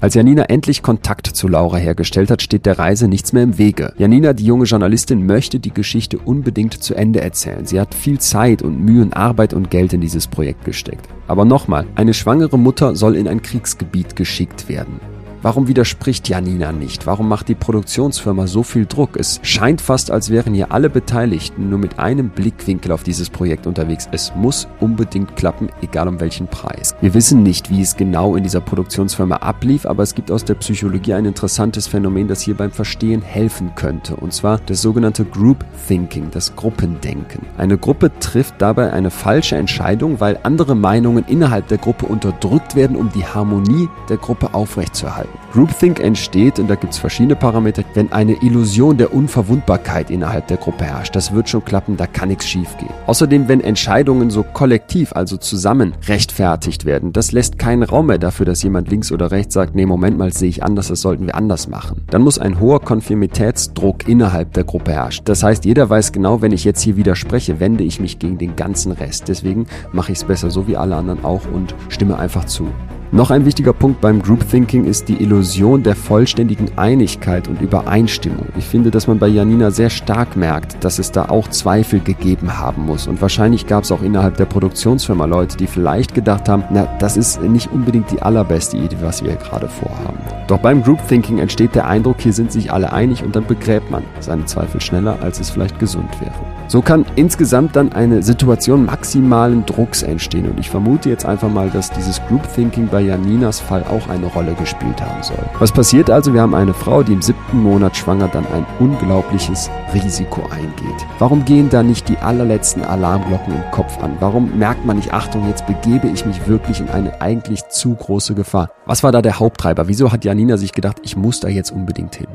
Als 0.04 0.16
Janina 0.16 0.44
endlich 0.50 0.82
Kontakt 0.82 1.28
zu 1.28 1.48
Laura 1.48 1.78
hergestellt 1.78 2.30
hat, 2.30 2.42
steht 2.42 2.66
der 2.66 2.78
Reise 2.78 3.08
nichts 3.08 3.32
mehr 3.32 3.44
im 3.44 3.58
Wege. 3.58 3.94
Janina, 3.98 4.34
die 4.34 4.44
junge 4.44 4.66
Journalistin, 4.66 5.26
möchte 5.26 5.62
die 5.62 5.74
Geschichte 5.74 6.18
unbedingt 6.18 6.84
zu 6.84 6.94
Ende 6.94 7.22
erzählen. 7.22 7.66
Sie 7.66 7.80
hat 7.80 7.96
viel 7.96 8.20
Zeit 8.20 8.64
und 8.64 8.84
Mühe 8.84 9.02
und 9.02 9.16
Arbeit 9.16 9.54
und 9.54 9.72
Geld 9.72 9.94
in 9.94 10.02
dieses 10.02 10.28
Projekt 10.28 10.66
gesteckt. 10.66 11.08
Aber 11.30 11.46
nochmal, 11.46 11.86
eine 11.96 12.14
schwangere 12.14 12.60
Mutter 12.60 12.98
soll 12.98 13.16
in 13.16 13.30
ein 13.30 13.42
Kriegsgebiet 13.42 14.18
geschickt 14.18 14.68
werden. 14.68 15.00
Warum 15.44 15.68
widerspricht 15.68 16.30
Janina 16.30 16.72
nicht? 16.72 17.06
Warum 17.06 17.28
macht 17.28 17.50
die 17.50 17.56
Produktionsfirma 17.56 18.48
so 18.48 18.64
viel 18.64 18.86
Druck? 18.86 19.18
Es 19.18 19.42
scheint 19.44 19.82
fast, 19.82 20.10
als 20.10 20.30
wären 20.30 20.54
hier 20.54 20.72
alle 20.72 20.90
Beteiligten 20.90 21.70
nur 21.70 21.80
mit 21.80 22.00
einem 22.00 22.30
Blickwinkel 22.30 22.94
auf 22.94 23.04
dieses 23.04 23.30
Projekt 23.30 23.68
unterwegs. 23.68 24.08
Es 24.14 24.34
muss 24.38 24.70
unbedingt 24.80 25.36
klappen, 25.36 25.68
egal 25.82 26.08
um 26.08 26.22
welchen 26.22 26.48
Preis. 26.48 26.96
Wir 27.02 27.14
wissen 27.14 27.44
nicht, 27.44 27.70
wie 27.70 27.82
es 27.82 27.98
genau 27.98 28.38
in 28.38 28.44
dieser 28.44 28.62
Produktionsfirma 28.62 29.36
ablief, 29.36 29.86
aber 29.86 30.04
es 30.04 30.16
gibt 30.16 30.32
aus 30.32 30.46
der 30.46 30.56
Psychologie 30.56 31.14
ein 31.14 31.26
interessantes 31.26 31.88
Phänomen, 31.88 32.30
das 32.30 32.40
hier 32.40 32.56
beim 32.56 32.72
Verstehen 32.72 33.22
helfen 33.22 33.76
könnte. 33.76 34.16
Und 34.16 34.32
zwar 34.32 34.62
das 34.66 34.82
sogenannte 34.82 35.26
Group 35.26 35.66
Thinking, 35.90 36.32
das 36.32 36.56
Gruppendenken. 36.56 37.46
Eine 37.58 37.78
Gruppe 37.78 38.18
trifft 38.22 38.56
dabei 38.60 38.94
eine 38.94 39.12
falsche 39.12 39.58
Entscheidung, 39.58 40.22
weil 40.22 40.40
andere 40.44 40.74
Meinungen 40.74 41.26
innerhalb 41.28 41.68
der 41.68 41.80
Gruppe 41.80 42.06
unterdrückt 42.06 42.78
werden, 42.78 42.96
um 42.96 43.12
die 43.12 43.26
Harmonie 43.26 43.90
der 44.08 44.16
Gruppe 44.16 44.54
aufrechtzuerhalten. 44.54 45.33
Groupthink 45.54 46.00
entsteht, 46.00 46.60
und 46.60 46.68
da 46.68 46.76
gibt 46.76 46.94
es 46.94 47.00
verschiedene 47.00 47.36
Parameter, 47.36 47.84
wenn 47.94 48.12
eine 48.12 48.42
Illusion 48.42 48.98
der 48.98 49.14
Unverwundbarkeit 49.14 50.10
innerhalb 50.10 50.48
der 50.48 50.58
Gruppe 50.58 50.86
herrscht. 50.86 51.16
Das 51.16 51.34
wird 51.34 51.48
schon 51.48 51.64
klappen, 51.64 51.96
da 51.96 52.08
kann 52.08 52.30
nichts 52.30 52.48
schiefgehen. 52.48 52.92
Außerdem, 53.06 53.48
wenn 53.48 53.62
Entscheidungen 53.62 54.30
so 54.30 54.44
kollektiv, 54.44 55.14
also 55.14 55.38
zusammen, 55.38 55.94
rechtfertigt 56.08 56.86
werden, 56.86 57.14
das 57.14 57.32
lässt 57.32 57.60
keinen 57.60 57.84
Raum 57.84 58.08
mehr 58.08 58.18
dafür, 58.18 58.46
dass 58.46 58.64
jemand 58.64 58.90
links 58.90 59.12
oder 59.12 59.32
rechts 59.32 59.54
sagt, 59.54 59.76
nee, 59.76 59.86
Moment 59.86 60.18
mal, 60.18 60.34
sehe 60.34 60.50
ich 60.50 60.64
anders, 60.64 60.88
das 60.88 61.02
sollten 61.02 61.28
wir 61.28 61.36
anders 61.36 61.68
machen. 61.68 62.02
Dann 62.10 62.24
muss 62.24 62.40
ein 62.40 62.60
hoher 62.60 62.82
Konfirmitätsdruck 62.82 64.08
innerhalb 64.08 64.54
der 64.54 64.64
Gruppe 64.64 64.94
herrschen. 64.94 65.26
Das 65.26 65.44
heißt, 65.44 65.66
jeder 65.66 65.90
weiß 65.90 66.12
genau, 66.12 66.42
wenn 66.42 66.52
ich 66.52 66.64
jetzt 66.64 66.82
hier 66.82 66.98
widerspreche, 66.98 67.60
wende 67.60 67.84
ich 67.84 68.00
mich 68.00 68.20
gegen 68.20 68.38
den 68.38 68.56
ganzen 68.56 68.92
Rest. 68.92 69.28
Deswegen 69.28 69.68
mache 69.92 70.12
ich 70.12 70.18
es 70.20 70.24
besser 70.24 70.50
so 70.50 70.68
wie 70.68 70.78
alle 70.78 70.96
anderen 70.96 71.24
auch 71.24 71.42
und 71.54 71.76
stimme 71.90 72.18
einfach 72.18 72.46
zu. 72.46 72.68
Noch 73.14 73.30
ein 73.30 73.46
wichtiger 73.46 73.74
Punkt 73.74 74.02
beim 74.02 74.24
Group 74.24 74.50
Thinking 74.50 74.86
ist 74.86 75.08
die 75.08 75.22
Illusion 75.22 75.84
der 75.84 75.96
vollständigen 75.96 76.72
Einigkeit 76.78 77.48
und 77.48 77.62
Übereinstimmung. 77.62 78.48
Ich 78.58 78.66
finde, 78.66 78.90
dass 78.90 79.06
man 79.06 79.20
bei 79.20 79.28
Janina 79.28 79.70
sehr 79.70 79.92
stark 79.92 80.36
merkt, 80.36 80.84
dass 80.84 80.98
es 80.98 81.12
da 81.12 81.26
auch 81.26 81.48
Zweifel 81.48 82.00
gegeben 82.00 82.58
haben 82.58 82.88
muss. 82.88 83.06
Und 83.06 83.22
wahrscheinlich 83.22 83.68
gab 83.68 83.84
es 83.84 83.92
auch 83.92 84.02
innerhalb 84.02 84.38
der 84.38 84.46
Produktionsfirma 84.46 85.26
Leute, 85.26 85.58
die 85.58 85.68
vielleicht 85.68 86.16
gedacht 86.16 86.50
haben, 86.50 86.64
na, 86.72 86.88
das 86.98 87.16
ist 87.16 87.40
nicht 87.44 87.72
unbedingt 87.72 88.10
die 88.10 88.24
allerbeste 88.24 88.78
Idee, 88.78 88.98
was 89.02 89.24
wir 89.24 89.30
hier 89.30 89.40
gerade 89.40 89.70
vorhaben. 89.70 90.18
Doch 90.48 90.58
beim 90.58 90.82
Group 90.82 91.08
Thinking 91.08 91.38
entsteht 91.38 91.76
der 91.76 91.88
Eindruck, 91.88 92.20
hier 92.20 92.34
sind 92.34 92.52
sich 92.52 92.74
alle 92.74 92.94
einig 92.94 93.24
und 93.24 93.36
dann 93.36 93.46
begräbt 93.46 93.92
man 93.92 94.02
seine 94.22 94.46
Zweifel 94.46 94.82
schneller, 94.82 95.20
als 95.22 95.40
es 95.40 95.52
vielleicht 95.52 95.78
gesund 95.78 96.10
wäre. 96.20 96.63
So 96.74 96.82
kann 96.82 97.06
insgesamt 97.16 97.76
dann 97.76 97.94
eine 97.94 98.24
Situation 98.24 98.86
maximalen 98.86 99.64
Drucks 99.64 100.02
entstehen 100.02 100.50
und 100.50 100.60
ich 100.60 100.72
vermute 100.72 101.08
jetzt 101.08 101.24
einfach 101.24 101.48
mal, 101.48 101.70
dass 101.70 101.92
dieses 101.92 102.20
Group 102.26 102.42
Thinking 102.52 102.88
bei 102.88 103.02
Janinas 103.02 103.60
Fall 103.60 103.84
auch 103.84 104.10
eine 104.10 104.26
Rolle 104.26 104.56
gespielt 104.56 105.00
haben 105.00 105.22
soll. 105.22 105.38
Was 105.60 105.72
passiert 105.72 106.10
also? 106.10 106.34
Wir 106.34 106.42
haben 106.42 106.56
eine 106.56 106.74
Frau, 106.74 107.04
die 107.04 107.14
im 107.14 107.22
siebten 107.22 107.62
Monat 107.62 107.96
schwanger 107.96 108.28
dann 108.28 108.48
ein 108.48 108.66
unglaubliches 108.80 109.70
Risiko 109.94 110.42
eingeht. 110.50 111.06
Warum 111.20 111.46
gehen 111.46 111.70
da 111.70 111.84
nicht 111.84 112.10
die 112.10 112.18
allerletzten 112.18 112.84
Alarmglocken 112.84 113.54
im 113.54 113.70
Kopf 113.70 114.02
an? 114.02 114.18
Warum 114.20 114.58
merkt 114.58 114.84
man 114.84 114.96
nicht, 114.96 115.14
Achtung, 115.14 115.48
jetzt 115.50 115.68
begebe 115.68 116.08
ich 116.08 116.26
mich 116.26 116.48
wirklich 116.48 116.80
in 116.80 116.90
eine 116.90 117.22
eigentlich 117.22 117.68
zu 117.68 117.94
große 117.94 118.34
Gefahr? 118.34 118.72
Was 118.88 119.04
war 119.04 119.12
da 119.12 119.22
der 119.22 119.38
Haupttreiber? 119.38 119.88
Wieso 119.88 120.12
hat 120.12 120.26
Janina 120.26 120.58
sich 120.58 120.72
gedacht, 120.72 120.98
ich 121.04 121.16
muss 121.16 121.40
da 121.40 121.50
jetzt 121.50 121.70
unbedingt 121.70 122.16
hin? 122.16 122.30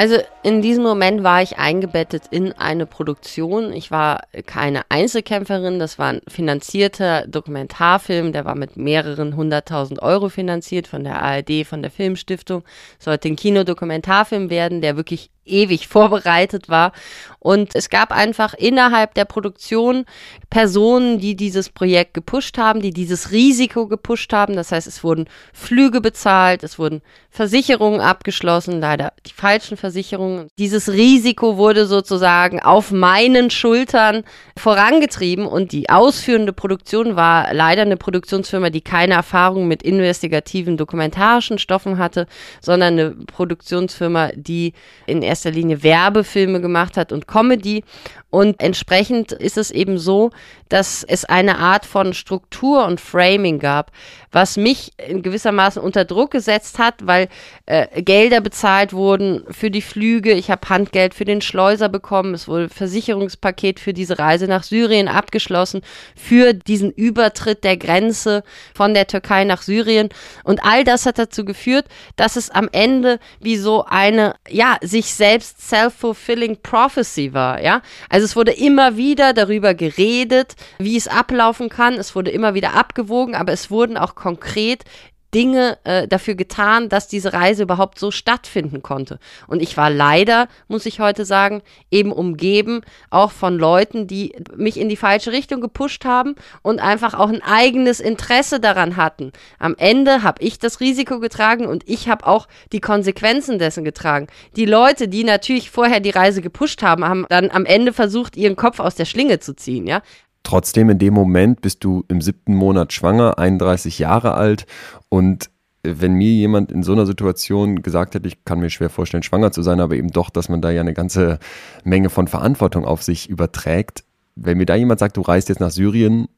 Also 0.00 0.16
in 0.42 0.62
diesem 0.62 0.82
Moment 0.82 1.22
war 1.24 1.42
ich 1.42 1.58
eingebettet 1.58 2.22
in 2.30 2.54
eine 2.54 2.86
Produktion. 2.86 3.70
Ich 3.74 3.90
war 3.90 4.22
keine 4.46 4.80
Einzelkämpferin, 4.88 5.78
das 5.78 5.98
war 5.98 6.14
ein 6.14 6.22
finanzierter 6.26 7.26
Dokumentarfilm, 7.26 8.32
der 8.32 8.46
war 8.46 8.54
mit 8.54 8.78
mehreren 8.78 9.36
hunderttausend 9.36 10.00
Euro 10.00 10.30
finanziert 10.30 10.86
von 10.86 11.04
der 11.04 11.22
ARD, 11.22 11.66
von 11.66 11.82
der 11.82 11.90
Filmstiftung. 11.90 12.64
Sollte 12.98 13.28
ein 13.28 13.36
Kinodokumentarfilm 13.36 14.48
werden, 14.48 14.80
der 14.80 14.96
wirklich 14.96 15.30
ewig 15.50 15.88
vorbereitet 15.88 16.68
war. 16.68 16.92
Und 17.40 17.74
es 17.74 17.88
gab 17.88 18.12
einfach 18.12 18.52
innerhalb 18.52 19.14
der 19.14 19.24
Produktion 19.24 20.04
Personen, 20.50 21.18
die 21.18 21.36
dieses 21.36 21.70
Projekt 21.70 22.12
gepusht 22.12 22.58
haben, 22.58 22.82
die 22.82 22.90
dieses 22.90 23.30
Risiko 23.30 23.86
gepusht 23.86 24.34
haben. 24.34 24.56
Das 24.56 24.72
heißt, 24.72 24.86
es 24.86 25.02
wurden 25.02 25.26
Flüge 25.54 26.02
bezahlt, 26.02 26.62
es 26.62 26.78
wurden 26.78 27.00
Versicherungen 27.30 28.02
abgeschlossen, 28.02 28.80
leider 28.80 29.14
die 29.26 29.32
falschen 29.32 29.78
Versicherungen. 29.78 30.48
Dieses 30.58 30.90
Risiko 30.90 31.56
wurde 31.56 31.86
sozusagen 31.86 32.60
auf 32.60 32.90
meinen 32.90 33.48
Schultern 33.48 34.24
vorangetrieben 34.58 35.46
und 35.46 35.72
die 35.72 35.88
ausführende 35.88 36.52
Produktion 36.52 37.16
war 37.16 37.54
leider 37.54 37.82
eine 37.82 37.96
Produktionsfirma, 37.96 38.68
die 38.68 38.82
keine 38.82 39.14
Erfahrung 39.14 39.66
mit 39.66 39.82
investigativen 39.82 40.76
dokumentarischen 40.76 41.58
Stoffen 41.58 41.96
hatte, 41.96 42.26
sondern 42.60 42.92
eine 42.98 43.10
Produktionsfirma, 43.12 44.32
die 44.34 44.74
in 45.06 45.22
erster 45.22 45.39
Linie 45.48 45.82
Werbefilme 45.82 46.60
gemacht 46.60 46.96
hat 46.96 47.12
und 47.12 47.26
Comedy. 47.26 47.82
Und 48.30 48.60
entsprechend 48.60 49.32
ist 49.32 49.58
es 49.58 49.70
eben 49.70 49.98
so, 49.98 50.30
dass 50.68 51.02
es 51.02 51.24
eine 51.24 51.58
Art 51.58 51.84
von 51.84 52.14
Struktur 52.14 52.86
und 52.86 53.00
Framing 53.00 53.58
gab, 53.58 53.90
was 54.30 54.56
mich 54.56 54.92
in 55.04 55.22
gewissermaßen 55.22 55.82
unter 55.82 56.04
Druck 56.04 56.30
gesetzt 56.30 56.78
hat, 56.78 56.94
weil 57.04 57.28
äh, 57.66 58.02
Gelder 58.02 58.40
bezahlt 58.40 58.92
wurden 58.92 59.44
für 59.50 59.72
die 59.72 59.82
Flüge. 59.82 60.32
Ich 60.32 60.48
habe 60.48 60.68
Handgeld 60.68 61.14
für 61.14 61.24
den 61.24 61.40
Schleuser 61.40 61.88
bekommen. 61.88 62.34
Es 62.34 62.46
wurde 62.46 62.68
Versicherungspaket 62.68 63.80
für 63.80 63.92
diese 63.92 64.20
Reise 64.20 64.46
nach 64.46 64.62
Syrien 64.62 65.08
abgeschlossen, 65.08 65.82
für 66.14 66.54
diesen 66.54 66.92
Übertritt 66.92 67.64
der 67.64 67.76
Grenze 67.76 68.44
von 68.72 68.94
der 68.94 69.08
Türkei 69.08 69.42
nach 69.42 69.62
Syrien. 69.62 70.08
Und 70.44 70.62
all 70.64 70.84
das 70.84 71.04
hat 71.04 71.18
dazu 71.18 71.44
geführt, 71.44 71.86
dass 72.14 72.36
es 72.36 72.48
am 72.50 72.68
Ende 72.70 73.18
wie 73.40 73.56
so 73.56 73.84
eine, 73.86 74.36
ja, 74.48 74.76
sich 74.82 75.12
selbst 75.12 75.68
self-fulfilling 75.68 76.58
prophecy 76.62 77.32
war, 77.32 77.60
ja. 77.60 77.82
Also 78.08 78.19
es 78.24 78.36
wurde 78.36 78.52
immer 78.52 78.96
wieder 78.96 79.32
darüber 79.32 79.74
geredet, 79.74 80.56
wie 80.78 80.96
es 80.96 81.08
ablaufen 81.08 81.68
kann. 81.68 81.94
Es 81.94 82.14
wurde 82.14 82.30
immer 82.30 82.54
wieder 82.54 82.74
abgewogen, 82.74 83.34
aber 83.34 83.52
es 83.52 83.70
wurden 83.70 83.96
auch 83.96 84.14
konkret 84.14 84.84
Dinge 85.34 85.78
äh, 85.84 86.08
dafür 86.08 86.34
getan, 86.34 86.88
dass 86.88 87.08
diese 87.08 87.32
Reise 87.32 87.62
überhaupt 87.62 87.98
so 87.98 88.10
stattfinden 88.10 88.82
konnte. 88.82 89.18
Und 89.46 89.62
ich 89.62 89.76
war 89.76 89.90
leider, 89.90 90.48
muss 90.68 90.86
ich 90.86 91.00
heute 91.00 91.24
sagen, 91.24 91.62
eben 91.90 92.12
umgeben 92.12 92.82
auch 93.10 93.30
von 93.30 93.58
Leuten, 93.58 94.06
die 94.06 94.34
mich 94.56 94.78
in 94.78 94.88
die 94.88 94.96
falsche 94.96 95.32
Richtung 95.32 95.60
gepusht 95.60 96.04
haben 96.04 96.34
und 96.62 96.80
einfach 96.80 97.14
auch 97.14 97.28
ein 97.28 97.42
eigenes 97.42 98.00
Interesse 98.00 98.60
daran 98.60 98.96
hatten. 98.96 99.32
Am 99.58 99.74
Ende 99.78 100.22
habe 100.22 100.42
ich 100.42 100.58
das 100.58 100.80
Risiko 100.80 101.20
getragen 101.20 101.66
und 101.66 101.88
ich 101.88 102.08
habe 102.08 102.26
auch 102.26 102.48
die 102.72 102.80
Konsequenzen 102.80 103.58
dessen 103.58 103.84
getragen. 103.84 104.26
Die 104.56 104.66
Leute, 104.66 105.08
die 105.08 105.24
natürlich 105.24 105.70
vorher 105.70 106.00
die 106.00 106.10
Reise 106.10 106.42
gepusht 106.42 106.82
haben, 106.82 107.04
haben 107.04 107.26
dann 107.28 107.50
am 107.50 107.66
Ende 107.66 107.92
versucht, 107.92 108.36
ihren 108.36 108.56
Kopf 108.56 108.80
aus 108.80 108.94
der 108.94 109.04
Schlinge 109.04 109.38
zu 109.38 109.54
ziehen, 109.54 109.86
ja. 109.86 110.02
Trotzdem 110.42 110.90
in 110.90 110.98
dem 110.98 111.14
Moment 111.14 111.60
bist 111.60 111.84
du 111.84 112.04
im 112.08 112.20
siebten 112.20 112.54
Monat 112.54 112.92
schwanger, 112.92 113.38
31 113.38 113.98
Jahre 113.98 114.34
alt 114.34 114.66
und 115.08 115.50
wenn 115.82 116.12
mir 116.12 116.30
jemand 116.30 116.70
in 116.70 116.82
so 116.82 116.92
einer 116.92 117.06
Situation 117.06 117.82
gesagt 117.82 118.14
hätte, 118.14 118.28
ich 118.28 118.44
kann 118.44 118.60
mir 118.60 118.70
schwer 118.70 118.90
vorstellen, 118.90 119.22
schwanger 119.22 119.50
zu 119.50 119.62
sein, 119.62 119.80
aber 119.80 119.94
eben 119.94 120.10
doch, 120.10 120.28
dass 120.28 120.48
man 120.48 120.60
da 120.60 120.70
ja 120.70 120.82
eine 120.82 120.92
ganze 120.92 121.38
Menge 121.84 122.10
von 122.10 122.28
Verantwortung 122.28 122.84
auf 122.84 123.02
sich 123.02 123.30
überträgt, 123.30 124.04
wenn 124.36 124.58
mir 124.58 124.66
da 124.66 124.74
jemand 124.74 125.00
sagt, 125.00 125.16
du 125.16 125.22
reist 125.22 125.48
jetzt 125.48 125.60
nach 125.60 125.70
Syrien, 125.70 126.28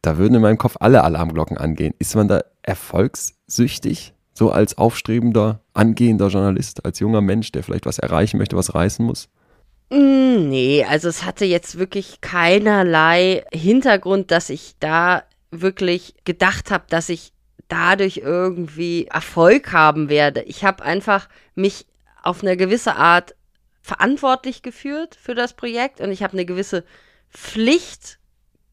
da 0.00 0.16
würden 0.16 0.34
in 0.34 0.42
meinem 0.42 0.58
Kopf 0.58 0.76
alle 0.80 1.04
Alarmglocken 1.04 1.56
angehen. 1.58 1.94
Ist 1.98 2.16
man 2.16 2.28
da 2.28 2.42
erfolgssüchtig, 2.62 4.14
so 4.34 4.50
als 4.50 4.78
aufstrebender, 4.78 5.60
angehender 5.74 6.28
Journalist, 6.28 6.84
als 6.84 6.98
junger 6.98 7.20
Mensch, 7.20 7.52
der 7.52 7.62
vielleicht 7.62 7.86
was 7.86 7.98
erreichen 7.98 8.38
möchte, 8.38 8.56
was 8.56 8.74
reißen 8.74 9.04
muss? 9.04 9.28
Mm, 9.92 10.48
nee, 10.48 10.84
also 10.88 11.08
es 11.10 11.22
hatte 11.22 11.44
jetzt 11.44 11.78
wirklich 11.78 12.22
keinerlei 12.22 13.44
Hintergrund, 13.52 14.30
dass 14.30 14.48
ich 14.48 14.74
da 14.80 15.22
wirklich 15.50 16.14
gedacht 16.24 16.70
habe, 16.70 16.84
dass 16.88 17.10
ich 17.10 17.34
dadurch 17.68 18.16
irgendwie 18.16 19.06
Erfolg 19.08 19.72
haben 19.72 20.08
werde. 20.08 20.44
Ich 20.44 20.64
habe 20.64 20.82
einfach 20.82 21.28
mich 21.54 21.84
auf 22.22 22.42
eine 22.42 22.56
gewisse 22.56 22.96
Art 22.96 23.34
verantwortlich 23.82 24.62
gefühlt 24.62 25.14
für 25.14 25.34
das 25.34 25.52
Projekt 25.52 26.00
und 26.00 26.10
ich 26.10 26.22
habe 26.22 26.32
eine 26.32 26.46
gewisse 26.46 26.84
Pflicht 27.30 28.18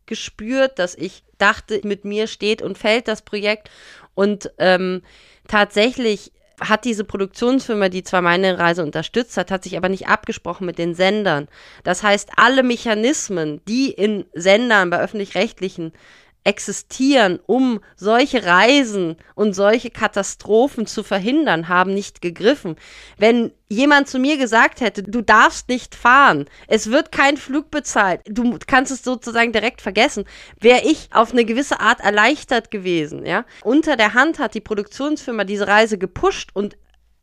gespürt, 0.05 0.80
dass 0.80 0.95
ich 0.95 1.26
dachte, 1.38 1.82
mit 1.84 2.05
mir 2.05 2.28
steht 2.28 2.61
und 2.61 2.78
fällt 2.78 3.09
das 3.09 3.24
Projekt. 3.24 3.70
Und 4.15 4.51
ähm, 4.57 5.01
tatsächlich 5.49 6.32
hat 6.60 6.86
diese 6.86 7.03
Produktionsfirma, 7.03 7.89
die 7.89 8.03
zwar 8.03 8.22
meine 8.22 8.60
Reise 8.60 8.84
unterstützt 8.84 9.38
hat, 9.38 9.51
hat 9.51 9.64
sich 9.64 9.78
aber 9.78 9.89
nicht 9.89 10.07
abgesprochen 10.07 10.66
mit 10.66 10.78
den 10.78 10.95
Sendern. 10.95 11.47
Das 11.84 12.03
heißt, 12.03 12.32
alle 12.36 12.64
Mechanismen, 12.64 13.62
die 13.68 13.91
in 13.91 14.26
Sendern 14.34 14.89
bei 14.89 14.99
öffentlich-rechtlichen 14.99 15.93
existieren, 16.50 17.39
um 17.45 17.80
solche 17.95 18.43
Reisen 18.43 19.18
und 19.36 19.54
solche 19.54 19.91
Katastrophen 19.91 20.88
zu 20.88 21.04
verhindern, 21.04 21.70
haben 21.70 21.93
nicht 21.93 22.24
gegriffen. 22.24 22.76
Wenn 23.20 23.52
jemand 23.70 24.08
zu 24.08 24.18
mir 24.18 24.38
gesagt 24.39 24.82
hätte, 24.82 25.04
du 25.04 25.22
darfst 25.22 25.70
nicht 25.70 25.93
fahren, 25.93 26.47
es 26.68 26.89
wird 26.89 27.12
kein 27.12 27.38
Flug 27.38 27.70
bezahlt, 27.70 28.22
du 28.26 28.58
kannst 28.66 28.91
es 28.91 29.04
sozusagen 29.04 29.52
direkt 29.52 29.80
vergessen, 29.82 30.26
wäre 30.60 30.82
ich 30.84 31.10
auf 31.14 31.34
eine 31.34 31.45
gewisse 31.45 31.80
Art 31.80 32.00
erleichtert 32.00 32.72
gewesen, 32.72 33.28
ja. 33.28 33.45
Unter 33.62 33.95
der 33.95 34.16
Hand 34.16 34.39
hat 34.39 34.56
die 34.56 34.62
Produktionsfirma 34.62 35.43
diese 35.43 35.68
Reise 35.68 36.00
gepusht 36.00 36.50
und 36.56 36.78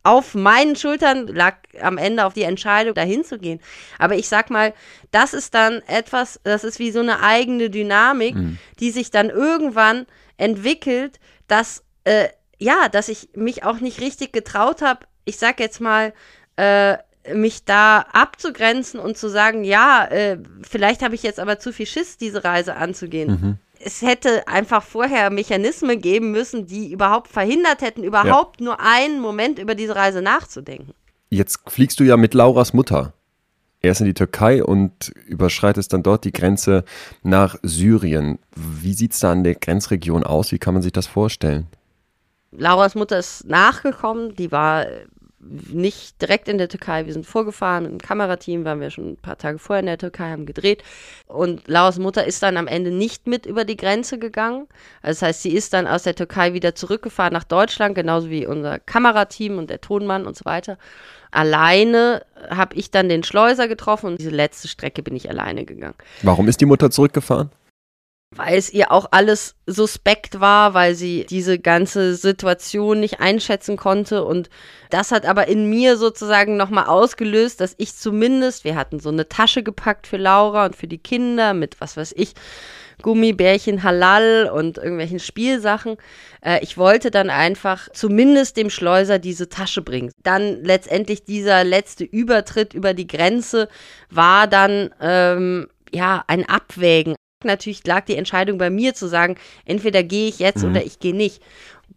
auf 0.06 0.34
meinen 0.34 0.76
Schultern 0.76 1.26
lag 1.26 1.56
am 1.80 1.98
Ende 1.98 2.24
auf 2.24 2.32
die 2.32 2.42
Entscheidung, 2.42 2.94
dahin 2.94 3.24
zu 3.24 3.38
gehen. 3.38 3.60
Aber 3.98 4.14
ich 4.14 4.28
sag 4.28 4.50
mal, 4.50 4.72
das 5.10 5.34
ist 5.34 5.54
dann 5.54 5.82
etwas, 5.88 6.40
das 6.44 6.62
ist 6.62 6.78
wie 6.78 6.92
so 6.92 7.00
eine 7.00 7.22
eigene 7.22 7.70
Dynamik, 7.70 8.36
mhm. 8.36 8.58
die 8.78 8.92
sich 8.92 9.10
dann 9.10 9.30
irgendwann 9.30 10.06
entwickelt, 10.36 11.18
dass, 11.48 11.82
äh, 12.04 12.28
ja, 12.58 12.88
dass 12.88 13.08
ich 13.08 13.30
mich 13.34 13.64
auch 13.64 13.80
nicht 13.80 14.00
richtig 14.00 14.32
getraut 14.32 14.80
habe, 14.80 15.00
ich 15.24 15.38
sag 15.38 15.58
jetzt 15.58 15.80
mal, 15.80 16.14
äh, 16.56 16.98
mich 17.34 17.64
da 17.64 18.06
abzugrenzen 18.12 19.00
und 19.00 19.18
zu 19.18 19.28
sagen, 19.28 19.64
ja, 19.64 20.04
äh, 20.04 20.38
vielleicht 20.62 21.02
habe 21.02 21.16
ich 21.16 21.24
jetzt 21.24 21.40
aber 21.40 21.58
zu 21.58 21.72
viel 21.72 21.86
Schiss, 21.86 22.16
diese 22.16 22.44
Reise 22.44 22.76
anzugehen. 22.76 23.28
Mhm 23.28 23.58
es 23.80 24.02
hätte 24.02 24.46
einfach 24.48 24.82
vorher 24.82 25.30
Mechanismen 25.30 26.00
geben 26.00 26.30
müssen, 26.30 26.66
die 26.66 26.92
überhaupt 26.92 27.28
verhindert 27.28 27.82
hätten, 27.82 28.02
überhaupt 28.02 28.60
ja. 28.60 28.64
nur 28.64 28.80
einen 28.80 29.20
Moment 29.20 29.58
über 29.58 29.74
diese 29.74 29.96
Reise 29.96 30.22
nachzudenken. 30.22 30.92
Jetzt 31.30 31.60
fliegst 31.66 31.98
du 32.00 32.04
ja 32.04 32.16
mit 32.16 32.34
Lauras 32.34 32.72
Mutter 32.72 33.12
erst 33.80 34.00
in 34.00 34.06
die 34.06 34.14
Türkei 34.14 34.62
und 34.62 35.08
überschreitest 35.26 35.92
dann 35.92 36.02
dort 36.02 36.24
die 36.24 36.32
Grenze 36.32 36.84
nach 37.22 37.56
Syrien. 37.62 38.38
Wie 38.54 38.92
sieht 38.92 39.12
es 39.12 39.20
da 39.20 39.32
an 39.32 39.44
der 39.44 39.54
Grenzregion 39.54 40.24
aus? 40.24 40.52
Wie 40.52 40.58
kann 40.58 40.74
man 40.74 40.82
sich 40.82 40.92
das 40.92 41.06
vorstellen? 41.06 41.66
Lauras 42.52 42.94
Mutter 42.94 43.18
ist 43.18 43.46
nachgekommen, 43.46 44.34
die 44.34 44.50
war 44.50 44.86
nicht 45.48 46.20
direkt 46.20 46.48
in 46.48 46.58
der 46.58 46.68
Türkei. 46.68 47.06
Wir 47.06 47.12
sind 47.12 47.26
vorgefahren 47.26 47.84
mit 47.84 47.92
dem 47.92 47.98
Kamerateam, 48.00 48.64
waren 48.64 48.80
wir 48.80 48.90
schon 48.90 49.12
ein 49.12 49.16
paar 49.16 49.38
Tage 49.38 49.58
vorher 49.58 49.80
in 49.80 49.86
der 49.86 49.98
Türkei, 49.98 50.30
haben 50.30 50.46
gedreht. 50.46 50.82
Und 51.26 51.66
Laus 51.68 51.98
Mutter 51.98 52.24
ist 52.24 52.42
dann 52.42 52.56
am 52.56 52.66
Ende 52.66 52.90
nicht 52.90 53.26
mit 53.26 53.46
über 53.46 53.64
die 53.64 53.76
Grenze 53.76 54.18
gegangen. 54.18 54.66
Das 55.02 55.22
heißt, 55.22 55.42
sie 55.42 55.52
ist 55.52 55.72
dann 55.72 55.86
aus 55.86 56.02
der 56.02 56.14
Türkei 56.14 56.52
wieder 56.52 56.74
zurückgefahren 56.74 57.32
nach 57.32 57.44
Deutschland, 57.44 57.94
genauso 57.94 58.30
wie 58.30 58.46
unser 58.46 58.78
Kamerateam 58.78 59.58
und 59.58 59.70
der 59.70 59.80
Tonmann 59.80 60.26
und 60.26 60.36
so 60.36 60.44
weiter. 60.44 60.78
Alleine 61.30 62.22
habe 62.48 62.74
ich 62.76 62.90
dann 62.90 63.08
den 63.08 63.22
Schleuser 63.22 63.68
getroffen 63.68 64.06
und 64.06 64.20
diese 64.20 64.30
letzte 64.30 64.68
Strecke 64.68 65.02
bin 65.02 65.14
ich 65.16 65.28
alleine 65.28 65.64
gegangen. 65.64 65.96
Warum 66.22 66.48
ist 66.48 66.60
die 66.60 66.66
Mutter 66.66 66.90
zurückgefahren? 66.90 67.50
Weil 68.34 68.58
es 68.58 68.72
ihr 68.72 68.90
auch 68.90 69.06
alles 69.12 69.54
suspekt 69.66 70.40
war, 70.40 70.74
weil 70.74 70.94
sie 70.94 71.26
diese 71.28 71.58
ganze 71.58 72.14
Situation 72.14 73.00
nicht 73.00 73.20
einschätzen 73.20 73.76
konnte. 73.76 74.24
Und 74.24 74.50
das 74.90 75.12
hat 75.12 75.26
aber 75.26 75.48
in 75.48 75.68
mir 75.70 75.96
sozusagen 75.96 76.56
nochmal 76.56 76.86
ausgelöst, 76.86 77.60
dass 77.60 77.74
ich 77.78 77.96
zumindest, 77.96 78.64
wir 78.64 78.76
hatten 78.76 79.00
so 79.00 79.10
eine 79.10 79.28
Tasche 79.28 79.62
gepackt 79.62 80.06
für 80.06 80.16
Laura 80.16 80.66
und 80.66 80.76
für 80.76 80.88
die 80.88 80.98
Kinder 80.98 81.54
mit, 81.54 81.80
was 81.80 81.96
weiß 81.96 82.14
ich, 82.16 82.34
Gummibärchen 83.02 83.82
Halal 83.82 84.50
und 84.52 84.78
irgendwelchen 84.78 85.20
Spielsachen. 85.20 85.96
Äh, 86.42 86.62
ich 86.62 86.78
wollte 86.78 87.10
dann 87.10 87.28
einfach 87.28 87.88
zumindest 87.92 88.56
dem 88.56 88.70
Schleuser 88.70 89.18
diese 89.18 89.48
Tasche 89.48 89.82
bringen. 89.82 90.12
Dann 90.22 90.64
letztendlich 90.64 91.22
dieser 91.24 91.62
letzte 91.62 92.04
Übertritt 92.04 92.72
über 92.72 92.94
die 92.94 93.06
Grenze 93.06 93.68
war 94.08 94.46
dann 94.46 94.90
ähm, 95.00 95.68
ja 95.92 96.24
ein 96.26 96.48
Abwägen 96.48 97.16
natürlich 97.46 97.86
lag 97.86 98.04
die 98.04 98.16
Entscheidung 98.16 98.58
bei 98.58 98.70
mir 98.70 98.94
zu 98.94 99.08
sagen, 99.08 99.36
entweder 99.64 100.02
gehe 100.02 100.28
ich 100.28 100.38
jetzt 100.38 100.62
mhm. 100.62 100.70
oder 100.70 100.84
ich 100.84 100.98
gehe 100.98 101.14
nicht. 101.14 101.42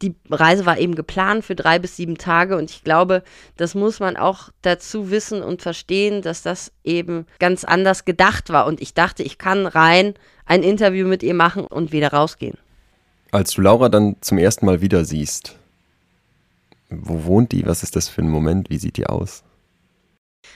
Die 0.01 0.15
Reise 0.29 0.65
war 0.65 0.77
eben 0.77 0.95
geplant 0.95 1.43
für 1.43 1.55
drei 1.55 1.77
bis 1.77 1.97
sieben 1.97 2.17
Tage 2.17 2.57
und 2.57 2.69
ich 2.69 2.83
glaube, 2.83 3.23
das 3.57 3.75
muss 3.75 3.99
man 3.99 4.15
auch 4.15 4.49
dazu 4.61 5.11
wissen 5.11 5.41
und 5.41 5.61
verstehen, 5.61 6.21
dass 6.21 6.41
das 6.41 6.71
eben 6.85 7.25
ganz 7.39 7.65
anders 7.65 8.05
gedacht 8.05 8.49
war. 8.49 8.65
Und 8.65 8.79
ich 8.81 8.93
dachte, 8.93 9.23
ich 9.23 9.37
kann 9.37 9.65
rein 9.65 10.13
ein 10.45 10.63
Interview 10.63 11.07
mit 11.07 11.21
ihr 11.21 11.33
machen 11.33 11.65
und 11.65 11.91
wieder 11.91 12.13
rausgehen. 12.13 12.57
Als 13.31 13.51
du 13.51 13.61
Laura 13.61 13.89
dann 13.89 14.15
zum 14.21 14.37
ersten 14.37 14.65
Mal 14.65 14.81
wieder 14.81 15.03
siehst, 15.03 15.55
wo 16.89 17.25
wohnt 17.25 17.51
die? 17.51 17.65
Was 17.65 17.83
ist 17.83 17.95
das 17.95 18.09
für 18.09 18.21
ein 18.21 18.29
Moment? 18.29 18.69
Wie 18.69 18.77
sieht 18.77 18.97
die 18.97 19.05
aus? 19.05 19.43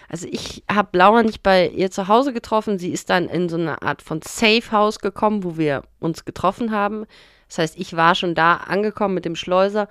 Also 0.09 0.27
ich 0.29 0.63
habe 0.71 0.97
Laura 0.97 1.23
nicht 1.23 1.43
bei 1.43 1.67
ihr 1.69 1.91
zu 1.91 2.07
Hause 2.07 2.33
getroffen. 2.33 2.79
Sie 2.79 2.91
ist 2.91 3.09
dann 3.09 3.27
in 3.27 3.49
so 3.49 3.57
eine 3.57 3.81
Art 3.81 4.01
von 4.01 4.21
Safe 4.21 4.71
House 4.71 4.99
gekommen, 4.99 5.43
wo 5.43 5.57
wir 5.57 5.83
uns 5.99 6.25
getroffen 6.25 6.71
haben. 6.71 7.05
Das 7.47 7.57
heißt, 7.57 7.77
ich 7.77 7.95
war 7.95 8.15
schon 8.15 8.35
da 8.35 8.55
angekommen 8.55 9.13
mit 9.13 9.25
dem 9.25 9.35
Schleuser 9.35 9.87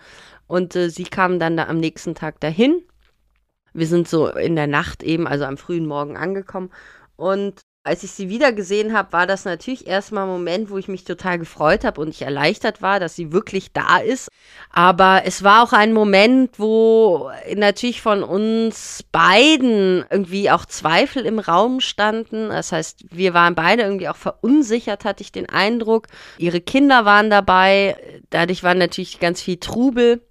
und 0.46 0.74
äh, 0.74 0.90
sie 0.90 1.04
kam 1.04 1.38
dann 1.38 1.56
da 1.56 1.68
am 1.68 1.78
nächsten 1.78 2.14
Tag 2.14 2.40
dahin. 2.40 2.82
Wir 3.72 3.86
sind 3.86 4.08
so 4.08 4.28
in 4.28 4.56
der 4.56 4.66
Nacht 4.66 5.02
eben, 5.02 5.26
also 5.26 5.44
am 5.44 5.56
frühen 5.56 5.86
Morgen 5.86 6.16
angekommen 6.16 6.70
und 7.16 7.60
als 7.84 8.04
ich 8.04 8.12
sie 8.12 8.28
wieder 8.28 8.52
gesehen 8.52 8.92
habe, 8.92 9.12
war 9.12 9.26
das 9.26 9.44
natürlich 9.44 9.88
erstmal 9.88 10.24
ein 10.24 10.30
Moment, 10.30 10.70
wo 10.70 10.78
ich 10.78 10.86
mich 10.86 11.02
total 11.04 11.38
gefreut 11.38 11.84
habe 11.84 12.00
und 12.00 12.10
ich 12.10 12.22
erleichtert 12.22 12.80
war, 12.80 13.00
dass 13.00 13.16
sie 13.16 13.32
wirklich 13.32 13.72
da 13.72 13.98
ist. 13.98 14.28
Aber 14.70 15.22
es 15.24 15.42
war 15.42 15.64
auch 15.64 15.72
ein 15.72 15.92
Moment, 15.92 16.58
wo 16.60 17.30
natürlich 17.56 18.00
von 18.00 18.22
uns 18.22 19.04
beiden 19.10 20.04
irgendwie 20.10 20.50
auch 20.50 20.64
Zweifel 20.64 21.26
im 21.26 21.40
Raum 21.40 21.80
standen. 21.80 22.50
Das 22.50 22.70
heißt, 22.70 23.06
wir 23.10 23.34
waren 23.34 23.56
beide 23.56 23.82
irgendwie 23.82 24.08
auch 24.08 24.16
verunsichert, 24.16 25.04
hatte 25.04 25.22
ich 25.22 25.32
den 25.32 25.48
Eindruck. 25.48 26.06
Ihre 26.38 26.60
Kinder 26.60 27.04
waren 27.04 27.30
dabei. 27.30 27.96
Dadurch 28.30 28.62
war 28.62 28.74
natürlich 28.74 29.18
ganz 29.18 29.42
viel 29.42 29.56
Trubel. 29.56 30.22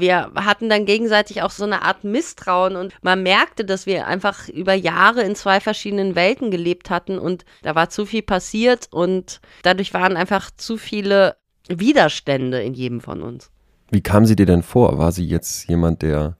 Wir 0.00 0.30
hatten 0.34 0.68
dann 0.68 0.86
gegenseitig 0.86 1.42
auch 1.42 1.50
so 1.50 1.64
eine 1.64 1.82
Art 1.82 2.04
Misstrauen 2.04 2.76
und 2.76 2.94
man 3.02 3.22
merkte, 3.22 3.64
dass 3.64 3.86
wir 3.86 4.06
einfach 4.06 4.48
über 4.48 4.74
Jahre 4.74 5.22
in 5.22 5.34
zwei 5.34 5.60
verschiedenen 5.60 6.14
Welten 6.14 6.50
gelebt 6.50 6.90
hatten 6.90 7.18
und 7.18 7.44
da 7.62 7.74
war 7.74 7.90
zu 7.90 8.06
viel 8.06 8.22
passiert 8.22 8.88
und 8.90 9.40
dadurch 9.62 9.94
waren 9.94 10.16
einfach 10.16 10.50
zu 10.56 10.76
viele 10.76 11.36
Widerstände 11.68 12.62
in 12.62 12.74
jedem 12.74 13.00
von 13.00 13.22
uns. 13.22 13.50
Wie 13.90 14.00
kam 14.00 14.26
sie 14.26 14.36
dir 14.36 14.46
denn 14.46 14.62
vor? 14.62 14.98
War 14.98 15.12
sie 15.12 15.26
jetzt 15.26 15.68
jemand, 15.68 16.02
der 16.02 16.36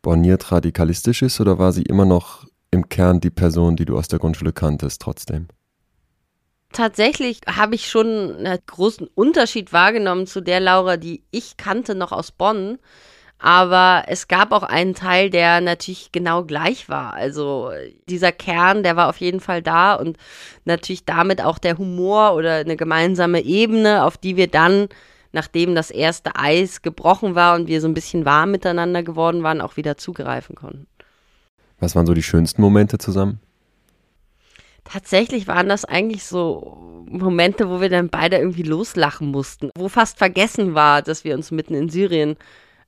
borniert 0.00 0.50
radikalistisch 0.50 1.22
ist 1.22 1.40
oder 1.40 1.58
war 1.58 1.72
sie 1.72 1.82
immer 1.82 2.04
noch 2.04 2.46
im 2.70 2.88
Kern 2.88 3.20
die 3.20 3.30
Person, 3.30 3.76
die 3.76 3.84
du 3.84 3.96
aus 3.96 4.08
der 4.08 4.18
Grundschule 4.18 4.52
kanntest, 4.52 5.00
trotzdem? 5.00 5.48
Tatsächlich 6.72 7.40
habe 7.46 7.74
ich 7.74 7.88
schon 7.88 8.36
einen 8.36 8.58
großen 8.66 9.08
Unterschied 9.14 9.72
wahrgenommen 9.72 10.26
zu 10.26 10.40
der 10.40 10.60
Laura, 10.60 10.96
die 10.96 11.22
ich 11.30 11.56
kannte 11.56 11.94
noch 11.94 12.12
aus 12.12 12.32
Bonn. 12.32 12.78
Aber 13.38 14.04
es 14.06 14.28
gab 14.28 14.52
auch 14.52 14.62
einen 14.62 14.94
Teil, 14.94 15.28
der 15.28 15.60
natürlich 15.60 16.12
genau 16.12 16.44
gleich 16.44 16.88
war. 16.88 17.14
Also 17.14 17.70
dieser 18.08 18.30
Kern, 18.30 18.84
der 18.84 18.94
war 18.94 19.08
auf 19.08 19.16
jeden 19.16 19.40
Fall 19.40 19.62
da 19.62 19.94
und 19.94 20.16
natürlich 20.64 21.04
damit 21.04 21.42
auch 21.42 21.58
der 21.58 21.76
Humor 21.76 22.34
oder 22.34 22.56
eine 22.56 22.76
gemeinsame 22.76 23.40
Ebene, 23.40 24.04
auf 24.04 24.16
die 24.16 24.36
wir 24.36 24.46
dann, 24.46 24.88
nachdem 25.32 25.74
das 25.74 25.90
erste 25.90 26.36
Eis 26.36 26.82
gebrochen 26.82 27.34
war 27.34 27.56
und 27.56 27.66
wir 27.66 27.80
so 27.80 27.88
ein 27.88 27.94
bisschen 27.94 28.24
warm 28.24 28.52
miteinander 28.52 29.02
geworden 29.02 29.42
waren, 29.42 29.60
auch 29.60 29.76
wieder 29.76 29.96
zugreifen 29.96 30.54
konnten. 30.54 30.86
Was 31.80 31.96
waren 31.96 32.06
so 32.06 32.14
die 32.14 32.22
schönsten 32.22 32.62
Momente 32.62 32.98
zusammen? 32.98 33.40
Tatsächlich 34.84 35.46
waren 35.46 35.68
das 35.68 35.84
eigentlich 35.84 36.24
so 36.24 37.04
Momente, 37.08 37.68
wo 37.68 37.80
wir 37.80 37.88
dann 37.88 38.08
beide 38.08 38.38
irgendwie 38.38 38.62
loslachen 38.62 39.28
mussten, 39.28 39.70
wo 39.76 39.88
fast 39.88 40.18
vergessen 40.18 40.74
war, 40.74 41.02
dass 41.02 41.24
wir 41.24 41.34
uns 41.34 41.50
mitten 41.50 41.74
in 41.74 41.88
Syrien 41.88 42.36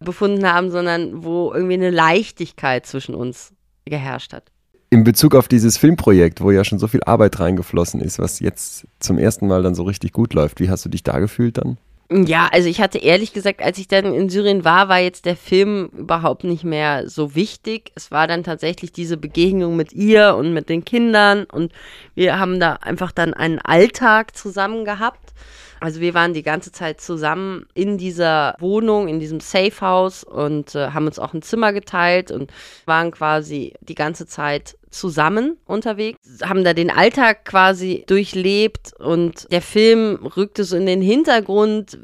befunden 0.01 0.47
haben, 0.51 0.71
sondern 0.71 1.25
wo 1.25 1.53
irgendwie 1.53 1.75
eine 1.75 1.91
Leichtigkeit 1.91 2.87
zwischen 2.87 3.15
uns 3.15 3.53
geherrscht 3.85 4.33
hat. 4.33 4.51
In 4.91 5.05
Bezug 5.05 5.35
auf 5.35 5.49
dieses 5.49 5.77
Filmprojekt, 5.77 6.41
wo 6.41 6.51
ja 6.51 6.65
schon 6.65 6.79
so 6.79 6.87
viel 6.87 7.03
Arbeit 7.05 7.41
reingeflossen 7.41 8.01
ist, 8.01 8.19
was 8.19 8.41
jetzt 8.41 8.87
zum 9.01 9.19
ersten 9.19 9.47
Mal 9.47 9.63
dann 9.63 9.75
so 9.75 9.83
richtig 9.83 10.13
gut 10.13 10.35
läuft, 10.35 10.61
wie 10.61 10.71
hast 10.71 10.85
du 10.85 10.89
dich 10.89 11.03
da 11.03 11.19
gefühlt 11.19 11.59
dann? 11.59 11.79
Ja, 12.11 12.49
also 12.53 12.69
ich 12.69 12.83
hatte 12.83 12.99
ehrlich 12.99 13.33
gesagt, 13.33 13.63
als 13.63 13.79
ich 13.79 13.89
dann 13.89 14.13
in 14.13 14.29
Syrien 14.29 14.63
war, 14.63 14.89
war 14.91 14.99
jetzt 14.99 15.25
der 15.25 15.37
Film 15.37 15.87
überhaupt 15.97 16.45
nicht 16.45 16.63
mehr 16.63 17.09
so 17.09 17.35
wichtig. 17.35 17.93
Es 17.95 18.11
war 18.11 18.27
dann 18.27 18.45
tatsächlich 18.45 18.93
diese 18.93 19.17
Begegnung 19.17 19.75
mit 19.75 19.93
ihr 19.95 20.37
und 20.37 20.53
mit 20.53 20.69
den 20.69 20.85
Kindern 20.85 21.45
und 21.45 21.73
wir 22.15 22.39
haben 22.39 22.61
da 22.61 22.75
einfach 22.75 23.11
dann 23.11 23.33
einen 23.33 23.59
Alltag 23.59 24.37
zusammen 24.37 24.85
gehabt. 24.85 25.33
Also 25.81 26.01
wir 26.01 26.15
waren 26.15 26.35
die 26.35 26.43
ganze 26.43 26.73
Zeit 26.73 27.01
zusammen 27.01 27.67
in 27.75 27.99
dieser 27.99 28.57
Wohnung, 28.59 29.09
in 29.09 29.21
diesem 29.21 29.41
Safe 29.41 29.81
House 29.81 30.25
und 30.25 30.75
äh, 30.75 30.91
haben 30.91 31.07
uns 31.07 31.19
auch 31.19 31.35
ein 31.35 31.43
Zimmer 31.43 31.73
geteilt 31.73 32.31
und 32.31 32.53
waren 32.87 33.11
quasi 33.11 33.75
die 33.81 33.95
ganze 33.95 34.27
Zeit 34.27 34.77
zusammen 34.91 35.59
unterwegs, 35.67 36.19
haben 36.43 36.65
da 36.65 36.73
den 36.73 36.91
Alltag 36.91 37.45
quasi 37.45 38.05
durchlebt 38.07 38.93
und 38.99 39.51
der 39.51 39.63
Film 39.63 40.25
rückte 40.37 40.65
so 40.65 40.77
in 40.77 40.87
den 40.87 41.03
Hintergrund, 41.03 41.99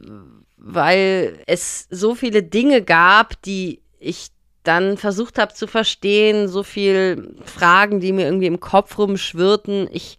weil 0.56 1.38
es 1.46 1.86
so 1.90 2.14
viele 2.14 2.42
Dinge 2.42 2.82
gab, 2.82 3.40
die 3.42 3.80
ich 4.00 4.28
dann 4.62 4.98
versucht 4.98 5.38
habe 5.38 5.54
zu 5.54 5.66
verstehen, 5.66 6.48
so 6.48 6.62
viele 6.62 7.34
Fragen, 7.44 8.00
die 8.00 8.12
mir 8.12 8.26
irgendwie 8.26 8.46
im 8.46 8.60
Kopf 8.60 8.98
rumschwirrten. 8.98 9.88
Ich 9.90 10.18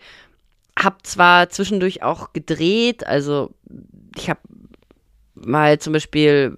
habe 0.77 0.97
zwar 1.03 1.49
zwischendurch 1.49 2.03
auch 2.03 2.33
gedreht, 2.33 3.05
also 3.05 3.51
ich 4.15 4.29
habe 4.29 4.39
mal 5.35 5.79
zum 5.79 5.93
Beispiel 5.93 6.57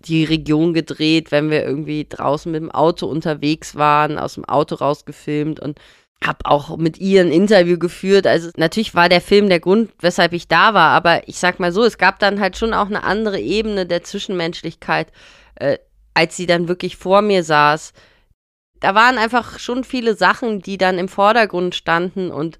die 0.00 0.24
Region 0.24 0.74
gedreht, 0.74 1.30
wenn 1.30 1.50
wir 1.50 1.64
irgendwie 1.64 2.06
draußen 2.08 2.50
mit 2.50 2.60
dem 2.60 2.70
Auto 2.70 3.06
unterwegs 3.06 3.76
waren, 3.76 4.18
aus 4.18 4.34
dem 4.34 4.44
Auto 4.44 4.74
rausgefilmt 4.74 5.60
und 5.60 5.78
habe 6.24 6.38
auch 6.44 6.76
mit 6.76 6.98
ihr 6.98 7.20
ein 7.20 7.32
Interview 7.32 7.78
geführt. 7.78 8.26
Also 8.26 8.50
natürlich 8.56 8.94
war 8.94 9.08
der 9.08 9.20
Film 9.20 9.48
der 9.48 9.60
Grund, 9.60 9.90
weshalb 10.00 10.32
ich 10.32 10.48
da 10.48 10.74
war, 10.74 10.90
aber 10.90 11.28
ich 11.28 11.38
sag 11.38 11.60
mal 11.60 11.72
so, 11.72 11.84
es 11.84 11.98
gab 11.98 12.18
dann 12.18 12.40
halt 12.40 12.56
schon 12.56 12.74
auch 12.74 12.86
eine 12.86 13.04
andere 13.04 13.40
Ebene 13.40 13.86
der 13.86 14.02
Zwischenmenschlichkeit, 14.02 15.08
äh, 15.56 15.78
als 16.14 16.36
sie 16.36 16.46
dann 16.46 16.68
wirklich 16.68 16.96
vor 16.96 17.22
mir 17.22 17.42
saß. 17.42 17.92
Da 18.80 18.94
waren 18.94 19.18
einfach 19.18 19.58
schon 19.58 19.84
viele 19.84 20.16
Sachen, 20.16 20.60
die 20.60 20.78
dann 20.78 20.98
im 20.98 21.08
Vordergrund 21.08 21.74
standen 21.74 22.30
und 22.30 22.58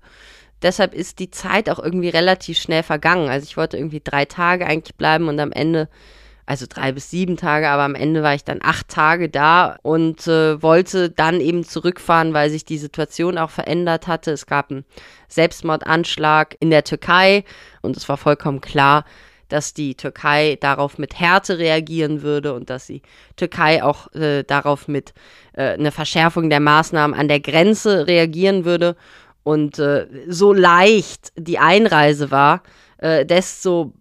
deshalb 0.63 0.95
ist 0.95 1.19
die 1.19 1.31
Zeit 1.31 1.69
auch 1.69 1.79
irgendwie 1.79 2.09
relativ 2.09 2.59
schnell 2.59 2.83
vergangen. 2.83 3.29
Also 3.29 3.45
ich 3.45 3.57
wollte 3.57 3.77
irgendwie 3.77 4.01
drei 4.03 4.25
Tage 4.25 4.67
eigentlich 4.67 4.97
bleiben 4.97 5.29
und 5.29 5.39
am 5.41 5.53
Ende 5.53 5.89
also 6.45 6.67
drei 6.69 6.93
bis 6.93 7.09
sieben 7.09 7.37
Tage, 7.37 7.69
aber 7.69 7.83
am 7.83 7.95
Ende 7.95 8.23
war 8.23 8.35
ich 8.35 8.45
dann 8.45 8.59
acht 8.63 8.89
Tage 8.89 9.29
da 9.29 9.79
und 9.83 10.27
äh, 10.27 10.61
wollte 10.61 11.09
dann 11.09 11.41
eben 11.41 11.65
zurückfahren, 11.65 12.35
weil 12.35 12.51
sich 12.51 12.65
die 12.65 12.79
Situation 12.79 13.39
auch 13.39 13.51
verändert 13.51 14.07
hatte. 14.09 14.33
Es 14.33 14.47
gab 14.47 14.71
einen 14.71 14.85
Selbstmordanschlag 15.29 16.57
in 16.59 16.71
der 16.71 16.85
Türkei 16.85 17.45
und 17.81 17.97
es 17.97 18.09
war 18.09 18.17
vollkommen 18.17 18.61
klar, 18.61 19.05
dass 19.49 19.75
die 19.75 19.95
Türkei 19.95 20.57
darauf 20.61 20.99
mit 20.99 21.21
Härte 21.21 21.59
reagieren 21.59 22.23
würde 22.23 22.55
und 22.55 22.71
dass 22.71 22.87
die 22.87 23.03
Türkei 23.37 23.85
auch 23.85 24.13
äh, 24.15 24.43
darauf 24.45 24.89
mit 24.89 25.13
äh, 25.53 25.75
einer 25.75 25.93
Verschärfung 25.93 26.49
der 26.49 26.61
Maßnahmen 26.61 27.19
an 27.19 27.29
der 27.29 27.41
Grenze 27.41 28.07
reagieren 28.07 28.65
würde. 28.65 28.97
Und 29.45 29.79
äh, 29.79 30.07
so 30.29 30.53
leicht 30.53 31.33
die 31.37 31.59
Einreise 31.59 32.31
war, 32.31 32.63
äh, 32.99 33.27
desto 33.27 33.93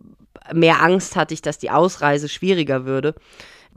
mehr 0.53 0.81
Angst 0.81 1.15
hatte 1.15 1.33
ich, 1.33 1.41
dass 1.41 1.57
die 1.57 1.71
Ausreise 1.71 2.29
schwieriger 2.29 2.85
würde. 2.85 3.15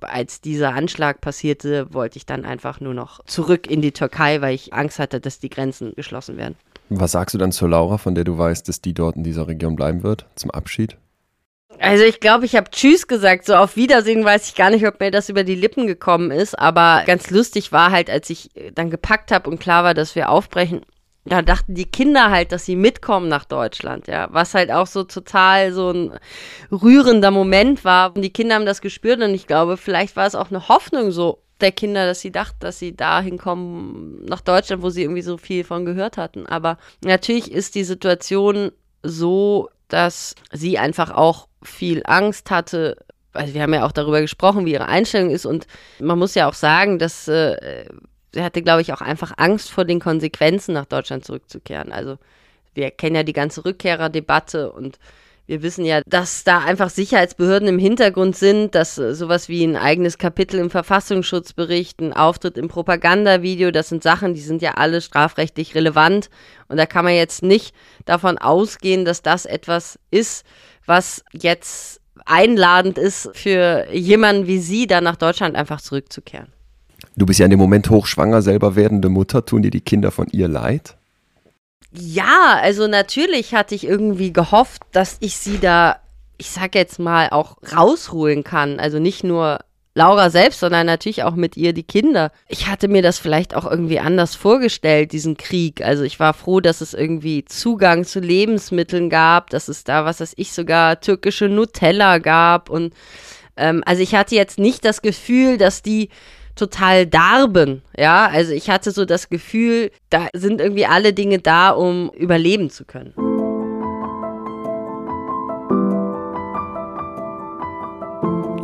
Als 0.01 0.41
dieser 0.41 0.75
Anschlag 0.75 1.21
passierte, 1.21 1.93
wollte 1.95 2.19
ich 2.19 2.27
dann 2.27 2.45
einfach 2.45 2.81
nur 2.81 2.95
noch 2.95 3.25
zurück 3.25 3.71
in 3.71 3.81
die 3.81 3.93
Türkei, 3.93 4.41
weil 4.41 4.55
ich 4.55 4.75
Angst 4.75 4.99
hatte, 4.99 5.21
dass 5.21 5.39
die 5.39 5.51
Grenzen 5.51 5.95
geschlossen 5.95 6.37
werden. 6.37 6.57
Was 6.91 7.13
sagst 7.13 7.35
du 7.35 7.39
dann 7.39 7.53
zur 7.53 7.71
Laura, 7.71 7.97
von 7.97 8.15
der 8.15 8.25
du 8.25 8.37
weißt, 8.37 8.69
dass 8.69 8.81
die 8.81 8.93
dort 8.93 9.17
in 9.17 9.25
dieser 9.25 9.49
Region 9.49 9.77
bleiben 9.77 10.03
wird, 10.03 10.27
zum 10.35 10.51
Abschied? 10.51 10.97
Also 11.81 12.05
ich 12.05 12.21
glaube, 12.21 12.45
ich 12.45 12.57
habe 12.57 12.71
Tschüss 12.71 13.07
gesagt. 13.07 13.47
So 13.47 13.55
auf 13.55 13.77
Wiedersehen 13.77 14.25
weiß 14.25 14.49
ich 14.49 14.55
gar 14.55 14.71
nicht, 14.71 14.87
ob 14.87 15.01
mir 15.01 15.11
das 15.11 15.29
über 15.29 15.45
die 15.45 15.55
Lippen 15.55 15.87
gekommen 15.87 16.31
ist. 16.31 16.59
Aber 16.59 17.03
ganz 17.07 17.31
lustig 17.31 17.73
war 17.73 17.91
halt, 17.91 18.11
als 18.11 18.31
ich 18.31 18.51
dann 18.75 18.91
gepackt 18.91 19.33
habe 19.33 19.51
und 19.51 19.59
klar 19.59 19.85
war, 19.85 19.95
dass 19.95 20.15
wir 20.15 20.29
aufbrechen, 20.29 20.83
da 21.25 21.41
dachten 21.41 21.75
die 21.75 21.91
Kinder 21.91 22.31
halt, 22.31 22.53
dass 22.53 22.67
sie 22.67 22.77
mitkommen 22.77 23.29
nach 23.29 23.47
Deutschland, 23.47 24.07
ja. 24.09 24.29
Was 24.31 24.55
halt 24.55 24.71
auch 24.71 24.87
so 24.87 25.05
total 25.05 25.73
so 25.73 25.91
ein 25.91 26.13
rührender 26.71 27.31
Moment 27.31 27.85
war. 27.85 28.15
Und 28.15 28.23
die 28.23 28.33
Kinder 28.33 28.57
haben 28.57 28.67
das 28.67 28.83
gespürt 28.83 29.23
und 29.23 29.35
ich 29.35 29.47
glaube, 29.47 29.77
vielleicht 29.77 30.17
war 30.17 30.27
es 30.27 30.35
auch 30.35 30.51
eine 30.51 30.69
Hoffnung 30.69 31.13
so 31.13 31.41
der 31.61 31.73
Kinder, 31.73 32.07
dass 32.07 32.21
sie 32.21 32.33
dachten, 32.33 32.57
dass 32.61 32.79
sie 32.79 32.95
dahin 32.95 33.39
kommen 33.39 34.25
nach 34.27 34.43
Deutschland, 34.43 34.83
wo 34.83 34.91
sie 34.91 35.03
irgendwie 35.03 35.23
so 35.23 35.39
viel 35.39 35.65
von 35.65 35.87
gehört 35.87 36.19
hatten. 36.19 36.47
Aber 36.47 36.77
natürlich 37.03 37.51
ist 37.51 37.75
die 37.75 37.85
Situation 37.85 38.71
so, 39.03 39.71
dass 39.89 40.35
sie 40.53 40.79
einfach 40.79 41.11
auch 41.11 41.49
viel 41.63 42.03
Angst 42.05 42.51
hatte. 42.51 42.97
Also 43.33 43.55
wir 43.55 43.63
haben 43.63 43.73
ja 43.73 43.87
auch 43.87 43.93
darüber 43.93 44.21
gesprochen, 44.21 44.67
wie 44.67 44.73
ihre 44.73 44.89
Einstellung 44.89 45.31
ist 45.31 45.47
und 45.47 45.67
man 46.01 46.19
muss 46.19 46.35
ja 46.35 46.49
auch 46.49 46.55
sagen, 46.55 46.99
dass 46.99 47.29
äh, 47.29 47.87
sie 48.35 48.43
hatte, 48.43 48.63
glaube 48.63 48.83
ich, 48.83 48.93
auch 48.93 49.01
einfach 49.01 49.33
Angst 49.37 49.71
vor 49.71 49.85
den 49.85 50.01
Konsequenzen, 50.01 50.75
nach 50.75 50.87
Deutschland 50.87 51.25
zurückzukehren. 51.25 51.93
Also 51.93 52.19
wir 52.75 52.91
kennen 52.91 53.17
ja 53.17 53.23
die 53.23 53.33
ganze 53.33 53.65
Rückkehrerdebatte 53.65 54.73
und 54.73 54.99
wir 55.47 55.63
wissen 55.63 55.85
ja, 55.85 56.01
dass 56.07 56.43
da 56.43 56.61
einfach 56.61 56.89
Sicherheitsbehörden 56.89 57.69
im 57.69 57.79
Hintergrund 57.79 58.35
sind, 58.35 58.75
dass 58.75 58.95
sowas 58.95 59.51
wie 59.51 59.63
ein 59.63 59.77
eigenes 59.77 60.17
Kapitel 60.17 60.59
im 60.59 60.71
Verfassungsschutzbericht, 60.71 62.01
ein 62.01 62.15
Auftritt 62.15 62.57
im 62.57 62.69
Propagandavideo, 62.69 63.71
das 63.71 63.91
sind 63.91 64.03
Sachen, 64.03 64.33
die 64.33 64.41
sind 64.41 64.63
ja 64.63 64.73
alle 64.73 65.03
strafrechtlich 65.03 65.75
relevant. 65.75 66.31
Und 66.69 66.79
da 66.79 66.87
kann 66.87 67.05
man 67.05 67.15
jetzt 67.15 67.43
nicht 67.43 67.75
davon 68.07 68.39
ausgehen, 68.39 69.05
dass 69.05 69.21
das 69.21 69.45
etwas 69.45 69.99
ist, 70.11 70.47
was 70.87 71.23
jetzt 71.33 72.01
einladend 72.25 72.97
ist 72.97 73.31
für 73.35 73.87
jemanden 73.93 74.47
wie 74.47 74.59
Sie, 74.59 74.87
da 74.87 75.03
nach 75.03 75.17
Deutschland 75.17 75.57
einfach 75.57 75.83
zurückzukehren. 75.83 76.49
Du 77.17 77.27
bist 77.27 77.39
ja 77.39 77.47
in 77.47 77.51
dem 77.51 77.61
Moment 77.61 77.91
hochschwanger, 77.91 78.43
selber 78.43 78.75
werdende 78.75 79.09
Mutter. 79.09 79.45
Tun 79.45 79.63
dir 79.63 79.71
die 79.71 79.81
Kinder 79.81 80.11
von 80.11 80.27
ihr 80.33 80.49
leid? 80.49 80.97
Ja, 81.93 82.59
also 82.61 82.89
natürlich 82.89 83.55
hatte 83.55 83.75
ich 83.75 83.87
irgendwie 83.87 84.33
gehofft, 84.33 84.83
dass 84.91 85.17
ich 85.21 85.37
sie 85.37 85.59
da, 85.61 85.97
ich 86.39 86.51
sag 86.51 86.75
jetzt 86.75 86.99
mal, 86.99 87.31
auch 87.31 87.57
rausholen 87.75 88.43
kann. 88.43 88.81
Also 88.81 88.99
nicht 88.99 89.23
nur 89.23 89.61
Laura 89.95 90.29
selbst, 90.29 90.59
sondern 90.59 90.87
natürlich 90.87 91.23
auch 91.23 91.37
mit 91.37 91.57
ihr 91.57 91.73
die 91.73 91.85
Kinder. 91.85 92.33
Ich 92.49 92.67
hatte 92.67 92.89
mir 92.89 93.01
das 93.01 93.21
vielleicht 93.21 93.55
auch 93.55 93.65
irgendwie 93.65 94.01
anders 94.01 94.35
vorgestellt, 94.35 95.13
diesen 95.13 95.37
Krieg. 95.37 95.85
Also 95.85 96.03
ich 96.03 96.19
war 96.19 96.35
froh, 96.35 96.59
dass 96.59 96.81
es 96.81 96.95
irgendwie 96.95 97.45
Zugang 97.45 98.05
zu 98.05 98.19
Lebensmitteln 98.19 99.09
gab, 99.09 99.51
dass 99.51 99.69
es 99.69 99.85
da, 99.85 100.05
was 100.05 100.19
weiß 100.19 100.33
ich, 100.37 100.53
sogar 100.53 101.01
türkische 101.01 101.49
Nutella 101.49 102.19
gab. 102.19 102.71
Und 102.71 102.93
ähm, 103.57 103.85
also 103.87 104.03
ich 104.03 104.17
hatte 104.17 104.35
jetzt 104.35 104.59
nicht 104.59 104.85
das 104.85 105.01
Gefühl, 105.01 105.59
dass 105.59 105.81
die 105.81 106.09
total 106.55 107.07
darben. 107.07 107.83
Ja, 107.97 108.27
also 108.27 108.53
ich 108.53 108.71
hatte 108.71 108.91
so 108.91 109.05
das 109.05 109.29
Gefühl, 109.29 109.91
da 110.11 110.29
sind 110.33 110.61
irgendwie 110.61 110.87
alle 110.87 111.13
Dinge 111.13 111.39
da, 111.39 111.71
um 111.71 112.11
überleben 112.11 112.71
zu 112.71 112.85
können. 112.85 113.34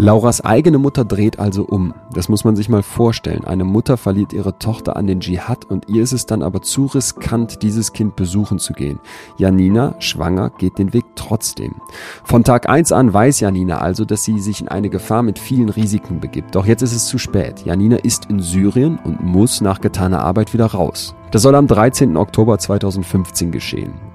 Lauras 0.00 0.40
eigene 0.40 0.78
Mutter 0.78 1.04
dreht 1.04 1.38
also 1.38 1.62
um. 1.62 1.92
Das 2.14 2.30
muss 2.30 2.42
man 2.42 2.56
sich 2.56 2.70
mal 2.70 2.82
vorstellen. 2.82 3.44
Eine 3.44 3.64
Mutter 3.64 3.98
verliert 3.98 4.32
ihre 4.32 4.58
Tochter 4.58 4.96
an 4.96 5.06
den 5.06 5.20
Dschihad 5.20 5.66
und 5.66 5.90
ihr 5.90 6.02
ist 6.02 6.12
es 6.12 6.24
dann 6.24 6.42
aber 6.42 6.62
zu 6.62 6.86
riskant, 6.86 7.62
dieses 7.62 7.92
Kind 7.92 8.16
besuchen 8.16 8.58
zu 8.58 8.72
gehen. 8.72 8.98
Janina, 9.36 9.96
schwanger, 9.98 10.52
geht 10.56 10.78
den 10.78 10.94
Weg 10.94 11.04
trotzdem. 11.16 11.74
Von 12.24 12.44
Tag 12.44 12.66
1 12.66 12.92
an 12.92 13.12
weiß 13.12 13.40
Janina 13.40 13.76
also, 13.76 14.06
dass 14.06 14.24
sie 14.24 14.40
sich 14.40 14.62
in 14.62 14.68
eine 14.68 14.88
Gefahr 14.88 15.22
mit 15.22 15.38
vielen 15.38 15.68
Risiken 15.68 16.18
begibt. 16.18 16.54
Doch 16.54 16.64
jetzt 16.64 16.80
ist 16.80 16.94
es 16.94 17.04
zu 17.04 17.18
spät. 17.18 17.66
Janina 17.66 17.96
ist 17.96 18.24
in 18.30 18.40
Syrien 18.40 18.98
und 19.04 19.22
muss 19.22 19.60
nach 19.60 19.82
getaner 19.82 20.22
Arbeit 20.22 20.54
wieder 20.54 20.64
raus. 20.64 21.14
Das 21.30 21.42
soll 21.42 21.54
am 21.54 21.66
13. 21.66 22.16
Oktober 22.16 22.58
2015 22.58 23.52
geschehen. 23.52 24.09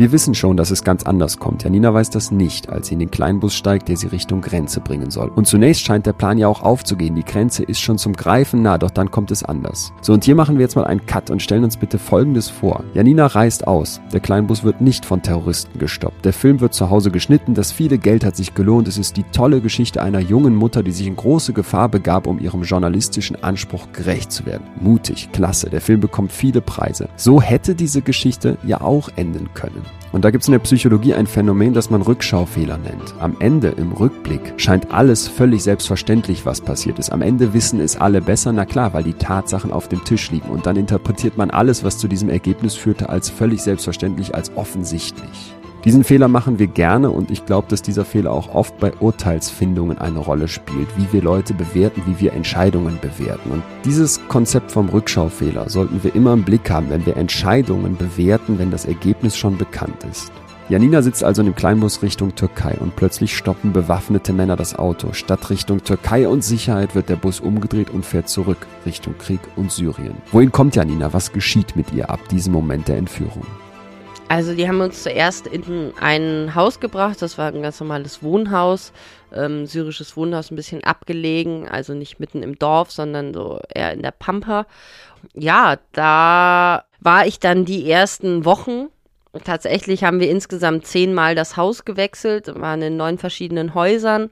Wir 0.00 0.12
wissen 0.12 0.34
schon, 0.34 0.56
dass 0.56 0.70
es 0.70 0.82
ganz 0.82 1.02
anders 1.02 1.38
kommt. 1.38 1.62
Janina 1.62 1.92
weiß 1.92 2.08
das 2.08 2.30
nicht, 2.30 2.70
als 2.70 2.86
sie 2.86 2.94
in 2.94 3.00
den 3.00 3.10
Kleinbus 3.10 3.54
steigt, 3.54 3.86
der 3.90 3.98
sie 3.98 4.06
Richtung 4.06 4.40
Grenze 4.40 4.80
bringen 4.80 5.10
soll. 5.10 5.28
Und 5.28 5.46
zunächst 5.46 5.84
scheint 5.84 6.06
der 6.06 6.14
Plan 6.14 6.38
ja 6.38 6.48
auch 6.48 6.62
aufzugehen. 6.62 7.14
Die 7.16 7.22
Grenze 7.22 7.64
ist 7.64 7.80
schon 7.80 7.98
zum 7.98 8.14
Greifen 8.14 8.62
nah, 8.62 8.78
doch 8.78 8.90
dann 8.90 9.10
kommt 9.10 9.30
es 9.30 9.44
anders. 9.44 9.92
So, 10.00 10.14
und 10.14 10.24
hier 10.24 10.34
machen 10.34 10.56
wir 10.56 10.62
jetzt 10.62 10.74
mal 10.74 10.86
einen 10.86 11.04
Cut 11.04 11.28
und 11.28 11.42
stellen 11.42 11.64
uns 11.64 11.76
bitte 11.76 11.98
Folgendes 11.98 12.48
vor. 12.48 12.82
Janina 12.94 13.26
reist 13.26 13.66
aus. 13.66 14.00
Der 14.10 14.20
Kleinbus 14.20 14.64
wird 14.64 14.80
nicht 14.80 15.04
von 15.04 15.20
Terroristen 15.20 15.78
gestoppt. 15.78 16.24
Der 16.24 16.32
Film 16.32 16.62
wird 16.62 16.72
zu 16.72 16.88
Hause 16.88 17.10
geschnitten. 17.10 17.52
Das 17.52 17.70
viele 17.70 17.98
Geld 17.98 18.24
hat 18.24 18.36
sich 18.36 18.54
gelohnt. 18.54 18.88
Es 18.88 18.96
ist 18.96 19.18
die 19.18 19.24
tolle 19.24 19.60
Geschichte 19.60 20.02
einer 20.02 20.20
jungen 20.20 20.56
Mutter, 20.56 20.82
die 20.82 20.92
sich 20.92 21.08
in 21.08 21.16
große 21.16 21.52
Gefahr 21.52 21.90
begab, 21.90 22.26
um 22.26 22.38
ihrem 22.38 22.62
journalistischen 22.62 23.44
Anspruch 23.44 23.88
gerecht 23.92 24.32
zu 24.32 24.46
werden. 24.46 24.64
Mutig, 24.80 25.28
klasse. 25.32 25.68
Der 25.68 25.82
Film 25.82 26.00
bekommt 26.00 26.32
viele 26.32 26.62
Preise. 26.62 27.10
So 27.16 27.42
hätte 27.42 27.74
diese 27.74 28.00
Geschichte 28.00 28.56
ja 28.64 28.80
auch 28.80 29.10
enden 29.16 29.52
können. 29.52 29.89
Und 30.12 30.24
da 30.24 30.30
gibt 30.30 30.42
es 30.42 30.48
in 30.48 30.52
der 30.52 30.58
Psychologie 30.58 31.14
ein 31.14 31.26
Phänomen, 31.26 31.72
das 31.72 31.88
man 31.88 32.02
Rückschaufehler 32.02 32.78
nennt. 32.78 33.14
Am 33.20 33.36
Ende, 33.38 33.68
im 33.68 33.92
Rückblick, 33.92 34.54
scheint 34.56 34.92
alles 34.92 35.28
völlig 35.28 35.62
selbstverständlich, 35.62 36.44
was 36.44 36.60
passiert 36.60 36.98
ist. 36.98 37.10
Am 37.10 37.22
Ende 37.22 37.54
wissen 37.54 37.80
es 37.80 37.96
alle 37.96 38.20
besser, 38.20 38.52
na 38.52 38.64
klar, 38.64 38.92
weil 38.92 39.04
die 39.04 39.14
Tatsachen 39.14 39.72
auf 39.72 39.88
dem 39.88 40.04
Tisch 40.04 40.30
liegen. 40.32 40.48
Und 40.48 40.66
dann 40.66 40.76
interpretiert 40.76 41.36
man 41.36 41.50
alles, 41.50 41.84
was 41.84 41.98
zu 41.98 42.08
diesem 42.08 42.28
Ergebnis 42.28 42.74
führte, 42.74 43.08
als 43.08 43.30
völlig 43.30 43.62
selbstverständlich, 43.62 44.34
als 44.34 44.50
offensichtlich. 44.56 45.54
Diesen 45.84 46.04
Fehler 46.04 46.28
machen 46.28 46.58
wir 46.58 46.66
gerne 46.66 47.08
und 47.08 47.30
ich 47.30 47.46
glaube, 47.46 47.68
dass 47.68 47.80
dieser 47.80 48.04
Fehler 48.04 48.32
auch 48.32 48.54
oft 48.54 48.78
bei 48.78 48.92
Urteilsfindungen 49.00 49.96
eine 49.96 50.18
Rolle 50.18 50.46
spielt, 50.46 50.88
wie 50.98 51.10
wir 51.10 51.22
Leute 51.22 51.54
bewerten, 51.54 52.02
wie 52.06 52.20
wir 52.20 52.34
Entscheidungen 52.34 52.98
bewerten. 53.00 53.50
Und 53.50 53.62
dieses 53.86 54.20
Konzept 54.28 54.72
vom 54.72 54.90
Rückschaufehler 54.90 55.70
sollten 55.70 56.04
wir 56.04 56.14
immer 56.14 56.34
im 56.34 56.44
Blick 56.44 56.68
haben, 56.68 56.90
wenn 56.90 57.06
wir 57.06 57.16
Entscheidungen 57.16 57.96
bewerten, 57.96 58.58
wenn 58.58 58.70
das 58.70 58.84
Ergebnis 58.84 59.38
schon 59.38 59.56
bekannt 59.56 60.04
ist. 60.10 60.30
Janina 60.68 61.00
sitzt 61.00 61.24
also 61.24 61.40
in 61.40 61.46
dem 61.46 61.56
Kleinbus 61.56 62.02
Richtung 62.02 62.34
Türkei 62.34 62.76
und 62.78 62.94
plötzlich 62.94 63.34
stoppen 63.34 63.72
bewaffnete 63.72 64.34
Männer 64.34 64.56
das 64.56 64.78
Auto. 64.78 65.14
Statt 65.14 65.48
Richtung 65.48 65.82
Türkei 65.82 66.28
und 66.28 66.44
Sicherheit 66.44 66.94
wird 66.94 67.08
der 67.08 67.16
Bus 67.16 67.40
umgedreht 67.40 67.90
und 67.90 68.04
fährt 68.04 68.28
zurück 68.28 68.66
Richtung 68.84 69.16
Krieg 69.16 69.40
und 69.56 69.72
Syrien. 69.72 70.14
Wohin 70.30 70.52
kommt 70.52 70.76
Janina? 70.76 71.12
Was 71.14 71.32
geschieht 71.32 71.74
mit 71.74 71.92
ihr 71.92 72.10
ab 72.10 72.20
diesem 72.28 72.52
Moment 72.52 72.86
der 72.86 72.98
Entführung? 72.98 73.46
Also 74.30 74.54
die 74.54 74.68
haben 74.68 74.80
uns 74.80 75.02
zuerst 75.02 75.48
in 75.48 75.92
ein 76.00 76.54
Haus 76.54 76.78
gebracht, 76.78 77.20
das 77.20 77.36
war 77.36 77.48
ein 77.48 77.62
ganz 77.62 77.80
normales 77.80 78.22
Wohnhaus, 78.22 78.92
ähm, 79.34 79.66
syrisches 79.66 80.16
Wohnhaus, 80.16 80.52
ein 80.52 80.56
bisschen 80.56 80.84
abgelegen, 80.84 81.68
also 81.68 81.94
nicht 81.94 82.20
mitten 82.20 82.44
im 82.44 82.56
Dorf, 82.56 82.92
sondern 82.92 83.34
so 83.34 83.58
eher 83.74 83.92
in 83.92 84.02
der 84.02 84.12
Pampa. 84.12 84.66
Ja, 85.34 85.78
da 85.90 86.84
war 87.00 87.26
ich 87.26 87.40
dann 87.40 87.64
die 87.64 87.90
ersten 87.90 88.44
Wochen 88.44 88.86
Tatsächlich 89.44 90.02
haben 90.02 90.18
wir 90.18 90.28
insgesamt 90.28 90.88
zehnmal 90.88 91.36
das 91.36 91.56
Haus 91.56 91.84
gewechselt, 91.84 92.52
waren 92.60 92.82
in 92.82 92.96
neun 92.96 93.16
verschiedenen 93.16 93.74
Häusern. 93.74 94.28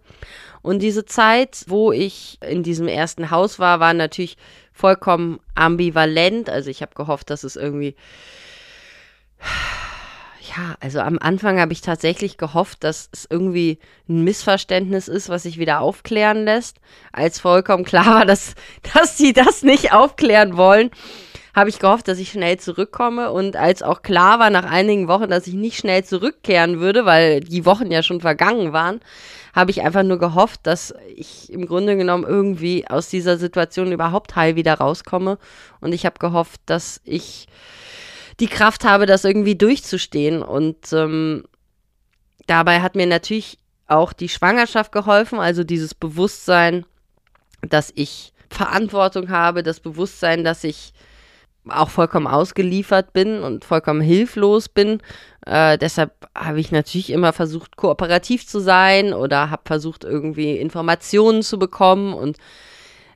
Und 0.60 0.80
diese 0.80 1.04
Zeit, 1.04 1.64
wo 1.68 1.92
ich 1.92 2.38
in 2.42 2.64
diesem 2.64 2.88
ersten 2.88 3.30
Haus 3.30 3.60
war, 3.60 3.78
war 3.78 3.94
natürlich 3.94 4.36
vollkommen 4.72 5.38
ambivalent. 5.54 6.50
Also 6.50 6.68
ich 6.68 6.82
habe 6.82 6.96
gehofft, 6.96 7.30
dass 7.30 7.44
es 7.44 7.54
irgendwie 7.54 7.94
ja, 10.48 10.76
also 10.80 11.00
am 11.00 11.18
Anfang 11.20 11.60
habe 11.60 11.72
ich 11.72 11.80
tatsächlich 11.80 12.38
gehofft, 12.38 12.84
dass 12.84 13.08
es 13.12 13.26
irgendwie 13.28 13.78
ein 14.08 14.24
Missverständnis 14.24 15.08
ist, 15.08 15.28
was 15.28 15.42
sich 15.42 15.58
wieder 15.58 15.80
aufklären 15.80 16.44
lässt. 16.44 16.78
Als 17.12 17.40
vollkommen 17.40 17.84
klar 17.84 18.06
war, 18.06 18.26
dass, 18.26 18.54
dass 18.94 19.18
sie 19.18 19.32
das 19.32 19.62
nicht 19.62 19.92
aufklären 19.92 20.56
wollen, 20.56 20.90
habe 21.54 21.70
ich 21.70 21.78
gehofft, 21.78 22.08
dass 22.08 22.18
ich 22.18 22.30
schnell 22.30 22.58
zurückkomme. 22.58 23.32
Und 23.32 23.56
als 23.56 23.82
auch 23.82 24.02
klar 24.02 24.38
war 24.38 24.50
nach 24.50 24.64
einigen 24.64 25.08
Wochen, 25.08 25.28
dass 25.28 25.46
ich 25.46 25.54
nicht 25.54 25.78
schnell 25.78 26.04
zurückkehren 26.04 26.78
würde, 26.78 27.04
weil 27.04 27.40
die 27.40 27.66
Wochen 27.66 27.90
ja 27.90 28.02
schon 28.02 28.20
vergangen 28.20 28.72
waren, 28.72 29.00
habe 29.54 29.70
ich 29.70 29.82
einfach 29.82 30.04
nur 30.04 30.18
gehofft, 30.18 30.60
dass 30.62 30.94
ich 31.16 31.52
im 31.52 31.66
Grunde 31.66 31.96
genommen 31.96 32.24
irgendwie 32.24 32.88
aus 32.88 33.08
dieser 33.08 33.38
Situation 33.38 33.92
überhaupt 33.92 34.36
heil 34.36 34.56
wieder 34.56 34.74
rauskomme. 34.74 35.38
Und 35.80 35.92
ich 35.92 36.06
habe 36.06 36.18
gehofft, 36.18 36.60
dass 36.66 37.00
ich 37.04 37.48
die 38.40 38.46
Kraft 38.46 38.84
habe, 38.84 39.06
das 39.06 39.24
irgendwie 39.24 39.56
durchzustehen. 39.56 40.42
Und 40.42 40.92
ähm, 40.92 41.44
dabei 42.46 42.80
hat 42.80 42.94
mir 42.94 43.06
natürlich 43.06 43.58
auch 43.86 44.12
die 44.12 44.28
Schwangerschaft 44.28 44.92
geholfen, 44.92 45.38
also 45.38 45.64
dieses 45.64 45.94
Bewusstsein, 45.94 46.84
dass 47.62 47.92
ich 47.94 48.32
Verantwortung 48.50 49.30
habe, 49.30 49.62
das 49.62 49.80
Bewusstsein, 49.80 50.44
dass 50.44 50.64
ich 50.64 50.92
auch 51.68 51.90
vollkommen 51.90 52.26
ausgeliefert 52.26 53.12
bin 53.12 53.42
und 53.42 53.64
vollkommen 53.64 54.00
hilflos 54.00 54.68
bin. 54.68 55.02
Äh, 55.44 55.76
deshalb 55.76 56.12
habe 56.34 56.60
ich 56.60 56.72
natürlich 56.72 57.10
immer 57.10 57.32
versucht, 57.32 57.76
kooperativ 57.76 58.46
zu 58.46 58.60
sein 58.60 59.12
oder 59.12 59.50
habe 59.50 59.62
versucht, 59.66 60.04
irgendwie 60.04 60.56
Informationen 60.56 61.42
zu 61.42 61.58
bekommen 61.58 62.14
und 62.14 62.38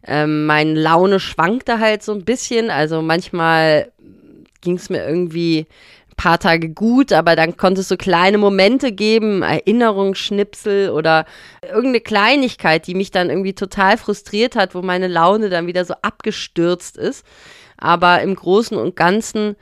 ähm, 0.04 0.46
meine 0.46 0.74
Laune 0.74 1.20
schwankte 1.20 1.78
halt 1.78 2.02
so 2.02 2.12
ein 2.12 2.24
bisschen. 2.24 2.70
Also 2.70 3.02
manchmal 3.02 3.92
ging 4.62 4.76
es 4.76 4.88
mir 4.88 5.06
irgendwie 5.06 5.66
ein 6.10 6.16
paar 6.16 6.38
Tage 6.38 6.70
gut, 6.70 7.12
aber 7.12 7.36
dann 7.36 7.56
konnte 7.56 7.82
es 7.82 7.88
so 7.88 7.96
kleine 7.96 8.38
Momente 8.38 8.92
geben, 8.92 9.42
Erinnerungsschnipsel 9.42 10.90
oder 10.90 11.26
irgendeine 11.62 12.00
Kleinigkeit, 12.00 12.86
die 12.86 12.94
mich 12.94 13.10
dann 13.10 13.30
irgendwie 13.30 13.54
total 13.54 13.98
frustriert 13.98 14.56
hat, 14.56 14.74
wo 14.74 14.82
meine 14.82 15.08
Laune 15.08 15.50
dann 15.50 15.66
wieder 15.66 15.84
so 15.84 15.94
abgestürzt 16.02 16.96
ist. 16.96 17.26
Aber 17.76 18.22
im 18.22 18.34
Großen 18.34 18.76
und 18.76 18.96
Ganzen 18.96 19.56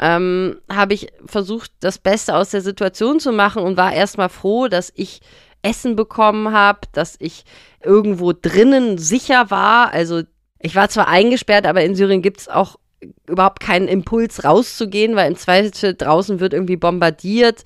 ähm, 0.00 0.60
habe 0.70 0.94
ich 0.94 1.08
versucht, 1.26 1.72
das 1.80 1.98
Beste 1.98 2.34
aus 2.34 2.50
der 2.50 2.62
Situation 2.62 3.20
zu 3.20 3.32
machen 3.32 3.62
und 3.62 3.76
war 3.76 3.92
erstmal 3.92 4.30
froh, 4.30 4.68
dass 4.68 4.92
ich 4.94 5.20
Essen 5.62 5.94
bekommen 5.94 6.52
habe, 6.52 6.80
dass 6.92 7.16
ich 7.18 7.44
irgendwo 7.84 8.32
drinnen 8.32 8.96
sicher 8.96 9.50
war. 9.50 9.92
Also 9.92 10.22
ich 10.58 10.74
war 10.74 10.88
zwar 10.88 11.08
eingesperrt, 11.08 11.66
aber 11.66 11.82
in 11.82 11.94
Syrien 11.94 12.22
gibt 12.22 12.40
es 12.40 12.48
auch 12.48 12.76
überhaupt 13.26 13.60
keinen 13.60 13.88
Impuls 13.88 14.44
rauszugehen, 14.44 15.16
weil 15.16 15.30
im 15.30 15.36
Zweifel 15.36 15.94
draußen 15.94 16.40
wird 16.40 16.52
irgendwie 16.52 16.76
bombardiert. 16.76 17.64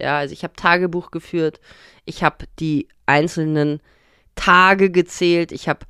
Ja, 0.00 0.18
also 0.18 0.32
ich 0.32 0.42
habe 0.44 0.54
Tagebuch 0.54 1.10
geführt, 1.10 1.60
ich 2.04 2.22
habe 2.22 2.44
die 2.58 2.88
einzelnen 3.06 3.80
Tage 4.34 4.90
gezählt, 4.90 5.52
ich 5.52 5.68
habe 5.68 5.86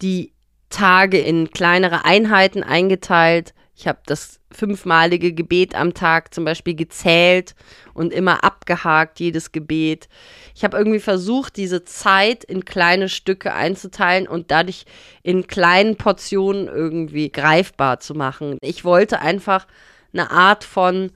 die 0.00 0.32
Tage 0.70 1.18
in 1.18 1.50
kleinere 1.50 2.04
Einheiten 2.04 2.62
eingeteilt. 2.62 3.54
Ich 3.78 3.86
habe 3.86 4.00
das 4.06 4.40
fünfmalige 4.50 5.32
Gebet 5.32 5.76
am 5.76 5.94
Tag 5.94 6.34
zum 6.34 6.44
Beispiel 6.44 6.74
gezählt 6.74 7.54
und 7.94 8.12
immer 8.12 8.42
abgehakt, 8.42 9.20
jedes 9.20 9.52
Gebet. 9.52 10.08
Ich 10.56 10.64
habe 10.64 10.76
irgendwie 10.76 10.98
versucht, 10.98 11.56
diese 11.56 11.84
Zeit 11.84 12.42
in 12.42 12.64
kleine 12.64 13.08
Stücke 13.08 13.54
einzuteilen 13.54 14.26
und 14.26 14.50
dadurch 14.50 14.84
in 15.22 15.46
kleinen 15.46 15.94
Portionen 15.94 16.66
irgendwie 16.66 17.30
greifbar 17.30 18.00
zu 18.00 18.14
machen. 18.14 18.58
Ich 18.62 18.84
wollte 18.84 19.20
einfach 19.20 19.68
eine 20.12 20.32
Art 20.32 20.64
von 20.64 21.12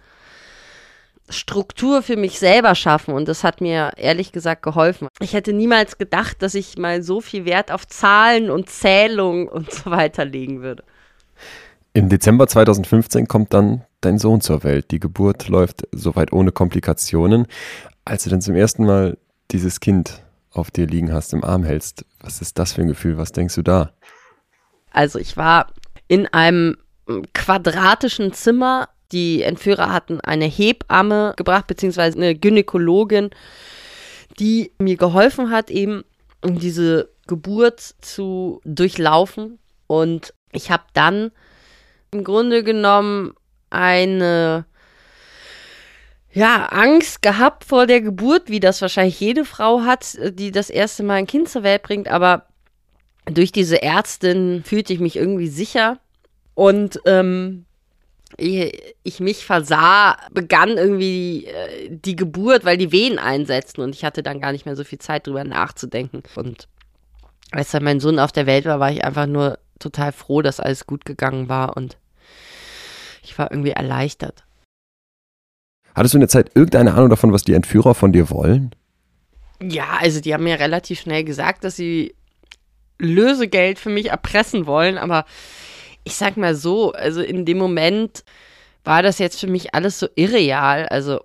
Struktur 1.28 2.02
für 2.02 2.16
mich 2.16 2.38
selber 2.38 2.76
schaffen 2.76 3.12
und 3.14 3.26
das 3.26 3.42
hat 3.42 3.60
mir 3.60 3.94
ehrlich 3.96 4.30
gesagt 4.30 4.62
geholfen. 4.62 5.08
Ich 5.18 5.32
hätte 5.32 5.52
niemals 5.52 5.98
gedacht, 5.98 6.42
dass 6.42 6.54
ich 6.54 6.78
mal 6.78 7.02
so 7.02 7.20
viel 7.20 7.44
Wert 7.44 7.72
auf 7.72 7.88
Zahlen 7.88 8.50
und 8.50 8.70
Zählung 8.70 9.48
und 9.48 9.72
so 9.72 9.90
weiter 9.90 10.24
legen 10.24 10.62
würde. 10.62 10.84
Im 11.94 12.08
Dezember 12.08 12.46
2015 12.46 13.28
kommt 13.28 13.52
dann 13.52 13.84
dein 14.00 14.18
Sohn 14.18 14.40
zur 14.40 14.64
Welt. 14.64 14.90
Die 14.92 15.00
Geburt 15.00 15.48
läuft 15.48 15.86
soweit 15.92 16.32
ohne 16.32 16.50
Komplikationen. 16.50 17.46
Als 18.06 18.24
du 18.24 18.30
dann 18.30 18.40
zum 18.40 18.54
ersten 18.54 18.86
Mal 18.86 19.18
dieses 19.50 19.78
Kind 19.78 20.22
auf 20.50 20.70
dir 20.70 20.86
liegen 20.86 21.12
hast, 21.12 21.34
im 21.34 21.44
Arm 21.44 21.64
hältst, 21.64 22.06
was 22.20 22.40
ist 22.40 22.58
das 22.58 22.72
für 22.72 22.80
ein 22.80 22.88
Gefühl? 22.88 23.18
Was 23.18 23.32
denkst 23.32 23.54
du 23.56 23.62
da? 23.62 23.92
Also 24.90 25.18
ich 25.18 25.36
war 25.36 25.66
in 26.08 26.26
einem 26.28 26.78
quadratischen 27.34 28.32
Zimmer. 28.32 28.88
Die 29.12 29.42
Entführer 29.42 29.92
hatten 29.92 30.18
eine 30.22 30.46
Hebamme 30.46 31.34
gebracht, 31.36 31.66
beziehungsweise 31.66 32.16
eine 32.16 32.34
Gynäkologin, 32.34 33.28
die 34.38 34.72
mir 34.78 34.96
geholfen 34.96 35.50
hat, 35.50 35.70
eben 35.70 36.04
diese 36.42 37.10
Geburt 37.26 37.80
zu 38.00 38.62
durchlaufen. 38.64 39.58
Und 39.86 40.32
ich 40.52 40.70
habe 40.70 40.84
dann 40.94 41.32
im 42.12 42.24
Grunde 42.24 42.62
genommen 42.62 43.32
eine 43.70 44.66
ja, 46.30 46.66
Angst 46.66 47.22
gehabt 47.22 47.64
vor 47.64 47.86
der 47.86 48.00
Geburt, 48.00 48.48
wie 48.48 48.60
das 48.60 48.82
wahrscheinlich 48.82 49.18
jede 49.18 49.44
Frau 49.44 49.82
hat, 49.82 50.18
die 50.34 50.50
das 50.50 50.70
erste 50.70 51.02
Mal 51.02 51.14
ein 51.14 51.26
Kind 51.26 51.48
zur 51.48 51.62
Welt 51.62 51.82
bringt, 51.82 52.08
aber 52.08 52.46
durch 53.24 53.50
diese 53.50 53.82
Ärztin 53.82 54.62
fühlte 54.64 54.92
ich 54.92 55.00
mich 55.00 55.16
irgendwie 55.16 55.48
sicher. 55.48 55.98
Und 56.54 57.00
ähm, 57.06 57.64
ich, 58.36 58.94
ich 59.04 59.20
mich 59.20 59.44
versah, 59.46 60.16
begann 60.32 60.70
irgendwie 60.76 61.46
äh, 61.46 61.88
die 61.90 62.16
Geburt, 62.16 62.64
weil 62.64 62.76
die 62.76 62.92
Wehen 62.92 63.18
einsetzten. 63.18 63.82
Und 63.82 63.94
ich 63.94 64.04
hatte 64.04 64.22
dann 64.22 64.40
gar 64.40 64.52
nicht 64.52 64.66
mehr 64.66 64.76
so 64.76 64.84
viel 64.84 64.98
Zeit 64.98 65.26
drüber 65.26 65.44
nachzudenken. 65.44 66.22
Und 66.34 66.68
als 67.52 67.70
dann 67.70 67.84
mein 67.84 68.00
Sohn 68.00 68.18
auf 68.18 68.32
der 68.32 68.46
Welt 68.46 68.64
war, 68.64 68.80
war 68.80 68.90
ich 68.90 69.04
einfach 69.04 69.26
nur 69.26 69.58
total 69.78 70.12
froh, 70.12 70.42
dass 70.42 70.60
alles 70.60 70.86
gut 70.86 71.04
gegangen 71.04 71.48
war. 71.48 71.76
Und 71.76 71.96
ich 73.32 73.38
war 73.38 73.50
irgendwie 73.50 73.70
erleichtert. 73.70 74.44
Hattest 75.94 76.14
du 76.14 76.18
in 76.18 76.22
der 76.22 76.28
Zeit 76.28 76.50
irgendeine 76.54 76.94
Ahnung 76.94 77.10
davon, 77.10 77.32
was 77.32 77.44
die 77.44 77.54
Entführer 77.54 77.94
von 77.94 78.12
dir 78.12 78.30
wollen? 78.30 78.74
Ja, 79.60 79.98
also 80.00 80.20
die 80.20 80.34
haben 80.34 80.44
mir 80.44 80.58
relativ 80.58 81.00
schnell 81.00 81.24
gesagt, 81.24 81.64
dass 81.64 81.76
sie 81.76 82.14
Lösegeld 82.98 83.78
für 83.78 83.90
mich 83.90 84.10
erpressen 84.10 84.66
wollen, 84.66 84.98
aber 84.98 85.24
ich 86.04 86.14
sag 86.14 86.36
mal 86.36 86.54
so, 86.54 86.92
also 86.92 87.22
in 87.22 87.44
dem 87.44 87.58
Moment 87.58 88.24
war 88.84 89.02
das 89.02 89.18
jetzt 89.18 89.40
für 89.40 89.46
mich 89.46 89.74
alles 89.74 89.98
so 89.98 90.08
irreal. 90.14 90.86
Also 90.88 91.20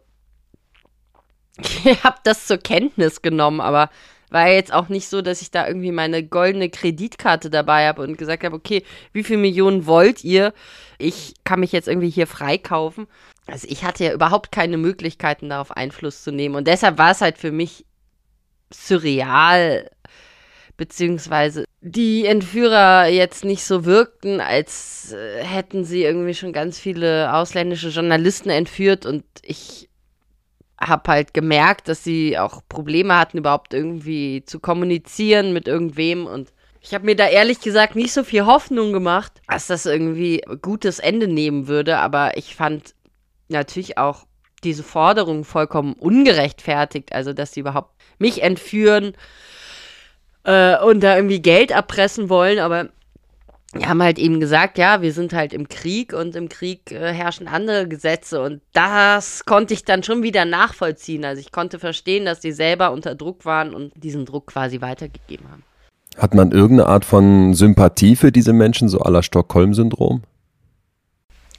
ich 1.58 2.03
habe 2.03 2.18
das 2.24 2.47
zur 2.47 2.58
Kenntnis 2.58 3.22
genommen, 3.22 3.62
aber 3.62 3.89
war 4.30 4.49
jetzt 4.49 4.73
auch 4.73 4.89
nicht 4.89 5.07
so, 5.07 5.21
dass 5.21 5.41
ich 5.41 5.51
da 5.51 5.67
irgendwie 5.67 5.91
meine 5.91 6.23
goldene 6.23 6.69
Kreditkarte 6.69 7.49
dabei 7.49 7.88
habe 7.88 8.01
und 8.01 8.17
gesagt 8.17 8.43
habe, 8.43 8.55
okay, 8.55 8.84
wie 9.13 9.23
viel 9.23 9.38
Millionen 9.38 9.86
wollt 9.86 10.23
ihr? 10.23 10.53
Ich 10.97 11.36
kann 11.43 11.59
mich 11.59 11.71
jetzt 11.71 11.88
irgendwie 11.88 12.09
hier 12.09 12.28
freikaufen. 12.28 13.07
Also 13.45 13.67
ich 13.69 13.84
hatte 13.84 14.03
ja 14.03 14.13
überhaupt 14.13 14.51
keine 14.51 14.78
Möglichkeiten, 14.78 15.49
darauf 15.49 15.71
Einfluss 15.71 16.23
zu 16.23 16.32
nehmen. 16.32 16.55
Und 16.55 16.67
deshalb 16.67 16.97
war 16.97 17.11
es 17.11 17.21
halt 17.21 17.38
für 17.38 17.51
mich 17.51 17.86
surreal, 18.73 19.89
beziehungsweise 20.75 21.63
die 21.82 22.25
Entführer 22.25 23.07
jetzt 23.07 23.45
nicht 23.45 23.63
so 23.63 23.86
wirkten, 23.86 24.41
als 24.41 25.13
äh, 25.13 25.43
hätten 25.43 25.86
sie 25.86 26.03
irgendwie 26.03 26.34
schon 26.34 26.51
ganz 26.51 26.78
viele 26.78 27.34
ausländische 27.34 27.89
Journalisten 27.89 28.49
entführt 28.49 29.05
und 29.05 29.23
ich 29.41 29.89
habe 30.80 31.11
halt 31.11 31.34
gemerkt, 31.34 31.88
dass 31.88 32.03
sie 32.03 32.38
auch 32.38 32.61
Probleme 32.69 33.17
hatten, 33.17 33.38
überhaupt 33.38 33.73
irgendwie 33.73 34.43
zu 34.45 34.59
kommunizieren 34.59 35.53
mit 35.53 35.67
irgendwem. 35.67 36.25
Und 36.25 36.53
ich 36.82 36.93
habe 36.93 37.05
mir 37.05 37.15
da 37.15 37.28
ehrlich 37.28 37.59
gesagt 37.59 37.95
nicht 37.95 38.13
so 38.13 38.23
viel 38.23 38.45
Hoffnung 38.45 38.93
gemacht, 38.93 39.41
dass 39.47 39.67
das 39.67 39.86
irgendwie 39.86 40.43
gutes 40.61 40.99
Ende 40.99 41.28
nehmen 41.28 41.67
würde, 41.67 41.97
aber 41.97 42.38
ich 42.38 42.55
fand 42.55 42.93
natürlich 43.49 43.97
auch 43.97 44.25
diese 44.63 44.84
Forderung 44.84 45.43
vollkommen 45.43 45.93
ungerechtfertigt, 45.93 47.13
also 47.13 47.34
dass 47.34 47.53
sie 47.53 47.61
überhaupt 47.61 47.95
mich 48.17 48.41
entführen 48.41 49.13
äh, 50.43 50.78
und 50.80 51.01
da 51.01 51.15
irgendwie 51.15 51.41
Geld 51.41 51.71
erpressen 51.71 52.30
wollen, 52.30 52.59
aber 52.59 52.89
die 53.76 53.86
haben 53.86 54.01
halt 54.01 54.18
eben 54.18 54.39
gesagt, 54.39 54.78
ja, 54.78 55.01
wir 55.01 55.11
sind 55.11 55.34
halt 55.34 55.53
im 55.53 55.68
Krieg 55.68 56.13
und 56.13 56.36
im 56.36 56.47
Krieg 56.47 56.91
äh, 56.91 57.13
herrschen 57.13 57.47
andere 57.47 57.88
Gesetze 57.88 58.41
und 58.41 58.61
das 58.74 59.45
konnte 59.45 59.74
ich 59.74 59.84
dann 59.84 60.03
schon 60.03 60.24
wieder 60.24 60.45
nachvollziehen. 60.45 61.26
Also 61.26 61.41
ich 61.41 61.51
konnte 61.51 61.78
verstehen, 61.78 62.26
dass 62.26 62.39
die 62.39 62.53
selber 62.53 62.91
unter 62.91 63.15
Druck 63.15 63.45
waren 63.45 63.74
und 63.74 63.91
diesen 63.95 64.26
Druck 64.26 64.47
quasi 64.47 64.80
weitergegeben 64.80 65.49
haben. 65.51 65.63
Hat 66.18 66.34
man 66.34 66.51
irgendeine 66.51 66.89
Art 66.89 67.05
von 67.05 67.53
Sympathie 67.53 68.15
für 68.15 68.32
diese 68.32 68.53
Menschen, 68.53 68.89
so 68.89 68.99
aller 68.99 69.22
Stockholm-Syndrom? 69.22 70.24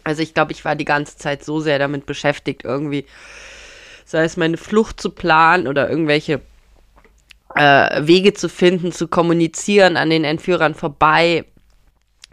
Also 0.02 0.22
ich 0.22 0.32
glaube, 0.32 0.52
ich 0.52 0.64
war 0.64 0.74
die 0.74 0.86
ganze 0.86 1.18
Zeit 1.18 1.44
so 1.44 1.60
sehr 1.60 1.78
damit 1.78 2.06
beschäftigt, 2.06 2.64
irgendwie, 2.64 3.04
sei 4.06 4.24
es 4.24 4.38
meine 4.38 4.56
Flucht 4.56 5.00
zu 5.00 5.10
planen 5.10 5.68
oder 5.68 5.90
irgendwelche 5.90 6.40
äh, 7.54 8.06
Wege 8.06 8.32
zu 8.32 8.48
finden, 8.48 8.90
zu 8.90 9.06
kommunizieren 9.06 9.96
an 9.98 10.08
den 10.08 10.24
Entführern 10.24 10.74
vorbei, 10.74 11.44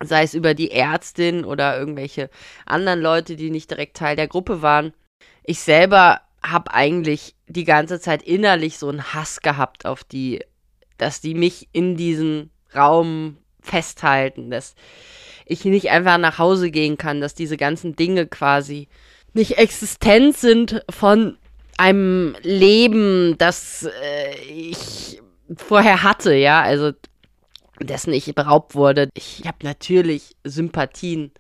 sei 0.04 0.24
es 0.24 0.34
über 0.34 0.54
die 0.54 0.72
Ärztin 0.72 1.46
oder 1.46 1.78
irgendwelche 1.78 2.30
anderen 2.66 3.02
Leute, 3.02 3.36
die 3.36 3.50
nicht 3.50 3.72
direkt 3.72 3.98
Teil 3.98 4.16
der 4.16 4.28
Gruppe 4.28 4.62
waren. 4.62 4.94
Ich 5.44 5.60
selber 5.60 6.22
habe 6.44 6.74
eigentlich 6.74 7.36
die 7.48 7.64
ganze 7.64 8.00
Zeit 8.00 8.24
innerlich 8.24 8.78
so 8.78 8.90
einen 8.90 9.14
Hass 9.14 9.42
gehabt 9.42 9.86
auf 9.86 10.04
die, 10.04 10.44
dass 10.98 11.22
die 11.22 11.34
mich 11.34 11.70
in 11.72 11.96
diesem 11.96 12.50
Raum 12.76 13.38
festhalten, 13.62 14.52
dass 14.52 14.76
ich 15.46 15.64
nicht 15.66 15.90
einfach 15.90 16.18
nach 16.18 16.40
Hause 16.40 16.72
gehen 16.72 16.98
kann, 16.98 17.22
dass 17.22 17.36
diese 17.36 17.58
ganzen 17.58 17.96
Dinge 17.96 18.28
quasi 18.28 18.88
nicht 19.34 19.58
existent 19.58 20.38
sind 20.38 20.84
von 20.90 21.38
einem 21.78 22.36
Leben, 22.42 23.38
das 23.38 23.88
äh, 24.02 24.36
ich 24.48 25.22
vorher 25.56 26.04
hatte, 26.04 26.34
ja, 26.34 26.62
also 26.62 26.94
dessen 27.80 28.14
ich 28.14 28.34
beraubt 28.36 28.76
wurde. 28.76 29.10
Ich 29.14 29.44
habe 29.46 29.58
natürlich 29.64 30.36
Sympathien 30.44 31.32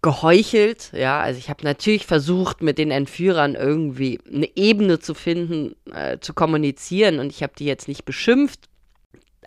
geheuchelt, 0.00 0.92
ja, 0.92 1.20
also 1.20 1.38
ich 1.38 1.50
habe 1.50 1.64
natürlich 1.64 2.06
versucht, 2.06 2.62
mit 2.62 2.78
den 2.78 2.92
Entführern 2.92 3.56
irgendwie 3.56 4.20
eine 4.32 4.48
Ebene 4.56 5.00
zu 5.00 5.12
finden, 5.14 5.74
äh, 5.92 6.18
zu 6.20 6.34
kommunizieren. 6.34 7.18
Und 7.18 7.30
ich 7.30 7.42
habe 7.42 7.54
die 7.58 7.64
jetzt 7.64 7.88
nicht 7.88 8.04
beschimpft, 8.04 8.68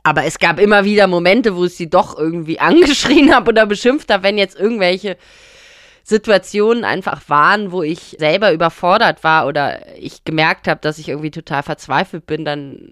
aber 0.04 0.26
es 0.26 0.40
gab 0.40 0.60
immer 0.60 0.84
wieder 0.84 1.08
Momente, 1.08 1.56
wo 1.56 1.66
ich 1.66 1.76
sie 1.76 1.90
doch 1.90 2.18
irgendwie 2.18 2.60
angeschrien 2.60 3.34
habe 3.34 3.50
oder 3.50 3.66
beschimpft 3.66 4.12
habe, 4.12 4.24
wenn 4.24 4.38
jetzt 4.38 4.60
irgendwelche 4.60 5.18
Situationen 6.04 6.84
einfach 6.84 7.30
waren, 7.30 7.72
wo 7.72 7.84
ich 7.84 8.16
selber 8.20 8.52
überfordert 8.52 9.24
war 9.24 9.48
oder 9.48 9.96
ich 9.98 10.26
gemerkt 10.26 10.68
habe, 10.68 10.82
dass 10.82 10.98
ich 10.98 11.10
irgendwie 11.10 11.32
total 11.32 11.64
verzweifelt 11.64 12.26
bin, 12.26 12.44
dann 12.44 12.92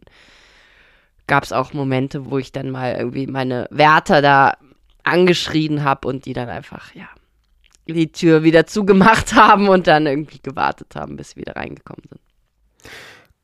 gab 1.30 1.46
es 1.46 1.54
auch 1.54 1.72
Momente, 1.72 2.30
wo 2.30 2.38
ich 2.38 2.52
dann 2.52 2.72
mal 2.72 2.96
irgendwie 2.96 3.28
meine 3.28 3.68
Wärter 3.72 4.22
da 4.22 4.58
angeschrien 5.04 5.84
habe 5.86 6.08
und 6.08 6.26
die 6.26 6.34
dann 6.34 6.50
einfach, 6.50 6.94
ja, 6.94 7.08
die 7.88 8.12
Tür 8.12 8.44
wieder 8.44 8.66
zugemacht 8.66 9.34
haben 9.36 9.70
und 9.70 9.88
dann 9.88 10.06
irgendwie 10.06 10.40
gewartet 10.44 10.96
haben, 10.96 11.16
bis 11.16 11.32
sie 11.32 11.38
wieder 11.38 11.56
reingekommen 11.56 12.04
sind. 12.10 12.22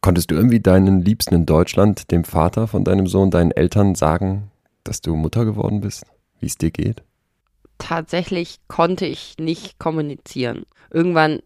Konntest 0.02 0.30
du 0.30 0.36
irgendwie 0.36 0.60
deinen 0.60 1.02
Liebsten 1.02 1.34
in 1.34 1.46
Deutschland, 1.46 2.12
dem 2.12 2.26
Vater 2.26 2.68
von 2.68 2.84
deinem 2.84 3.08
Sohn, 3.08 3.32
deinen 3.32 3.52
Eltern 3.52 3.96
sagen, 3.96 4.52
dass 4.84 5.02
du 5.02 5.16
Mutter 5.16 5.46
geworden 5.46 5.82
bist, 5.82 6.06
wie 6.40 6.46
es 6.46 6.58
dir 6.58 6.72
geht? 6.72 7.04
Tatsächlich 7.78 8.60
konnte 8.68 9.06
ich 9.06 9.36
nicht 9.40 9.80
kommunizieren. 9.80 10.66
Irgendwann 10.92 11.40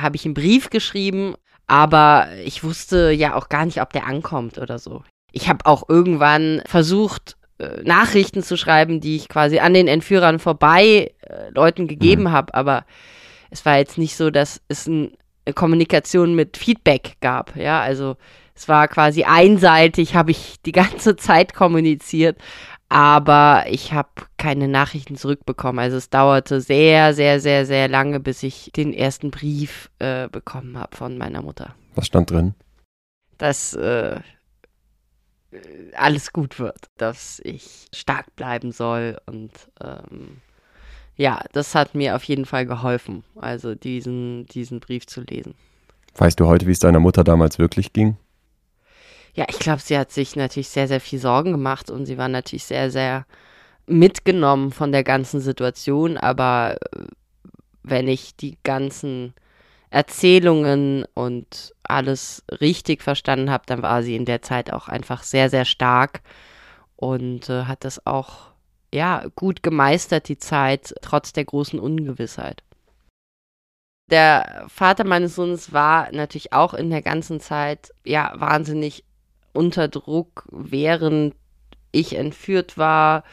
habe 0.00 0.16
ich 0.16 0.24
einen 0.24 0.34
Brief 0.34 0.70
geschrieben, 0.70 1.34
aber 1.66 2.28
ich 2.44 2.64
wusste 2.64 3.10
ja 3.10 3.34
auch 3.34 3.48
gar 3.48 3.66
nicht, 3.66 3.82
ob 3.82 3.92
der 3.92 4.06
ankommt 4.06 4.58
oder 4.58 4.78
so. 4.78 5.02
Ich 5.32 5.48
habe 5.48 5.66
auch 5.66 5.88
irgendwann 5.88 6.62
versucht, 6.66 7.36
äh, 7.58 7.82
Nachrichten 7.82 8.42
zu 8.42 8.56
schreiben, 8.56 9.00
die 9.00 9.16
ich 9.16 9.28
quasi 9.28 9.58
an 9.58 9.74
den 9.74 9.88
Entführern 9.88 10.38
vorbei 10.38 11.12
äh, 11.20 11.50
Leuten 11.50 11.88
gegeben 11.88 12.24
mhm. 12.24 12.32
habe, 12.32 12.54
aber 12.54 12.84
es 13.50 13.64
war 13.64 13.78
jetzt 13.78 13.98
nicht 13.98 14.16
so, 14.16 14.30
dass 14.30 14.60
es 14.68 14.86
ein 14.86 15.12
Kommunikation 15.54 16.34
mit 16.34 16.56
Feedback 16.56 17.16
gab. 17.20 17.56
Ja, 17.56 17.80
also 17.80 18.16
es 18.54 18.68
war 18.68 18.88
quasi 18.88 19.24
einseitig, 19.24 20.14
habe 20.14 20.30
ich 20.30 20.56
die 20.64 20.72
ganze 20.82 21.16
Zeit 21.16 21.54
kommuniziert, 21.54 22.38
aber 22.88 23.64
ich 23.68 23.92
habe 23.92 24.08
keine 24.36 24.68
Nachrichten 24.68 25.16
zurückbekommen. 25.16 25.78
Also 25.78 25.96
es 25.96 26.10
dauerte 26.10 26.60
sehr, 26.60 27.12
sehr, 27.14 27.40
sehr, 27.40 27.66
sehr 27.66 27.88
lange, 27.88 28.20
bis 28.20 28.42
ich 28.42 28.70
den 28.74 28.92
ersten 28.92 29.30
Brief 29.30 29.90
äh, 29.98 30.28
bekommen 30.28 30.78
habe 30.78 30.96
von 30.96 31.18
meiner 31.18 31.42
Mutter. 31.42 31.74
Was 31.94 32.06
stand 32.06 32.30
drin? 32.30 32.54
Dass 33.36 33.74
äh, 33.74 34.20
alles 35.94 36.32
gut 36.32 36.58
wird, 36.58 36.88
dass 36.96 37.40
ich 37.44 37.86
stark 37.94 38.34
bleiben 38.36 38.72
soll 38.72 39.18
und 39.26 39.52
ähm, 39.80 40.42
ja, 41.16 41.42
das 41.52 41.74
hat 41.74 41.94
mir 41.94 42.14
auf 42.14 42.22
jeden 42.24 42.44
Fall 42.44 42.64
geholfen, 42.66 43.24
also 43.34 43.74
diesen, 43.74 44.46
diesen 44.46 44.78
Brief 44.78 45.06
zu 45.06 45.22
lesen. 45.22 45.54
Weißt 46.14 46.38
du 46.38 46.46
heute, 46.46 46.66
wie 46.66 46.72
es 46.72 46.78
deiner 46.78 47.00
Mutter 47.00 47.24
damals 47.24 47.58
wirklich 47.58 47.92
ging? 47.92 48.16
Ja, 49.34 49.46
ich 49.48 49.58
glaube, 49.58 49.80
sie 49.80 49.96
hat 49.96 50.10
sich 50.10 50.36
natürlich 50.36 50.68
sehr, 50.68 50.88
sehr 50.88 51.00
viel 51.00 51.18
Sorgen 51.18 51.52
gemacht 51.52 51.90
und 51.90 52.06
sie 52.06 52.18
war 52.18 52.28
natürlich 52.28 52.64
sehr, 52.64 52.90
sehr 52.90 53.26
mitgenommen 53.86 54.72
von 54.72 54.92
der 54.92 55.04
ganzen 55.04 55.40
Situation. 55.40 56.18
Aber 56.18 56.76
äh, 56.92 57.04
wenn 57.82 58.08
ich 58.08 58.36
die 58.36 58.58
ganzen 58.64 59.34
Erzählungen 59.90 61.04
und 61.14 61.74
alles 61.82 62.44
richtig 62.60 63.02
verstanden 63.02 63.50
habe, 63.50 63.64
dann 63.66 63.82
war 63.82 64.02
sie 64.02 64.16
in 64.16 64.24
der 64.24 64.42
Zeit 64.42 64.72
auch 64.72 64.88
einfach 64.88 65.22
sehr, 65.22 65.48
sehr 65.48 65.64
stark 65.64 66.22
und 66.96 67.48
äh, 67.48 67.64
hat 67.64 67.84
das 67.84 68.06
auch 68.06 68.48
ja, 68.92 69.26
gut 69.36 69.62
gemeistert, 69.62 70.28
die 70.28 70.38
Zeit, 70.38 70.94
trotz 71.02 71.32
der 71.32 71.44
großen 71.44 71.78
Ungewissheit. 71.78 72.62
Der 74.10 74.64
Vater 74.68 75.04
meines 75.04 75.34
Sohnes 75.34 75.72
war 75.72 76.10
natürlich 76.12 76.52
auch 76.52 76.72
in 76.72 76.88
der 76.88 77.02
ganzen 77.02 77.40
Zeit, 77.40 77.92
ja, 78.04 78.32
wahnsinnig 78.36 79.04
unter 79.52 79.88
Druck, 79.88 80.46
während 80.50 81.34
ich 81.92 82.16
entführt 82.16 82.78
war 82.78 83.24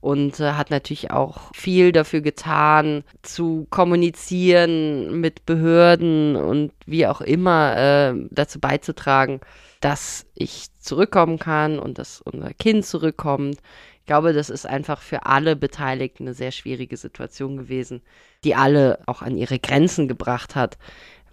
und 0.00 0.38
äh, 0.38 0.52
hat 0.52 0.70
natürlich 0.70 1.10
auch 1.10 1.50
viel 1.54 1.90
dafür 1.90 2.20
getan, 2.20 3.04
zu 3.22 3.66
kommunizieren 3.70 5.20
mit 5.20 5.46
Behörden 5.46 6.36
und 6.36 6.72
wie 6.84 7.06
auch 7.06 7.22
immer 7.22 7.76
äh, 7.76 8.14
dazu 8.30 8.60
beizutragen, 8.60 9.40
dass 9.80 10.26
ich 10.34 10.66
zurückkommen 10.78 11.38
kann 11.38 11.78
und 11.78 11.98
dass 11.98 12.20
unser 12.20 12.52
Kind 12.52 12.84
zurückkommt. 12.84 13.58
Ich 14.00 14.06
glaube, 14.06 14.34
das 14.34 14.50
ist 14.50 14.66
einfach 14.66 15.00
für 15.00 15.24
alle 15.24 15.56
Beteiligten 15.56 16.24
eine 16.24 16.34
sehr 16.34 16.52
schwierige 16.52 16.98
Situation 16.98 17.56
gewesen, 17.56 18.02
die 18.44 18.54
alle 18.54 18.98
auch 19.06 19.22
an 19.22 19.38
ihre 19.38 19.58
Grenzen 19.58 20.06
gebracht 20.06 20.54
hat, 20.54 20.76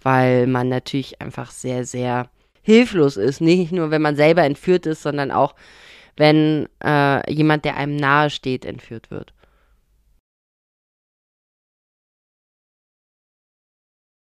weil 0.02 0.46
man 0.46 0.70
natürlich 0.70 1.20
einfach 1.20 1.50
sehr, 1.50 1.84
sehr 1.84 2.30
hilflos 2.62 3.18
ist. 3.18 3.42
Nicht 3.42 3.72
nur, 3.72 3.90
wenn 3.90 4.00
man 4.00 4.16
selber 4.16 4.44
entführt 4.44 4.86
ist, 4.86 5.02
sondern 5.02 5.30
auch, 5.30 5.54
wenn 6.16 6.68
äh, 6.84 7.32
jemand, 7.32 7.64
der 7.64 7.76
einem 7.76 7.96
nahe 7.96 8.30
steht, 8.30 8.64
entführt 8.64 9.10
wird. 9.10 9.32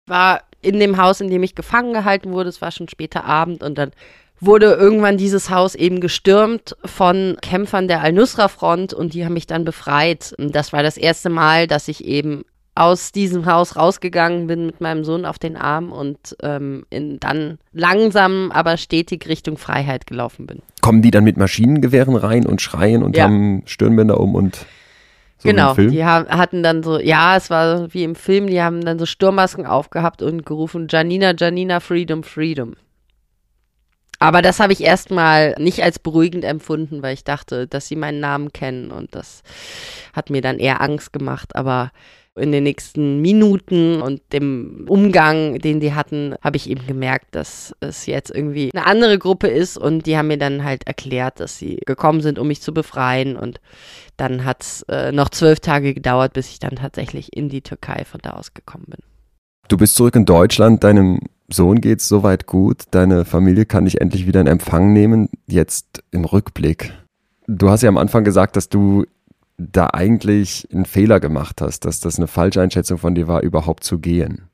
war 0.06 0.42
in 0.60 0.78
dem 0.78 0.96
Haus, 0.96 1.20
in 1.20 1.30
dem 1.30 1.42
ich 1.42 1.54
gefangen 1.54 1.92
gehalten 1.92 2.32
wurde. 2.32 2.48
Es 2.48 2.62
war 2.62 2.70
schon 2.70 2.88
später 2.88 3.24
Abend 3.24 3.62
und 3.62 3.76
dann 3.76 3.92
wurde 4.38 4.74
irgendwann 4.74 5.16
dieses 5.16 5.50
Haus 5.50 5.74
eben 5.74 6.00
gestürmt 6.00 6.76
von 6.84 7.36
Kämpfern 7.40 7.88
der 7.88 8.00
Al-Nusra-Front 8.02 8.92
und 8.92 9.14
die 9.14 9.24
haben 9.24 9.34
mich 9.34 9.46
dann 9.46 9.64
befreit. 9.64 10.34
Und 10.36 10.54
das 10.54 10.72
war 10.72 10.82
das 10.82 10.96
erste 10.96 11.30
Mal, 11.30 11.66
dass 11.66 11.88
ich 11.88 12.04
eben 12.04 12.44
aus 12.74 13.12
diesem 13.12 13.44
Haus 13.46 13.76
rausgegangen 13.76 14.46
bin 14.46 14.66
mit 14.66 14.80
meinem 14.80 15.04
Sohn 15.04 15.26
auf 15.26 15.38
den 15.38 15.56
Arm 15.56 15.92
und 15.92 16.36
ähm, 16.42 16.86
in 16.88 17.20
dann 17.20 17.58
langsam, 17.72 18.50
aber 18.50 18.78
stetig 18.78 19.28
Richtung 19.28 19.58
Freiheit 19.58 20.06
gelaufen 20.06 20.46
bin. 20.46 20.62
Kommen 20.80 21.02
die 21.02 21.10
dann 21.10 21.24
mit 21.24 21.36
Maschinengewehren 21.36 22.16
rein 22.16 22.46
und 22.46 22.62
schreien 22.62 23.02
und 23.02 23.16
ja. 23.16 23.24
haben 23.24 23.62
Stirnbänder 23.66 24.18
um 24.18 24.34
und 24.34 24.66
so 25.36 25.48
genau, 25.48 25.74
die 25.74 26.04
hatten 26.04 26.62
dann 26.62 26.84
so, 26.84 27.00
ja, 27.00 27.36
es 27.36 27.50
war 27.50 27.92
wie 27.92 28.04
im 28.04 28.14
Film, 28.14 28.46
die 28.46 28.62
haben 28.62 28.84
dann 28.84 29.00
so 29.00 29.06
Sturmmasken 29.06 29.66
aufgehabt 29.66 30.22
und 30.22 30.46
gerufen, 30.46 30.86
Janina, 30.88 31.34
Janina, 31.36 31.80
Freedom, 31.80 32.22
Freedom. 32.22 32.74
Aber 34.20 34.40
das 34.40 34.60
habe 34.60 34.72
ich 34.72 34.80
erstmal 34.82 35.56
nicht 35.58 35.82
als 35.82 35.98
beruhigend 35.98 36.44
empfunden, 36.44 37.02
weil 37.02 37.14
ich 37.14 37.24
dachte, 37.24 37.66
dass 37.66 37.88
sie 37.88 37.96
meinen 37.96 38.20
Namen 38.20 38.52
kennen 38.52 38.92
und 38.92 39.16
das 39.16 39.42
hat 40.12 40.30
mir 40.30 40.42
dann 40.42 40.60
eher 40.60 40.80
Angst 40.80 41.12
gemacht. 41.12 41.56
Aber 41.56 41.90
in 42.34 42.50
den 42.50 42.64
nächsten 42.64 43.20
Minuten 43.20 44.00
und 44.00 44.20
dem 44.32 44.86
Umgang, 44.88 45.58
den 45.58 45.80
die 45.80 45.92
hatten, 45.92 46.34
habe 46.40 46.56
ich 46.56 46.70
eben 46.70 46.86
gemerkt, 46.86 47.34
dass 47.34 47.74
es 47.80 48.06
jetzt 48.06 48.34
irgendwie 48.34 48.70
eine 48.74 48.86
andere 48.86 49.18
Gruppe 49.18 49.48
ist 49.48 49.76
und 49.76 50.06
die 50.06 50.16
haben 50.16 50.28
mir 50.28 50.38
dann 50.38 50.64
halt 50.64 50.86
erklärt, 50.86 51.40
dass 51.40 51.58
sie 51.58 51.76
gekommen 51.84 52.22
sind, 52.22 52.38
um 52.38 52.48
mich 52.48 52.62
zu 52.62 52.72
befreien 52.72 53.36
und 53.36 53.60
dann 54.16 54.44
hat 54.44 54.62
es 54.62 54.82
äh, 54.88 55.12
noch 55.12 55.28
zwölf 55.28 55.60
Tage 55.60 55.92
gedauert, 55.92 56.32
bis 56.32 56.48
ich 56.50 56.58
dann 56.58 56.76
tatsächlich 56.76 57.36
in 57.36 57.48
die 57.48 57.60
Türkei 57.60 58.04
von 58.04 58.20
da 58.22 58.30
aus 58.30 58.54
gekommen 58.54 58.86
bin. 58.88 59.00
Du 59.68 59.76
bist 59.76 59.94
zurück 59.94 60.16
in 60.16 60.24
Deutschland, 60.24 60.84
deinem 60.84 61.20
Sohn 61.48 61.80
geht's 61.80 62.08
soweit 62.08 62.46
gut, 62.46 62.84
deine 62.90 63.24
Familie 63.24 63.66
kann 63.66 63.84
dich 63.84 64.00
endlich 64.00 64.26
wieder 64.26 64.40
in 64.40 64.46
Empfang 64.46 64.92
nehmen, 64.92 65.28
jetzt 65.46 66.02
im 66.10 66.24
Rückblick. 66.24 66.92
Du 67.46 67.68
hast 67.68 67.82
ja 67.82 67.88
am 67.88 67.98
Anfang 67.98 68.24
gesagt, 68.24 68.56
dass 68.56 68.68
du 68.68 69.04
da 69.58 69.88
eigentlich 69.92 70.68
einen 70.72 70.86
Fehler 70.86 71.20
gemacht 71.20 71.60
hast, 71.60 71.84
dass 71.84 72.00
das 72.00 72.18
eine 72.18 72.26
falsche 72.26 72.60
Einschätzung 72.60 72.98
von 72.98 73.14
dir 73.14 73.28
war, 73.28 73.42
überhaupt 73.42 73.84
zu 73.84 73.98
gehen. 73.98 74.48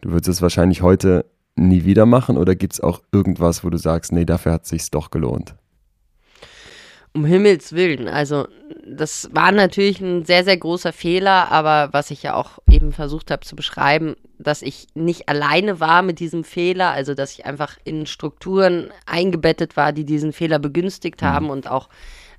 Du 0.00 0.10
würdest 0.10 0.28
es 0.28 0.42
wahrscheinlich 0.42 0.82
heute 0.82 1.26
nie 1.54 1.84
wieder 1.84 2.06
machen 2.06 2.36
oder 2.36 2.54
gibt 2.54 2.74
es 2.74 2.80
auch 2.80 3.02
irgendwas, 3.12 3.62
wo 3.62 3.70
du 3.70 3.78
sagst, 3.78 4.12
nee, 4.12 4.24
dafür 4.24 4.52
hat 4.52 4.64
es 4.64 4.70
sich 4.70 4.90
doch 4.90 5.10
gelohnt? 5.10 5.54
um 7.14 7.24
Himmels 7.24 7.72
Willen. 7.72 8.08
Also 8.08 8.48
das 8.86 9.28
war 9.32 9.52
natürlich 9.52 10.00
ein 10.00 10.24
sehr, 10.24 10.44
sehr 10.44 10.56
großer 10.56 10.92
Fehler, 10.92 11.52
aber 11.52 11.92
was 11.92 12.10
ich 12.10 12.22
ja 12.22 12.34
auch 12.34 12.58
eben 12.70 12.92
versucht 12.92 13.30
habe 13.30 13.44
zu 13.44 13.54
beschreiben, 13.54 14.16
dass 14.38 14.62
ich 14.62 14.88
nicht 14.94 15.28
alleine 15.28 15.78
war 15.78 16.02
mit 16.02 16.20
diesem 16.20 16.42
Fehler, 16.42 16.90
also 16.90 17.14
dass 17.14 17.32
ich 17.32 17.46
einfach 17.46 17.76
in 17.84 18.06
Strukturen 18.06 18.90
eingebettet 19.06 19.76
war, 19.76 19.92
die 19.92 20.04
diesen 20.04 20.32
Fehler 20.32 20.58
begünstigt 20.58 21.20
mhm. 21.22 21.26
haben 21.26 21.50
und 21.50 21.70
auch 21.70 21.88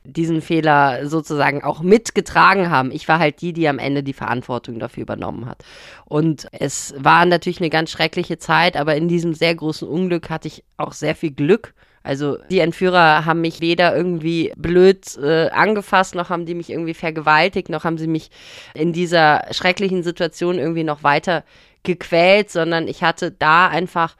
diesen 0.03 0.41
Fehler 0.41 1.07
sozusagen 1.07 1.63
auch 1.63 1.81
mitgetragen 1.81 2.69
haben. 2.69 2.91
Ich 2.91 3.07
war 3.07 3.19
halt 3.19 3.41
die, 3.41 3.53
die 3.53 3.67
am 3.67 3.79
Ende 3.79 4.03
die 4.03 4.13
Verantwortung 4.13 4.79
dafür 4.79 5.03
übernommen 5.03 5.45
hat. 5.45 5.63
Und 6.05 6.47
es 6.51 6.93
war 6.97 7.25
natürlich 7.25 7.59
eine 7.59 7.69
ganz 7.69 7.91
schreckliche 7.91 8.37
Zeit, 8.37 8.77
aber 8.77 8.95
in 8.95 9.07
diesem 9.07 9.33
sehr 9.33 9.55
großen 9.55 9.87
Unglück 9.87 10.29
hatte 10.29 10.47
ich 10.47 10.63
auch 10.77 10.93
sehr 10.93 11.15
viel 11.15 11.31
Glück 11.31 11.73
also 12.03 12.37
die 12.51 12.59
Entführer 12.59 13.23
haben 13.25 13.39
mich 13.39 13.61
weder 13.61 13.95
irgendwie 13.95 14.51
blöd 14.57 15.17
äh, 15.17 15.49
angefasst, 15.49 16.15
noch 16.15 16.29
haben 16.29 16.45
die 16.45 16.53
mich 16.53 16.69
irgendwie 16.69 16.93
vergewaltigt, 16.93 17.69
noch 17.69 17.85
haben 17.85 17.97
sie 17.97 18.07
mich 18.07 18.29
in 18.73 18.91
dieser 18.91 19.45
schrecklichen 19.51 20.03
Situation 20.03 20.59
irgendwie 20.59 20.83
noch 20.83 21.03
weiter 21.03 21.45
gequält, 21.83 22.51
sondern 22.51 22.89
ich 22.89 23.03
hatte 23.03 23.31
da 23.31 23.67
einfach 23.67 24.17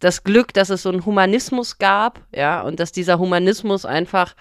das 0.00 0.24
Glück, 0.24 0.54
dass 0.54 0.70
es 0.70 0.82
so 0.82 0.90
einen 0.90 1.04
Humanismus 1.04 1.78
gab, 1.78 2.20
ja, 2.34 2.62
und 2.62 2.78
dass 2.80 2.92
dieser 2.92 3.18
Humanismus 3.18 3.84
einfach 3.84 4.34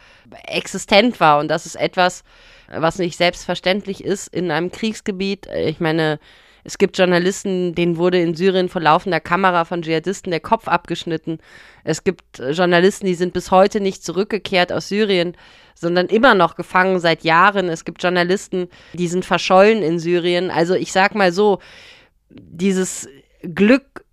existent 0.46 1.20
war 1.20 1.40
und 1.40 1.48
das 1.48 1.66
ist 1.66 1.76
etwas, 1.76 2.24
was 2.68 3.00
nicht 3.00 3.18
selbstverständlich 3.18 4.04
ist 4.04 4.28
in 4.28 4.52
einem 4.52 4.72
Kriegsgebiet. 4.72 5.48
Ich 5.48 5.80
meine, 5.80 6.20
es 6.68 6.78
gibt 6.78 6.98
Journalisten, 6.98 7.76
denen 7.76 7.96
wurde 7.96 8.22
in 8.22 8.36
Syrien 8.36 8.68
vor 8.68 8.82
laufender 8.82 9.22
Kamera 9.22 9.64
von 9.64 9.82
Dschihadisten 9.82 10.32
der 10.32 10.42
Kopf 10.42 10.68
abgeschnitten. 10.68 11.40
Es 11.86 12.04
gibt 12.04 12.40
äh, 12.40 12.52
Journalisten, 12.52 13.06
die 13.06 13.16
sind 13.16 13.32
bis 13.32 13.52
heute 13.52 13.80
nicht 13.80 14.04
zurückgekehrt 14.04 14.74
aus 14.74 14.90
Syrien, 14.90 15.38
sondern 15.76 16.08
immer 16.08 16.36
noch 16.36 16.56
gefangen 16.56 17.00
seit 17.00 17.24
Jahren. 17.24 17.70
Es 17.70 17.86
gibt 17.86 18.04
Journalisten, 18.04 18.68
die 18.92 19.08
sind 19.08 19.24
verschollen 19.24 19.82
in 19.82 19.98
Syrien. 19.98 20.52
Also 20.52 20.74
ich 20.74 20.92
sag 20.92 21.16
mal 21.16 21.32
so, 21.32 21.60
dieses 22.30 23.08
Glück 23.42 24.04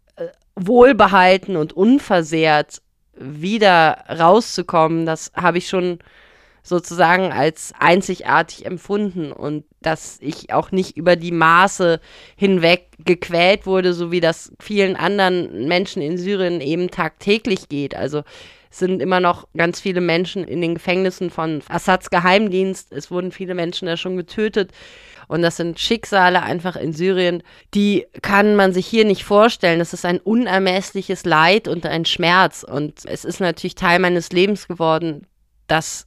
wohlbehalten 0.56 1.56
und 1.56 1.72
unversehrt 1.72 2.82
wieder 3.16 4.04
rauszukommen, 4.08 5.06
das 5.06 5.32
habe 5.34 5.58
ich 5.58 5.68
schon 5.68 5.98
sozusagen 6.62 7.30
als 7.30 7.74
einzigartig 7.78 8.64
empfunden 8.64 9.32
und 9.32 9.64
dass 9.82 10.18
ich 10.22 10.52
auch 10.52 10.72
nicht 10.72 10.96
über 10.96 11.14
die 11.14 11.30
Maße 11.30 12.00
hinweg 12.36 12.88
gequält 12.98 13.66
wurde, 13.66 13.92
so 13.92 14.10
wie 14.10 14.20
das 14.20 14.50
vielen 14.58 14.96
anderen 14.96 15.68
Menschen 15.68 16.00
in 16.00 16.16
Syrien 16.16 16.62
eben 16.62 16.90
tagtäglich 16.90 17.68
geht. 17.68 17.94
Also 17.94 18.22
es 18.70 18.78
sind 18.78 19.02
immer 19.02 19.20
noch 19.20 19.46
ganz 19.54 19.78
viele 19.78 20.00
Menschen 20.00 20.42
in 20.42 20.62
den 20.62 20.74
Gefängnissen 20.74 21.28
von 21.28 21.62
Assads 21.68 22.08
Geheimdienst. 22.08 22.92
Es 22.92 23.10
wurden 23.10 23.30
viele 23.30 23.54
Menschen 23.54 23.86
da 23.86 23.98
schon 23.98 24.16
getötet. 24.16 24.72
Und 25.28 25.42
das 25.42 25.56
sind 25.56 25.78
Schicksale 25.78 26.42
einfach 26.42 26.76
in 26.76 26.92
Syrien, 26.92 27.42
die 27.74 28.06
kann 28.22 28.56
man 28.56 28.72
sich 28.72 28.86
hier 28.86 29.04
nicht 29.04 29.24
vorstellen. 29.24 29.78
Das 29.78 29.92
ist 29.92 30.04
ein 30.04 30.20
unermessliches 30.20 31.24
Leid 31.24 31.68
und 31.68 31.86
ein 31.86 32.04
Schmerz. 32.04 32.62
Und 32.62 33.04
es 33.04 33.24
ist 33.24 33.40
natürlich 33.40 33.74
Teil 33.74 33.98
meines 33.98 34.30
Lebens 34.30 34.68
geworden, 34.68 35.26
das 35.66 36.06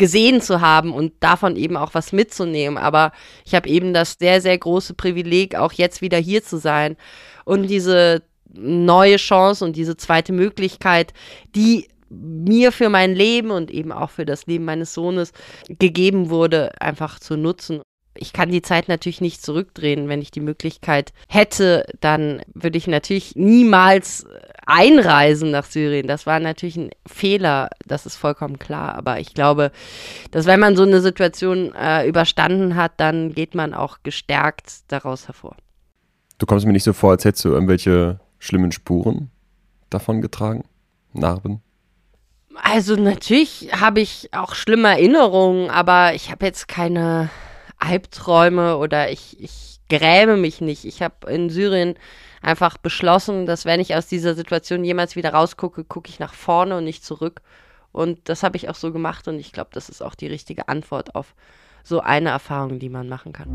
gesehen 0.00 0.40
zu 0.40 0.62
haben 0.62 0.94
und 0.94 1.12
davon 1.20 1.56
eben 1.56 1.76
auch 1.76 1.92
was 1.92 2.12
mitzunehmen. 2.12 2.78
Aber 2.78 3.12
ich 3.44 3.54
habe 3.54 3.68
eben 3.68 3.92
das 3.92 4.16
sehr, 4.18 4.40
sehr 4.40 4.56
große 4.56 4.94
Privileg, 4.94 5.54
auch 5.56 5.72
jetzt 5.72 6.00
wieder 6.00 6.16
hier 6.16 6.42
zu 6.42 6.56
sein 6.56 6.96
und 7.44 7.68
diese 7.68 8.22
neue 8.52 9.16
Chance 9.16 9.64
und 9.64 9.76
diese 9.76 9.96
zweite 9.98 10.32
Möglichkeit, 10.32 11.12
die 11.54 11.86
mir 12.08 12.72
für 12.72 12.88
mein 12.88 13.14
Leben 13.14 13.50
und 13.50 13.70
eben 13.70 13.92
auch 13.92 14.10
für 14.10 14.24
das 14.24 14.46
Leben 14.46 14.64
meines 14.64 14.94
Sohnes 14.94 15.32
gegeben 15.68 16.30
wurde, 16.30 16.72
einfach 16.80 17.20
zu 17.20 17.36
nutzen 17.36 17.82
ich 18.20 18.34
kann 18.34 18.50
die 18.50 18.62
Zeit 18.62 18.88
natürlich 18.88 19.22
nicht 19.22 19.42
zurückdrehen. 19.42 20.08
Wenn 20.08 20.20
ich 20.20 20.30
die 20.30 20.40
Möglichkeit 20.40 21.12
hätte, 21.26 21.86
dann 22.00 22.42
würde 22.52 22.76
ich 22.76 22.86
natürlich 22.86 23.34
niemals 23.34 24.26
einreisen 24.66 25.50
nach 25.50 25.64
Syrien. 25.64 26.06
Das 26.06 26.26
war 26.26 26.38
natürlich 26.38 26.76
ein 26.76 26.90
Fehler, 27.06 27.70
das 27.86 28.04
ist 28.04 28.16
vollkommen 28.16 28.58
klar. 28.58 28.94
Aber 28.94 29.18
ich 29.20 29.32
glaube, 29.32 29.72
dass 30.30 30.44
wenn 30.44 30.60
man 30.60 30.76
so 30.76 30.82
eine 30.82 31.00
Situation 31.00 31.74
äh, 31.74 32.06
überstanden 32.06 32.76
hat, 32.76 32.92
dann 32.98 33.32
geht 33.32 33.54
man 33.54 33.72
auch 33.72 33.98
gestärkt 34.02 34.80
daraus 34.88 35.26
hervor. 35.26 35.56
Du 36.38 36.44
kommst 36.44 36.66
mir 36.66 36.72
nicht 36.72 36.84
so 36.84 36.92
vor, 36.92 37.12
als 37.12 37.24
hättest 37.24 37.46
du 37.46 37.48
irgendwelche 37.48 38.20
schlimmen 38.38 38.70
Spuren 38.70 39.30
davon 39.88 40.20
getragen, 40.20 40.64
Narben. 41.14 41.62
Also 42.54 42.96
natürlich 42.96 43.70
habe 43.72 44.00
ich 44.00 44.28
auch 44.32 44.54
schlimme 44.54 44.88
Erinnerungen, 44.88 45.70
aber 45.70 46.14
ich 46.14 46.30
habe 46.30 46.44
jetzt 46.44 46.68
keine 46.68 47.30
Albträume 47.80 48.76
oder 48.76 49.10
ich, 49.10 49.40
ich 49.40 49.80
gräme 49.88 50.36
mich 50.36 50.60
nicht. 50.60 50.84
Ich 50.84 51.02
habe 51.02 51.30
in 51.30 51.50
Syrien 51.50 51.94
einfach 52.40 52.78
beschlossen, 52.78 53.46
dass 53.46 53.64
wenn 53.64 53.80
ich 53.80 53.94
aus 53.94 54.06
dieser 54.06 54.34
Situation 54.34 54.84
jemals 54.84 55.16
wieder 55.16 55.34
rausgucke, 55.34 55.84
gucke 55.84 56.08
ich 56.08 56.20
nach 56.20 56.34
vorne 56.34 56.78
und 56.78 56.84
nicht 56.84 57.04
zurück. 57.04 57.42
Und 57.92 58.20
das 58.28 58.42
habe 58.42 58.56
ich 58.56 58.68
auch 58.68 58.76
so 58.76 58.92
gemacht 58.92 59.26
und 59.26 59.38
ich 59.38 59.52
glaube, 59.52 59.70
das 59.72 59.88
ist 59.88 60.02
auch 60.02 60.14
die 60.14 60.28
richtige 60.28 60.68
Antwort 60.68 61.14
auf 61.14 61.34
so 61.82 62.00
eine 62.00 62.28
Erfahrung, 62.28 62.78
die 62.78 62.88
man 62.88 63.08
machen 63.08 63.32
kann. 63.32 63.48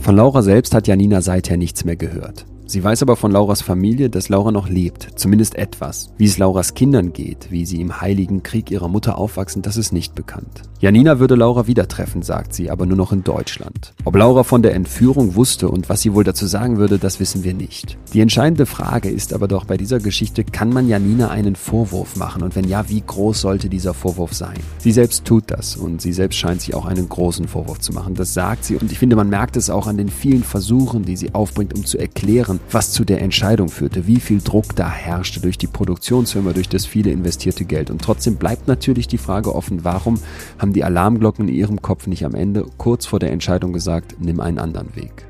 Von 0.00 0.16
Laura 0.16 0.42
selbst 0.42 0.74
hat 0.74 0.86
Janina 0.86 1.20
seither 1.20 1.56
nichts 1.56 1.84
mehr 1.84 1.96
gehört. 1.96 2.46
Sie 2.70 2.84
weiß 2.84 3.02
aber 3.02 3.16
von 3.16 3.32
Lauras 3.32 3.62
Familie, 3.62 4.10
dass 4.10 4.28
Laura 4.28 4.52
noch 4.52 4.68
lebt, 4.68 5.08
zumindest 5.16 5.56
etwas. 5.56 6.12
Wie 6.18 6.26
es 6.26 6.38
Lauras 6.38 6.74
Kindern 6.74 7.12
geht, 7.12 7.50
wie 7.50 7.66
sie 7.66 7.80
im 7.80 8.00
heiligen 8.00 8.44
Krieg 8.44 8.70
ihrer 8.70 8.86
Mutter 8.86 9.18
aufwachsen, 9.18 9.60
das 9.60 9.76
ist 9.76 9.92
nicht 9.92 10.14
bekannt. 10.14 10.62
Janina 10.78 11.18
würde 11.18 11.34
Laura 11.34 11.66
wieder 11.66 11.88
treffen, 11.88 12.22
sagt 12.22 12.54
sie, 12.54 12.70
aber 12.70 12.86
nur 12.86 12.96
noch 12.96 13.12
in 13.12 13.24
Deutschland. 13.24 13.92
Ob 14.04 14.14
Laura 14.14 14.44
von 14.44 14.62
der 14.62 14.74
Entführung 14.74 15.34
wusste 15.34 15.68
und 15.68 15.88
was 15.88 16.02
sie 16.02 16.14
wohl 16.14 16.22
dazu 16.22 16.46
sagen 16.46 16.76
würde, 16.76 17.00
das 17.00 17.18
wissen 17.18 17.42
wir 17.42 17.54
nicht. 17.54 17.98
Die 18.14 18.20
entscheidende 18.20 18.66
Frage 18.66 19.10
ist 19.10 19.34
aber 19.34 19.48
doch 19.48 19.64
bei 19.64 19.76
dieser 19.76 19.98
Geschichte, 19.98 20.44
kann 20.44 20.72
man 20.72 20.86
Janina 20.88 21.28
einen 21.28 21.56
Vorwurf 21.56 22.14
machen 22.14 22.44
und 22.44 22.54
wenn 22.54 22.68
ja, 22.68 22.88
wie 22.88 23.02
groß 23.04 23.40
sollte 23.40 23.68
dieser 23.68 23.94
Vorwurf 23.94 24.32
sein? 24.32 24.58
Sie 24.78 24.92
selbst 24.92 25.24
tut 25.24 25.50
das 25.50 25.76
und 25.76 26.00
sie 26.00 26.12
selbst 26.12 26.38
scheint 26.38 26.60
sich 26.60 26.76
auch 26.76 26.86
einen 26.86 27.08
großen 27.08 27.48
Vorwurf 27.48 27.80
zu 27.80 27.92
machen. 27.92 28.14
Das 28.14 28.32
sagt 28.32 28.64
sie 28.64 28.76
und 28.76 28.92
ich 28.92 28.98
finde, 29.00 29.16
man 29.16 29.28
merkt 29.28 29.56
es 29.56 29.70
auch 29.70 29.88
an 29.88 29.96
den 29.96 30.08
vielen 30.08 30.44
Versuchen, 30.44 31.04
die 31.04 31.16
sie 31.16 31.34
aufbringt, 31.34 31.74
um 31.74 31.84
zu 31.84 31.98
erklären, 31.98 32.59
was 32.70 32.92
zu 32.92 33.04
der 33.04 33.20
Entscheidung 33.20 33.68
führte, 33.68 34.06
wie 34.06 34.20
viel 34.20 34.40
Druck 34.40 34.76
da 34.76 34.90
herrschte 34.90 35.40
durch 35.40 35.58
die 35.58 35.66
Produktionsfirma, 35.66 36.52
durch 36.52 36.68
das 36.68 36.86
viele 36.86 37.10
investierte 37.10 37.64
Geld. 37.64 37.90
Und 37.90 38.02
trotzdem 38.02 38.36
bleibt 38.36 38.68
natürlich 38.68 39.08
die 39.08 39.18
Frage 39.18 39.54
offen, 39.54 39.84
warum 39.84 40.20
haben 40.58 40.72
die 40.72 40.84
Alarmglocken 40.84 41.48
in 41.48 41.54
ihrem 41.54 41.82
Kopf 41.82 42.06
nicht 42.06 42.24
am 42.24 42.34
Ende 42.34 42.66
kurz 42.78 43.06
vor 43.06 43.18
der 43.18 43.32
Entscheidung 43.32 43.72
gesagt, 43.72 44.16
nimm 44.20 44.40
einen 44.40 44.58
anderen 44.58 44.94
Weg. 44.94 45.26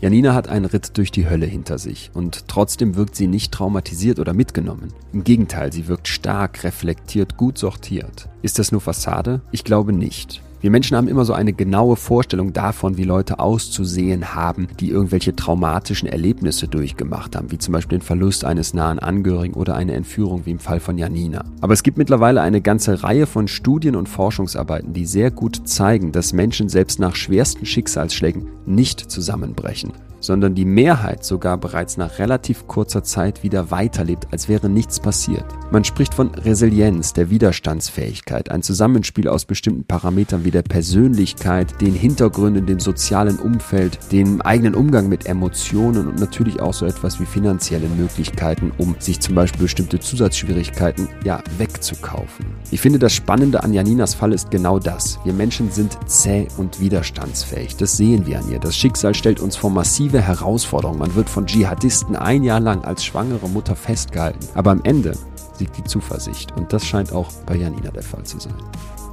Janina 0.00 0.34
hat 0.34 0.48
einen 0.48 0.66
Ritt 0.66 0.98
durch 0.98 1.10
die 1.10 1.30
Hölle 1.30 1.46
hinter 1.46 1.78
sich 1.78 2.10
und 2.12 2.46
trotzdem 2.46 2.94
wirkt 2.94 3.16
sie 3.16 3.26
nicht 3.26 3.52
traumatisiert 3.52 4.18
oder 4.18 4.34
mitgenommen. 4.34 4.92
Im 5.14 5.24
Gegenteil, 5.24 5.72
sie 5.72 5.88
wirkt 5.88 6.08
stark, 6.08 6.62
reflektiert, 6.62 7.38
gut 7.38 7.56
sortiert. 7.56 8.28
Ist 8.42 8.58
das 8.58 8.70
nur 8.70 8.82
Fassade? 8.82 9.40
Ich 9.50 9.64
glaube 9.64 9.94
nicht. 9.94 10.42
Wir 10.64 10.70
Menschen 10.70 10.96
haben 10.96 11.08
immer 11.08 11.26
so 11.26 11.34
eine 11.34 11.52
genaue 11.52 11.94
Vorstellung 11.94 12.54
davon, 12.54 12.96
wie 12.96 13.04
Leute 13.04 13.38
auszusehen 13.38 14.34
haben, 14.34 14.66
die 14.80 14.88
irgendwelche 14.88 15.36
traumatischen 15.36 16.08
Erlebnisse 16.08 16.68
durchgemacht 16.68 17.36
haben, 17.36 17.50
wie 17.50 17.58
zum 17.58 17.72
Beispiel 17.72 17.98
den 17.98 18.02
Verlust 18.02 18.46
eines 18.46 18.72
nahen 18.72 18.98
Angehörigen 18.98 19.52
oder 19.52 19.74
eine 19.74 19.92
Entführung 19.92 20.46
wie 20.46 20.52
im 20.52 20.58
Fall 20.58 20.80
von 20.80 20.96
Janina. 20.96 21.44
Aber 21.60 21.74
es 21.74 21.82
gibt 21.82 21.98
mittlerweile 21.98 22.40
eine 22.40 22.62
ganze 22.62 23.02
Reihe 23.02 23.26
von 23.26 23.46
Studien 23.46 23.94
und 23.94 24.08
Forschungsarbeiten, 24.08 24.94
die 24.94 25.04
sehr 25.04 25.30
gut 25.30 25.68
zeigen, 25.68 26.12
dass 26.12 26.32
Menschen 26.32 26.70
selbst 26.70 26.98
nach 26.98 27.14
schwersten 27.14 27.66
Schicksalsschlägen 27.66 28.46
nicht 28.64 29.00
zusammenbrechen, 29.00 29.92
sondern 30.24 30.54
die 30.54 30.64
Mehrheit 30.64 31.24
sogar 31.24 31.58
bereits 31.58 31.96
nach 31.96 32.18
relativ 32.18 32.66
kurzer 32.66 33.02
Zeit 33.02 33.42
wieder 33.42 33.70
weiterlebt, 33.70 34.28
als 34.30 34.48
wäre 34.48 34.68
nichts 34.68 34.98
passiert. 34.98 35.44
Man 35.70 35.84
spricht 35.84 36.14
von 36.14 36.34
Resilienz, 36.34 37.12
der 37.12 37.30
Widerstandsfähigkeit, 37.30 38.50
ein 38.50 38.62
Zusammenspiel 38.62 39.28
aus 39.28 39.44
bestimmten 39.44 39.84
Parametern 39.84 40.44
wie 40.44 40.50
der 40.50 40.62
Persönlichkeit, 40.62 41.80
den 41.80 41.94
Hintergründen, 41.94 42.64
dem 42.66 42.80
sozialen 42.80 43.38
Umfeld, 43.38 43.98
dem 44.12 44.40
eigenen 44.40 44.74
Umgang 44.74 45.08
mit 45.08 45.26
Emotionen 45.26 46.08
und 46.08 46.18
natürlich 46.18 46.60
auch 46.60 46.74
so 46.74 46.86
etwas 46.86 47.20
wie 47.20 47.26
finanzielle 47.26 47.88
Möglichkeiten, 47.88 48.72
um 48.78 48.96
sich 48.98 49.20
zum 49.20 49.34
Beispiel 49.34 49.62
bestimmte 49.62 50.00
Zusatzschwierigkeiten 50.00 51.08
ja 51.24 51.42
wegzukaufen. 51.58 52.46
Ich 52.70 52.80
finde, 52.80 52.98
das 52.98 53.12
Spannende 53.12 53.62
an 53.62 53.72
Janinas 53.72 54.14
Fall 54.14 54.32
ist 54.32 54.50
genau 54.50 54.78
das. 54.78 55.18
Wir 55.24 55.32
Menschen 55.32 55.70
sind 55.70 55.98
zäh 56.06 56.48
und 56.56 56.80
widerstandsfähig. 56.80 57.76
Das 57.76 57.96
sehen 57.96 58.26
wir 58.26 58.38
an 58.38 58.50
ihr. 58.50 58.58
Das 58.58 58.76
Schicksal 58.76 59.14
stellt 59.14 59.40
uns 59.40 59.56
vor 59.56 59.70
massive 59.70 60.13
massive 60.14 60.20
Herausforderung. 60.20 60.98
Man 60.98 61.14
wird 61.14 61.28
von 61.28 61.46
Dschihadisten 61.46 62.16
ein 62.16 62.44
Jahr 62.44 62.60
lang 62.60 62.84
als 62.84 63.04
schwangere 63.04 63.48
Mutter 63.48 63.74
festgehalten. 63.74 64.46
Aber 64.54 64.70
am 64.70 64.80
Ende 64.84 65.14
siegt 65.58 65.76
die 65.76 65.84
Zuversicht. 65.84 66.52
Und 66.56 66.72
das 66.72 66.86
scheint 66.86 67.12
auch 67.12 67.32
bei 67.46 67.56
Janina 67.56 67.90
der 67.90 68.02
Fall 68.02 68.22
zu 68.24 68.38
sein. 68.38 68.54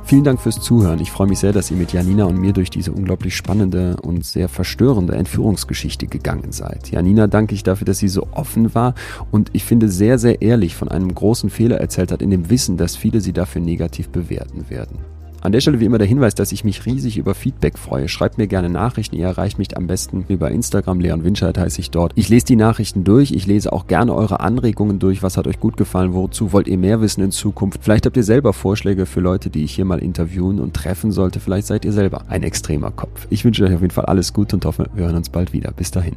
Vielen 0.04 0.24
Dank 0.24 0.42
fürs 0.42 0.60
Zuhören. 0.60 1.00
Ich 1.00 1.12
freue 1.12 1.28
mich 1.28 1.40
sehr, 1.40 1.54
dass 1.54 1.72
ihr 1.72 1.78
mit 1.78 1.94
Janina 1.94 2.26
und 2.26 2.38
mir 2.38 2.54
durch 2.54 2.70
diese 2.70 2.92
unglaublich 2.92 3.36
spannende 3.36 3.96
und 4.02 4.26
sehr 4.26 4.50
verstörende 4.50 5.16
Entführungsgeschichte 5.16 6.08
gegangen 6.08 6.52
seid. 6.52 6.92
Janina 6.92 7.28
danke 7.28 7.56
ich 7.56 7.64
dafür, 7.64 7.86
dass 7.86 8.00
sie 8.00 8.10
so 8.10 8.28
offen 8.32 8.76
war 8.76 8.94
und 9.32 9.52
ich 9.54 9.64
finde 9.64 9.90
sehr, 9.90 10.18
sehr 10.18 10.42
ehrlich 10.42 10.76
von 10.76 10.90
einem 10.90 11.14
großen 11.14 11.50
Fehler 11.50 11.78
erzählt 11.80 12.12
hat, 12.12 12.22
in 12.22 12.30
dem 12.30 12.50
Wissen, 12.50 12.78
dass 12.78 12.96
viele 12.96 13.22
sie 13.22 13.32
dafür 13.32 13.62
negativ 13.62 14.10
bewerten 14.10 14.70
werden. 14.70 15.00
An 15.42 15.52
der 15.52 15.60
Stelle 15.60 15.80
wie 15.80 15.86
immer 15.86 15.98
der 15.98 16.08
Hinweis, 16.08 16.36
dass 16.36 16.52
ich 16.52 16.64
mich 16.64 16.86
riesig 16.86 17.18
über 17.18 17.34
Feedback 17.34 17.80
freue. 17.80 18.08
Schreibt 18.08 18.38
mir 18.38 18.46
gerne 18.46 18.70
Nachrichten. 18.70 19.16
Ihr 19.16 19.26
erreicht 19.26 19.58
mich 19.58 19.76
am 19.76 19.88
besten 19.88 20.24
über 20.28 20.52
Instagram. 20.52 21.00
Leon 21.00 21.24
Winscheid 21.24 21.58
heiße 21.58 21.82
ich 21.82 21.90
dort. 21.90 22.12
Ich 22.16 22.30
lese 22.30 22.46
die 22.46 22.56
Nachrichten 22.56 23.04
durch. 23.04 23.32
Ich 23.32 23.48
lese 23.48 23.74
auch 23.74 23.88
gerne 23.88 24.14
eure 24.14 24.40
Anregungen 24.40 25.00
durch. 25.00 25.24
Was 25.24 25.38
hat 25.38 25.48
euch 25.48 25.60
gut 25.60 25.78
gefallen? 25.78 26.14
Wozu 26.14 26.54
wollt 26.54 26.68
ihr 26.68 26.78
mehr 26.78 27.02
wissen 27.02 27.24
in 27.24 27.32
Zukunft? 27.32 27.84
Vielleicht 27.84 28.06
habt 28.06 28.18
ihr 28.18 28.24
selber 28.24 28.54
Vorschläge 28.54 29.08
für 29.08 29.20
Leute, 29.20 29.50
die 29.50 29.64
ich 29.64 29.74
hier 29.74 29.86
mal 29.86 30.00
interviewen 30.00 30.60
und 30.60 30.76
treffen 30.76 31.12
sollte. 31.12 31.40
Vielleicht 31.40 31.66
seid 31.66 31.86
ihr 31.86 31.94
selber 31.94 32.26
ein 32.30 32.44
extremer 32.44 32.92
Kopf. 32.92 33.26
Ich 33.32 33.44
wünsche 33.44 33.64
euch 33.64 33.74
auf 33.74 33.82
jeden 33.82 33.94
Fall 33.94 34.06
alles 34.06 34.34
Gute 34.34 34.56
und 34.56 34.66
hoffe, 34.66 34.90
wir 34.94 35.06
hören 35.06 35.16
uns 35.16 35.30
bald 35.30 35.54
wieder. 35.54 35.72
Bis 35.72 35.90
dahin. 35.90 36.16